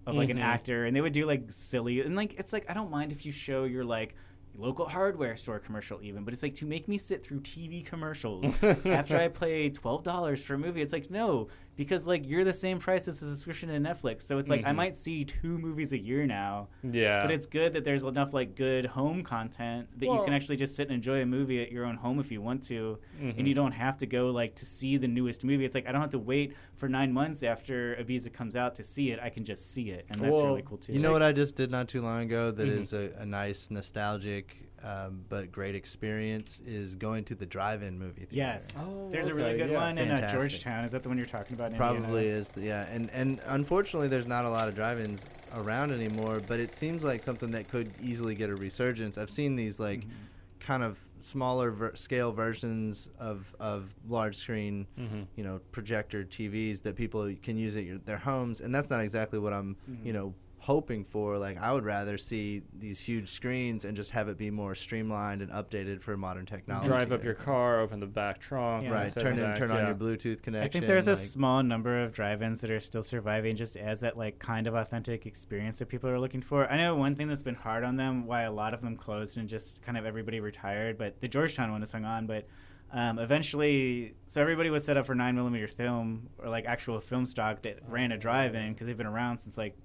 of 0.07 0.15
like 0.15 0.29
Mhm. 0.29 0.33
an 0.33 0.39
actor, 0.39 0.85
and 0.85 0.95
they 0.95 1.01
would 1.01 1.13
do 1.13 1.25
like 1.25 1.51
silly 1.51 1.99
and 1.99 2.15
like 2.15 2.35
it's 2.39 2.53
like 2.53 2.69
I 2.69 2.73
don't 2.73 2.91
mind 2.91 3.11
if 3.11 3.25
you 3.25 3.31
show 3.33 3.65
your 3.65 3.83
like 3.83 4.15
local 4.57 4.87
hardware 4.87 5.35
store 5.35 5.59
commercial 5.59 6.01
even 6.01 6.23
but 6.23 6.33
it's 6.33 6.43
like 6.43 6.55
to 6.55 6.65
make 6.65 6.87
me 6.87 6.97
sit 6.97 7.23
through 7.23 7.39
tv 7.41 7.85
commercials 7.85 8.61
after 8.85 9.17
i 9.17 9.27
pay 9.27 9.69
$12 9.69 10.41
for 10.43 10.53
a 10.53 10.57
movie 10.57 10.81
it's 10.81 10.93
like 10.93 11.09
no 11.11 11.47
because 11.75 12.07
like 12.07 12.25
you're 12.25 12.45
the 12.45 12.53
same 12.53 12.79
price 12.79 13.07
as 13.09 13.21
a 13.21 13.27
subscription 13.27 13.67
to 13.69 13.75
netflix 13.89 14.21
so 14.21 14.37
it's 14.37 14.49
like 14.49 14.63
i 14.65 14.71
Mhm. 14.71 14.75
might 14.75 14.95
see 14.95 15.23
two 15.25 15.57
movies 15.57 15.91
a 15.93 15.97
year 15.97 16.25
now 16.25 16.69
yeah, 16.83 17.21
but 17.23 17.31
it's 17.31 17.45
good 17.47 17.73
that 17.73 17.83
there's 17.83 18.03
enough 18.05 18.33
like 18.33 18.55
good 18.55 18.85
home 18.85 19.23
content 19.23 19.87
that 19.99 20.05
you 20.05 20.21
can 20.23 20.33
actually 20.33 20.55
just 20.55 20.75
sit 20.75 20.87
and 20.87 20.95
enjoy 20.95 21.21
a 21.21 21.25
movie 21.25 21.61
at 21.61 21.71
your 21.71 21.85
own 21.85 21.95
home 21.95 22.19
if 22.19 22.31
you 22.31 22.41
want 22.41 22.61
to, 22.63 22.97
and 23.19 23.35
Mhm. 23.37 23.47
you 23.47 23.53
don't 23.53 23.71
have 23.71 23.97
to 23.97 24.05
go 24.05 24.29
like 24.31 24.55
to 24.55 24.65
see 24.65 24.97
the 24.97 25.07
newest 25.07 25.43
movie. 25.43 25.65
It's 25.65 25.73
like 25.75 25.87
I 25.87 25.91
don't 25.91 26.01
have 26.01 26.11
to 26.11 26.19
wait 26.19 26.53
for 26.75 26.87
nine 26.87 27.11
months 27.11 27.43
after 27.43 27.95
Ibiza 27.99 28.31
comes 28.31 28.55
out 28.55 28.75
to 28.75 28.83
see 28.83 29.11
it. 29.11 29.19
I 29.21 29.29
can 29.29 29.43
just 29.43 29.71
see 29.73 29.89
it, 29.89 30.05
and 30.09 30.19
that's 30.21 30.31
Well, 30.33 30.45
really 30.45 30.61
cool 30.61 30.77
too. 30.77 30.93
You 30.93 30.99
know 30.99 31.11
what 31.11 31.23
I 31.23 31.31
just 31.31 31.55
did 31.55 31.71
not 31.71 31.87
too 31.87 32.01
long 32.01 32.21
ago 32.23 32.51
that 32.51 32.67
Mhm. 32.67 32.79
is 32.79 32.93
a, 32.93 33.11
a 33.17 33.25
nice 33.25 33.69
nostalgic 33.71 34.44
um, 34.85 35.25
but 35.29 35.51
great 35.51 35.73
experience 35.73 36.61
is 36.65 36.93
going 36.95 37.23
to 37.25 37.35
the 37.35 37.45
drive-in 37.45 37.97
movie 37.97 38.21
theater. 38.25 38.35
Yes, 38.35 38.85
Oh, 38.87 39.09
there's 39.11 39.27
a 39.27 39.33
really 39.33 39.57
good 39.57 39.71
yeah. 39.71 39.79
one 39.79 39.97
in 39.97 40.11
uh, 40.11 40.31
Georgetown. 40.31 40.85
Is 40.85 40.91
that 40.91 41.01
the 41.01 41.09
one 41.09 41.17
you're 41.17 41.25
talking 41.25 41.55
about? 41.55 41.71
in 41.71 41.77
Probably 41.77 42.03
Indiana? 42.03 42.39
is, 42.39 42.49
the, 42.49 42.61
yeah. 42.61 42.85
And 42.91 43.09
and 43.11 43.41
unfortunately, 43.47 44.07
there's 44.09 44.27
not 44.27 44.45
a 44.45 44.49
lot 44.49 44.67
of 44.69 44.75
drive-ins 44.75 45.25
around 45.55 45.91
anymore. 45.91 46.39
But 46.47 46.59
it 46.59 46.71
seems 46.71 47.03
like 47.03 47.23
something 47.23 47.49
that 47.51 47.67
could 47.69 47.91
easily 48.01 48.35
get 48.35 48.49
a 48.51 48.55
resurgence. 48.55 49.17
I've 49.17 49.31
seen 49.31 49.55
these 49.55 49.79
like 49.79 50.01
Mm-hmm. 50.01 50.11
kind 50.59 50.83
of 50.83 50.99
smaller 51.19 51.71
ver- 51.71 51.95
scale 51.95 52.31
versions 52.31 53.09
of 53.19 53.55
of 53.59 53.95
large 54.07 54.35
screen, 54.35 54.85
Mhm. 54.99 55.25
you 55.35 55.43
know, 55.43 55.61
projector 55.71 56.23
TVs 56.23 56.81
that 56.83 56.95
people 56.95 57.33
can 57.41 57.57
use 57.57 57.75
at 57.75 57.85
your, 57.85 57.97
their 57.99 58.17
homes, 58.19 58.61
and 58.61 58.73
that's 58.75 58.89
not 58.91 59.01
exactly 59.01 59.39
what 59.39 59.51
I'm, 59.53 59.75
Mm-hmm. 59.89 60.05
you 60.05 60.13
know, 60.13 60.33
hoping 60.65 61.03
for. 61.03 61.37
Like 61.37 61.59
I 61.59 61.71
would 61.71 61.85
rather 61.85 62.17
see 62.17 62.63
these 62.73 62.99
huge 62.99 63.29
screens 63.29 63.85
and 63.85 63.95
just 63.95 64.09
have 64.11 64.27
it 64.29 64.37
be 64.37 64.49
more 64.49 64.73
streamlined 64.73 65.43
and 65.43 65.51
updated 65.51 66.01
for 66.01 66.17
modern 66.17 66.47
technology. 66.47 66.87
Drive 66.87 67.11
up 67.11 67.23
your 67.23 67.35
car, 67.35 67.79
open 67.81 67.99
the 67.99 68.07
back 68.07 68.39
trunk, 68.39 68.85
Yeah. 68.85 68.89
right. 68.93 69.13
Turn 69.13 69.33
in 69.33 69.37
the 69.37 69.43
in, 69.43 69.49
back, 69.51 69.57
turn 69.59 69.69
on 69.69 69.77
yeah. 69.77 69.85
your 69.87 69.95
Bluetooth 69.95 70.41
connection. 70.41 70.65
I 70.65 70.67
think 70.67 70.87
there's 70.87 71.07
a 71.07 71.15
small 71.15 71.61
number 71.61 72.01
of 72.03 72.13
drive-ins 72.13 72.61
that 72.61 72.71
are 72.71 72.79
still 72.79 73.03
surviving 73.03 73.55
just 73.55 73.77
as 73.77 73.99
that 73.99 74.17
like 74.17 74.39
kind 74.39 74.65
of 74.65 74.73
authentic 74.73 75.27
experience 75.27 75.77
that 75.77 75.85
people 75.85 76.09
are 76.09 76.19
looking 76.19 76.41
for. 76.41 76.67
I 76.67 76.77
know 76.77 76.95
one 76.95 77.13
thing 77.13 77.27
that's 77.27 77.43
been 77.43 77.53
hard 77.53 77.83
on 77.83 77.95
them, 77.95 78.25
why 78.25 78.41
a 78.41 78.51
lot 78.51 78.73
of 78.73 78.81
them 78.81 78.97
closed 78.97 79.37
and 79.37 79.47
just 79.47 79.83
kind 79.83 79.99
of 79.99 80.05
everybody 80.07 80.39
retired, 80.39 80.97
but 80.97 81.21
the 81.21 81.27
Georgetown 81.27 81.71
one 81.71 81.83
is 81.83 81.91
hung 81.91 82.05
on. 82.05 82.25
But 82.25 82.47
um, 82.91 83.19
eventually, 83.19 84.15
so 84.25 84.41
everybody 84.41 84.71
was 84.71 84.83
set 84.83 84.97
up 84.97 85.05
for 85.05 85.13
nine 85.13 85.35
millimeter 85.35 85.67
film 85.67 86.29
or 86.39 86.49
like 86.49 86.65
actual 86.65 86.99
film 87.01 87.27
stock 87.27 87.61
that 87.61 87.79
ran 87.87 88.11
a 88.11 88.17
drive-in 88.17 88.73
because 88.73 88.87
they've 88.87 88.97
been 88.97 89.05
around 89.05 89.37
since 89.37 89.59
like, 89.59 89.77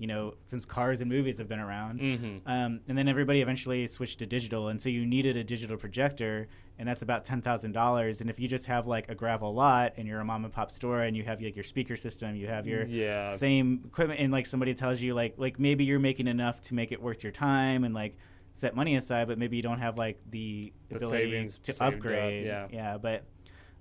you 0.00 0.06
know, 0.06 0.32
since 0.46 0.64
cars 0.64 1.00
and 1.02 1.08
movies 1.10 1.36
have 1.38 1.46
been 1.46 1.60
around. 1.60 2.00
Mhm. 2.00 2.40
Um, 2.46 2.80
and 2.88 2.96
then 2.98 3.06
everybody 3.06 3.42
eventually 3.42 3.86
switched 3.86 4.18
to 4.20 4.26
digital, 4.26 4.68
and 4.68 4.80
so 4.80 4.88
you 4.88 5.04
needed 5.06 5.36
a 5.36 5.44
digital 5.44 5.76
projector, 5.76 6.48
and 6.78 6.88
that's 6.88 7.02
about 7.02 7.24
ten 7.26 7.42
thousand 7.42 7.72
dollars. 7.72 8.22
And 8.22 8.30
if 8.30 8.40
you 8.40 8.48
just 8.48 8.64
have 8.66 8.86
like 8.86 9.10
a 9.10 9.14
gravel 9.14 9.52
lot 9.54 9.92
and 9.98 10.08
you're 10.08 10.18
a 10.20 10.24
mom 10.24 10.44
and 10.46 10.52
pop 10.54 10.70
store, 10.70 11.02
and 11.02 11.14
you 11.16 11.22
have 11.24 11.42
like 11.42 11.54
your 11.54 11.64
speaker 11.64 11.96
system, 11.96 12.34
you 12.34 12.46
have 12.48 12.66
your 12.66 12.86
Yeah. 12.86 13.26
same 13.26 13.82
equipment, 13.84 14.20
and 14.20 14.32
like 14.32 14.46
somebody 14.46 14.72
tells 14.74 15.02
you 15.02 15.12
like 15.14 15.34
like 15.36 15.60
maybe 15.60 15.84
you're 15.84 15.98
making 16.00 16.26
enough 16.28 16.62
to 16.62 16.74
make 16.74 16.92
it 16.92 17.00
worth 17.02 17.22
your 17.22 17.32
time, 17.32 17.84
and 17.84 17.94
like 17.94 18.16
set 18.52 18.74
money 18.74 18.96
aside, 18.96 19.28
but 19.28 19.36
maybe 19.38 19.56
you 19.56 19.62
don't 19.62 19.78
have 19.80 19.96
like 19.98 20.18
the, 20.30 20.72
The 20.88 20.96
ability 20.96 21.18
savings 21.30 21.58
to 21.58 21.72
saved 21.74 21.82
up, 21.82 21.94
upgrade. 21.94 22.46
yeah. 22.46 22.66
yeah, 22.72 22.96
but. 22.96 23.24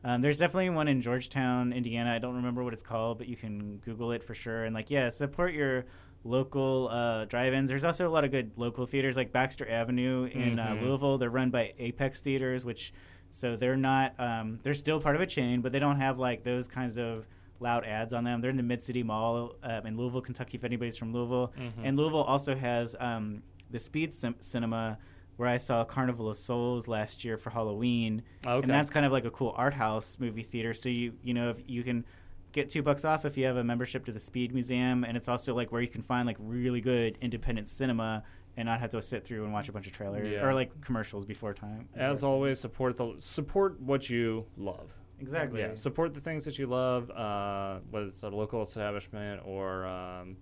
Um, 0.02 0.22
there's 0.22 0.38
definitely 0.38 0.70
one 0.70 0.88
in 0.88 1.02
Georgetown, 1.02 1.74
Indiana. 1.74 2.14
I 2.14 2.20
don't 2.20 2.36
remember 2.36 2.64
what 2.64 2.72
it's 2.72 2.82
called, 2.84 3.18
but 3.18 3.28
you 3.28 3.36
can 3.36 3.80
Google 3.80 4.14
it 4.14 4.24
for 4.24 4.34
sure. 4.34 4.64
And 4.64 4.74
like, 4.74 4.90
yeah, 4.90 5.10
support 5.10 5.54
your 5.54 5.84
local 6.24 6.90
uh, 6.92 7.26
drive-ins. 7.26 7.70
There's 7.70 7.86
also 7.86 8.08
a 8.08 8.12
lot 8.12 8.24
of 8.24 8.32
good 8.32 8.52
local 8.58 8.86
theaters 8.86 9.16
like 9.18 9.32
Baxter 9.32 9.70
Avenue 9.70 10.26
in 10.26 10.58
Mhm. 10.58 10.82
uh, 10.82 10.82
Louisville. 10.86 11.18
They're 11.18 11.30
run 11.30 11.50
by 11.50 11.74
Apex 11.80 12.20
Theaters, 12.22 12.66
which 12.66 12.94
so 13.30 13.56
they're 13.56 13.78
not. 13.78 14.20
Um, 14.20 14.60
they're 14.64 14.74
still 14.74 15.00
part 15.00 15.16
of 15.16 15.22
a 15.22 15.26
chain, 15.28 15.62
but 15.62 15.72
they 15.72 15.80
don't 15.80 15.98
have 15.98 16.18
like 16.20 16.44
those 16.44 16.68
kinds 16.68 16.98
of 16.98 17.28
loud 17.60 17.86
ads 17.86 18.14
on 18.14 18.24
them. 18.24 18.42
They're 18.42 18.50
in 18.52 18.58
the 18.58 18.64
Mid 18.64 18.82
City 18.82 19.04
Mall 19.04 19.56
um, 19.64 19.86
in 19.86 19.98
Louisville, 19.98 20.22
Kentucky. 20.22 20.58
If 20.58 20.64
anybody's 20.64 20.98
from 20.98 21.14
Louisville, 21.14 21.54
Mhm. 21.58 21.72
and 21.84 21.98
Louisville 21.98 22.24
also 22.24 22.56
has 22.56 22.96
um, 23.00 23.44
the 23.70 23.80
Speed 23.80 24.14
Cin- 24.14 24.40
Cinema. 24.42 24.98
Where 25.38 25.48
I 25.48 25.56
saw 25.56 25.86
Carnival 25.86 26.28
of 26.28 26.36
Souls 26.36 26.86
last 26.90 27.24
year 27.24 27.38
for 27.38 27.50
Halloween, 27.52 28.24
Okay. 28.46 28.62
and 28.62 28.70
that's 28.70 28.90
kind 28.90 29.06
of 29.06 29.14
like 29.14 29.24
a 29.24 29.32
cool 29.32 29.54
art 29.56 29.74
house 29.74 30.20
movie 30.20 30.44
theater. 30.44 30.74
So 30.74 30.90
you 30.90 31.14
you 31.24 31.34
know 31.34 31.50
if 31.52 31.64
you 31.66 31.82
can 31.82 32.04
get 32.52 32.70
two 32.70 32.82
bucks 32.82 33.06
off 33.06 33.26
if 33.26 33.38
you 33.38 33.46
have 33.46 33.58
a 33.58 33.64
membership 33.64 34.06
to 34.06 34.12
the 34.12 34.20
Speed 34.20 34.54
Museum, 34.54 35.04
and 35.04 35.16
it's 35.16 35.28
also 35.28 35.54
like 35.56 35.72
where 35.72 35.82
you 35.82 35.88
can 35.88 36.02
find 36.02 36.26
like 36.28 36.38
really 36.40 36.82
good 36.82 37.18
independent 37.22 37.70
cinema 37.70 38.24
and 38.58 38.66
not 38.68 38.80
have 38.80 38.90
to 38.90 39.02
sit 39.02 39.24
through 39.24 39.44
and 39.44 39.54
watch 39.54 39.70
a 39.70 39.72
bunch 39.72 39.88
of 39.88 39.94
trailers 39.94 40.28
Yeah. 40.32 40.44
or 40.46 40.54
like 40.54 40.82
commercials 40.82 41.26
before 41.26 41.54
time. 41.54 41.88
As 41.96 42.24
always, 42.24 42.60
support 42.60 42.96
the 42.98 43.14
support 43.20 43.80
what 43.80 44.10
you 44.10 44.46
love. 44.58 44.92
exactly. 45.20 45.60
Yeah, 45.62 45.74
support 45.76 46.14
the 46.14 46.20
things 46.22 46.46
that 46.46 46.58
you 46.58 46.66
love, 46.68 47.10
uh, 47.12 47.80
whether 47.92 48.08
it's 48.08 48.24
a 48.24 48.30
local 48.30 48.62
establishment 48.64 49.42
or 49.46 49.86
um, 49.86 50.38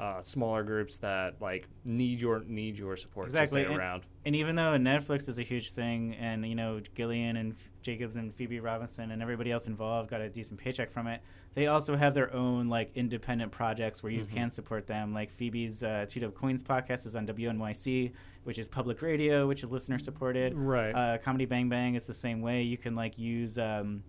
uh, 0.00 0.20
smaller 0.22 0.62
groups 0.62 0.96
that 0.98 1.34
like 1.42 1.68
need 1.84 2.20
your 2.20 2.42
need 2.46 2.78
your 2.78 2.96
support 2.96 3.26
Exactly, 3.26 3.60
to 3.60 3.66
stay 3.66 3.72
and- 3.74 3.78
around. 3.80 4.02
and 4.24 4.34
even 4.34 4.56
though 4.56 4.72
Netflix 4.78 5.28
is 5.28 5.38
a 5.38 5.42
huge 5.42 5.72
thing, 5.72 6.14
and 6.14 6.46
you 6.46 6.54
know 6.54 6.80
Gillian 6.96 7.36
and 7.36 7.52
F- 7.52 7.70
Jacobs 7.82 8.16
and 8.16 8.34
Phoebe 8.34 8.60
Robinson 8.60 9.10
and 9.10 9.20
everybody 9.20 9.52
else 9.52 9.66
involved 9.66 10.08
got 10.08 10.22
a 10.22 10.30
decent 10.30 10.58
paycheck 10.58 10.90
from 10.90 11.06
it, 11.06 11.20
they 11.54 11.66
also 11.66 11.96
have 11.96 12.14
their 12.14 12.32
own 12.32 12.68
like 12.68 12.90
independent 12.94 13.52
projects 13.52 14.02
where 14.02 14.10
you 14.10 14.22
Mhm. 14.24 14.34
can 14.34 14.50
support 14.50 14.86
them. 14.86 15.12
Like 15.12 15.30
Phoebe's 15.30 15.82
uh, 15.84 16.06
Two 16.08 16.20
Dope 16.20 16.34
Queens 16.34 16.62
podcast 16.62 17.04
is 17.04 17.14
on 17.14 17.26
WNYC, 17.26 18.12
which 18.44 18.58
is 18.58 18.70
public 18.70 19.02
radio, 19.02 19.46
which 19.46 19.62
is 19.62 19.70
listener 19.70 19.98
supported. 19.98 20.54
Right. 20.54 20.92
Uh, 20.92 21.18
Comedy 21.18 21.44
Bang 21.44 21.68
Bang 21.68 21.94
is 21.94 22.04
the 22.04 22.14
same 22.14 22.40
way. 22.40 22.62
You 22.62 22.78
can 22.78 22.94
like 22.94 23.18
use. 23.18 23.58
Um, 23.58 24.02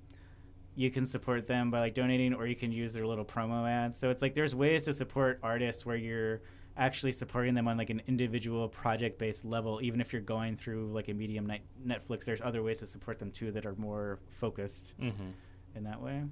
you 0.76 0.90
can 0.90 1.06
support 1.06 1.48
them 1.48 1.72
by 1.72 1.80
like 1.80 1.94
donating, 1.94 2.34
or 2.34 2.48
you 2.48 2.56
can 2.56 2.72
use 2.72 2.94
their 2.94 3.06
little 3.06 3.26
promo 3.26 3.70
ads. 3.70 3.98
So 3.98 4.10
it's 4.10 4.22
like 4.22 4.34
there's 4.34 4.56
ways 4.56 4.86
to 4.86 4.94
support 4.94 5.40
artists 5.44 5.86
where 5.86 5.98
you're 5.98 6.42
actually 6.78 7.12
supporting 7.12 7.54
them 7.54 7.68
on 7.68 7.78
like 7.78 7.90
an 7.90 8.02
individual 8.08 8.68
project 8.70 9.20
based 9.20 9.44
level 9.44 9.80
even 9.84 10.00
if 10.00 10.14
you're 10.14 10.22
going 10.22 10.56
through 10.56 10.92
like 10.94 11.10
a 11.10 11.14
medium 11.14 11.46
net- 11.46 11.62
netflix 11.86 12.24
there's 12.24 12.42
other 12.42 12.64
ways 12.64 12.80
to 12.80 12.86
support 12.86 13.20
them 13.20 13.30
too 13.30 13.52
that 13.52 13.66
are 13.66 13.76
more 13.76 14.20
focused 14.30 14.94
mm-hmm. 15.00 15.32
in 15.76 15.84
that 15.84 16.02
way 16.02 16.24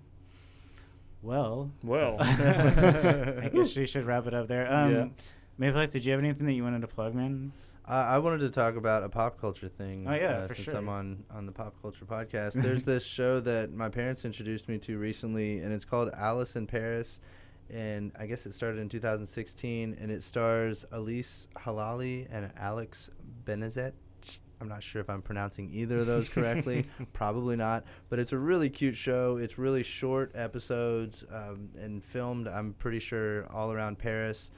well 1.22 1.70
Well, 1.84 2.16
i 2.22 3.50
guess 3.54 3.76
we 3.76 3.86
should 3.86 4.06
wrap 4.06 4.28
it 4.28 4.34
up 4.34 4.48
there 4.48 4.72
um 4.72 4.94
Yeah. 4.94 5.06
Mayflex, 5.60 5.92
did 5.92 6.06
you 6.06 6.14
have 6.14 6.22
anything 6.22 6.46
that 6.46 6.54
you 6.54 6.64
wanted 6.64 6.82
to 6.82 6.88
plug 6.88 7.14
man 7.14 7.52
I 7.90 8.20
wanted 8.20 8.42
to 8.42 8.50
talk 8.52 8.76
about 8.76 9.04
a 9.04 9.10
pop 9.10 9.40
culture 9.40 9.68
thing. 9.68 10.06
Oh, 10.08 10.14
yeah, 10.14 10.38
uh, 10.38 10.48
since 10.48 10.60
sure. 10.60 10.76
I'm 10.76 10.90
on 10.90 11.24
on 11.32 11.46
the 11.46 11.52
pop 11.52 11.76
culture 11.82 12.06
podcast. 12.06 12.54
There's 12.54 12.84
this 12.84 13.06
show 13.18 13.40
that 13.42 13.74
my 13.74 13.90
parents 13.90 14.26
introduced 14.26 14.70
me 14.70 14.78
to 14.80 14.98
recently, 14.98 15.60
and 15.60 15.74
it's 15.74 15.86
called 15.86 16.12
Alice 16.16 16.56
in 16.56 16.68
Paris. 16.68 17.20
And 17.72 18.12
I 18.20 18.26
guess 18.26 18.46
it 18.46 18.54
started 18.54 18.80
in 18.80 18.90
2016, 18.90 19.98
and 20.00 20.12
it 20.12 20.24
stars 20.24 20.86
Elise 20.92 21.48
Halali 21.58 22.28
and 22.32 22.52
Alex 22.58 23.10
Benezet. 23.46 23.94
I'm 24.62 24.68
not 24.68 24.84
sure 24.84 25.02
if 25.02 25.10
I'm 25.10 25.22
pronouncing 25.22 25.70
either 25.72 26.00
of 26.00 26.08
those 26.08 26.30
correctly. 26.30 26.86
Probably 27.14 27.56
not. 27.56 27.86
But 28.10 28.20
it's 28.20 28.34
a 28.34 28.38
really 28.38 28.70
cute 28.70 28.98
show. 28.98 29.38
It's 29.38 29.58
really 29.58 29.84
short 29.84 30.32
episodes 30.36 31.24
um, 31.32 31.70
and 31.80 32.04
filmed, 32.04 32.48
I'm 32.48 32.74
pretty 32.74 33.00
sure, 33.00 33.48
all 33.54 33.72
around 33.72 34.00
Paris 34.00 34.52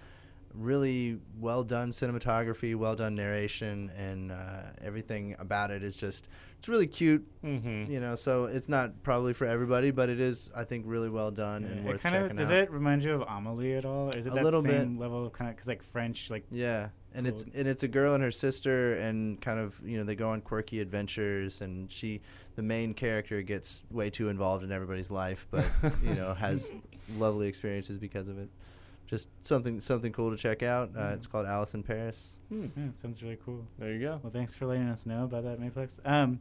really 0.54 1.20
well 1.40 1.64
done 1.64 1.92
cinematography, 1.92 2.76
well 2.76 2.96
done 2.96 3.16
narration, 3.16 3.92
and 3.98 4.32
uh, 4.32 4.64
everything 4.82 5.36
about 5.40 5.72
it 5.72 5.84
is 5.84 5.98
just 5.98 6.28
it's 6.60 6.70
really 6.70 6.88
cute. 6.88 7.26
mm-hmm. 7.44 7.92
You 7.92 8.00
know, 8.00 8.16
so 8.16 8.46
it's 8.46 8.70
not 8.70 9.04
probably 9.04 9.34
for 9.34 9.46
everybody, 9.46 9.92
but 9.92 10.10
it 10.10 10.20
is 10.20 10.52
I 10.56 10.64
think 10.64 10.86
really 10.88 11.10
well 11.10 11.32
done 11.32 11.64
and 11.64 11.80
it 11.80 11.86
worth 11.86 12.04
kind 12.04 12.14
checking 12.14 12.32
of 12.32 12.38
does 12.38 12.52
out. 12.52 12.58
it 12.58 12.72
remind 12.72 13.04
you 13.04 13.14
of 13.14 13.24
amelie 13.28 13.74
at 13.74 13.86
all 13.86 14.10
is 14.10 14.28
it 14.28 14.32
A 14.32 14.36
that 14.36 14.44
little 14.44 14.62
same 14.62 14.98
level 14.98 15.26
of 15.26 15.34
kind 15.34 15.50
of 15.50 15.56
because 15.56 15.68
like 15.68 15.84
french 15.84 16.30
like 16.30 16.46
Yeah, 16.52 16.90
and 17.14 17.28
it's 17.28 17.44
and 17.54 17.68
it's 17.68 17.84
a 17.84 17.88
girl 17.88 18.14
and 18.14 18.24
her 18.24 18.32
sister, 18.32 18.96
and 18.96 19.40
kind 19.42 19.60
of 19.60 19.80
you 19.86 19.98
know 19.98 20.04
they 20.04 20.16
go 20.16 20.30
on 20.30 20.42
quirky 20.42 20.80
adventures, 20.80 21.62
and 21.62 21.92
she, 21.92 22.22
the 22.56 22.62
main 22.62 22.94
character, 22.94 23.42
gets 23.42 23.84
way 23.92 24.10
too 24.10 24.30
involved 24.30 24.64
in 24.64 24.72
everybody's 24.72 25.12
life, 25.12 25.48
but 25.52 25.66
you 26.04 26.14
know 26.14 26.34
has 26.48 26.72
lovely 27.18 27.48
experiences 27.48 27.98
because 27.98 28.28
of 28.30 28.38
it. 28.40 28.50
Just 29.12 29.30
something 29.42 29.80
something 29.82 30.12
cool 30.14 30.32
to 30.32 30.38
check 30.38 30.64
out. 30.64 30.90
Uh, 30.96 31.00
Yeah. 31.00 31.14
it's 31.14 31.28
called 31.28 31.46
Alice 31.46 31.74
in 31.76 31.84
Paris. 31.84 32.40
yeah, 32.50 32.66
it 32.88 32.98
sounds 33.00 33.22
really 33.22 33.38
cool 33.46 33.68
There 33.78 33.92
you 33.94 34.00
go. 34.00 34.20
Well, 34.24 34.32
thanks 34.32 34.56
for 34.56 34.66
letting 34.66 34.88
us 34.88 35.06
know 35.06 35.26
about 35.26 35.44
that, 35.44 35.60
Mayflex. 35.60 36.00
Um, 36.06 36.40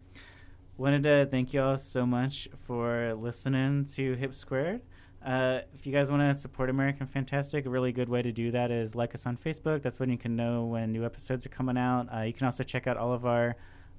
wanted 0.79 1.03
to 1.03 1.27
thank 1.31 1.53
you 1.53 1.61
all 1.63 1.77
so 1.77 2.07
much 2.07 2.49
for 2.55 3.13
listening 3.15 3.85
to 3.97 4.15
Hip 4.15 4.33
Squared. 4.33 4.81
Uh, 5.23 5.61
if 5.75 5.85
you 5.87 5.93
guys 5.93 6.11
want 6.11 6.23
to 6.23 6.33
support 6.33 6.71
American 6.71 7.07
Fantastic, 7.07 7.67
a 7.67 7.71
really 7.71 7.93
good 7.93 8.09
way 8.09 8.23
to 8.23 8.33
do 8.33 8.51
that 8.53 8.71
is 8.71 8.95
like 8.95 9.15
us 9.15 9.27
on 9.27 9.37
Facebook. 9.37 9.83
That's 9.83 10.01
when 10.01 10.09
you 10.09 10.17
can 10.17 10.35
know 10.37 10.65
when 10.65 10.93
new 10.93 11.05
episodes 11.05 11.45
are 11.45 11.51
coming 11.51 11.77
out. 11.77 12.07
Uh, 12.15 12.21
you 12.21 12.33
can 12.33 12.47
also 12.47 12.63
check 12.65 12.87
out 12.87 12.97
all 12.97 13.13
of 13.13 13.27
our 13.27 13.57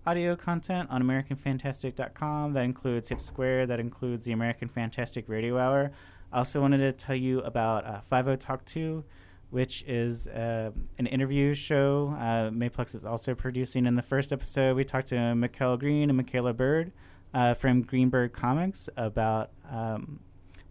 audio 0.07 0.35
content 0.35 0.89
on 0.89 1.03
AmericanFantastic.com. 1.03 2.53
That 2.53 2.63
includes 2.63 3.09
Hip 3.09 3.21
Squared. 3.21 3.69
That 3.69 3.79
includes 3.79 4.25
the 4.25 4.31
American 4.31 4.67
Fantastic 4.67 5.27
Radio 5.29 5.57
Hour. 5.59 5.91
I 6.31 6.39
also 6.39 6.61
wanted 6.61 6.77
to 6.79 6.91
tell 6.93 7.15
you 7.15 7.39
about 7.39 7.85
uh, 7.85 8.01
50 8.01 8.37
Talk 8.37 8.65
2 8.65 9.03
which 9.51 9.83
is 9.85 10.27
uh, 10.29 10.71
an 10.97 11.05
interview 11.07 11.53
show. 11.53 12.15
Uh, 12.17 12.49
Mayplex 12.49 12.95
is 12.95 13.05
also 13.05 13.35
producing. 13.35 13.85
In 13.85 13.95
the 13.95 14.01
first 14.01 14.31
episode, 14.31 14.77
we 14.77 14.85
talked 14.85 15.09
to 15.09 15.15
Mikkel 15.15 15.77
Green 15.77 16.09
and 16.09 16.15
Michaela 16.15 16.53
Bird 16.53 16.93
uh, 17.33 17.53
from 17.53 17.81
Greenberg 17.81 18.31
Comics 18.31 18.89
about 18.95 19.51
um, 19.69 20.21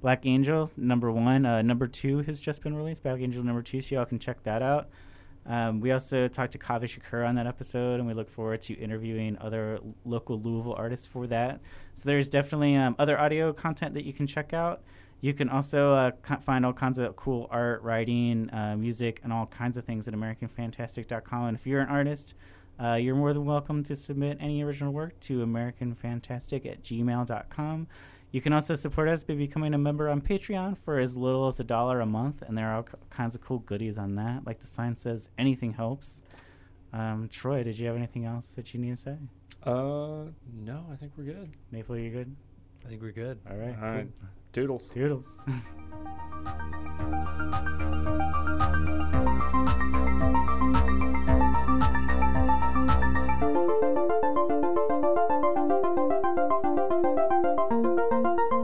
Black 0.01 0.25
Angel 0.25 0.71
number 0.79 1.13
one. 1.13 1.45
Uh, 1.45 1.61
number 1.61 1.87
two 1.87 2.21
has 2.23 2.41
just 2.41 2.63
been 2.63 2.75
released, 2.75 3.03
Black 3.03 3.21
Angel 3.21 3.45
number 3.45 3.63
two, 3.63 3.83
so 3.83 3.97
y'all 3.97 4.07
can 4.07 4.19
check 4.19 4.43
that 4.45 4.63
out. 4.63 4.89
Um, 5.45 5.81
we 5.81 5.93
also 5.93 6.27
talked 6.27 6.53
to 6.53 6.59
Kavi 6.59 6.85
Shakur 6.85 7.27
on 7.27 7.35
that 7.35 7.47
episode, 7.47 7.99
and 7.99 8.07
we 8.07 8.15
look 8.15 8.31
forward 8.31 8.63
to 8.63 8.75
interviewing 8.75 9.37
other 9.41 9.81
local 10.07 10.39
Louisville 10.39 10.75
artists 10.75 11.07
for 11.07 11.27
that. 11.27 11.61
So 11.93 12.09
there's 12.09 12.31
definitely 12.31 12.77
um, 12.77 12.97
other 12.99 13.19
audio 13.19 13.53
content 13.53 13.93
that 13.95 14.05
you 14.05 14.15
can 14.15 14.27
check 14.27 14.55
out. 14.55 14.83
You 15.21 15.35
can 15.35 15.49
also 15.49 15.95
uh, 15.95 16.11
find 16.41 16.65
all 16.65 16.73
kinds 16.73 16.99
of 16.99 17.15
cool 17.17 17.47
art, 17.51 17.83
writing, 17.83 18.49
uh, 18.51 18.77
music, 18.77 19.21
and 19.23 19.33
all 19.33 19.47
kinds 19.47 19.77
of 19.77 19.85
things 19.85 20.09
at 20.09 20.15
AmericanFantastic.com. 20.15 21.47
And 21.49 21.57
if 21.57 21.67
you're 21.67 21.81
an 21.81 21.89
artist, 21.89 22.35
uh, 22.83 22.95
you're 22.95 23.15
more 23.15 23.35
than 23.35 23.45
welcome 23.45 23.83
to 23.85 23.95
submit 23.95 24.39
any 24.41 24.63
original 24.63 24.93
work 24.93 25.19
to 25.21 25.45
AmericanFantastic 25.45 26.65
at 26.65 26.83
gmail.com. 26.83 27.87
You 28.33 28.41
can 28.41 28.53
also 28.53 28.75
support 28.75 29.09
us 29.09 29.25
by 29.25 29.35
becoming 29.35 29.75
a 29.75 29.79
member 29.79 30.09
on 30.09 30.21
Patreon 30.23 30.79
for 30.79 30.99
as 30.99 31.17
little 31.17 31.49
as 31.49 31.59
a 31.59 31.65
dollar 31.65 32.01
a 32.01 32.07
month, 32.07 32.43
and 32.43 32.57
there 32.57 32.69
are 32.69 32.77
all 32.77 32.83
k- 32.85 32.93
kinds 33.11 33.35
of 33.35 33.41
cool 33.41 33.59
goodies 33.59 33.99
on 33.99 34.15
that. 34.15 34.47
Like 34.47 34.61
the 34.61 34.69
sign 34.69 34.95
says, 34.95 35.31
anything 35.37 35.73
helps. 35.73 36.23
Um, 36.93 37.29
Troy, 37.29 37.65
did 37.65 37.77
you 37.79 37.89
have 37.89 37.97
anything 37.97 38.25
else 38.25 38.55
that 38.55 38.73
you 38.73 38.81
need 38.81 38.91
to 38.91 38.97
say? 38.97 39.17
Uh, 39.65 40.31
no, 40.55 40.87
I 40.93 40.97
think 40.97 41.13
we're 41.17 41.25
good. 41.25 41.51
Maple, 41.73 41.99
you 41.99 42.11
good? 42.11 42.35
I 42.87 42.89
think 42.89 43.03
we're 43.03 43.11
good. 43.13 43.41
All 43.51 43.57
right. 43.57 43.77
All 43.77 43.89
right, 43.91 44.09
Doodles. 44.53 44.91
Doodles. 44.91 45.41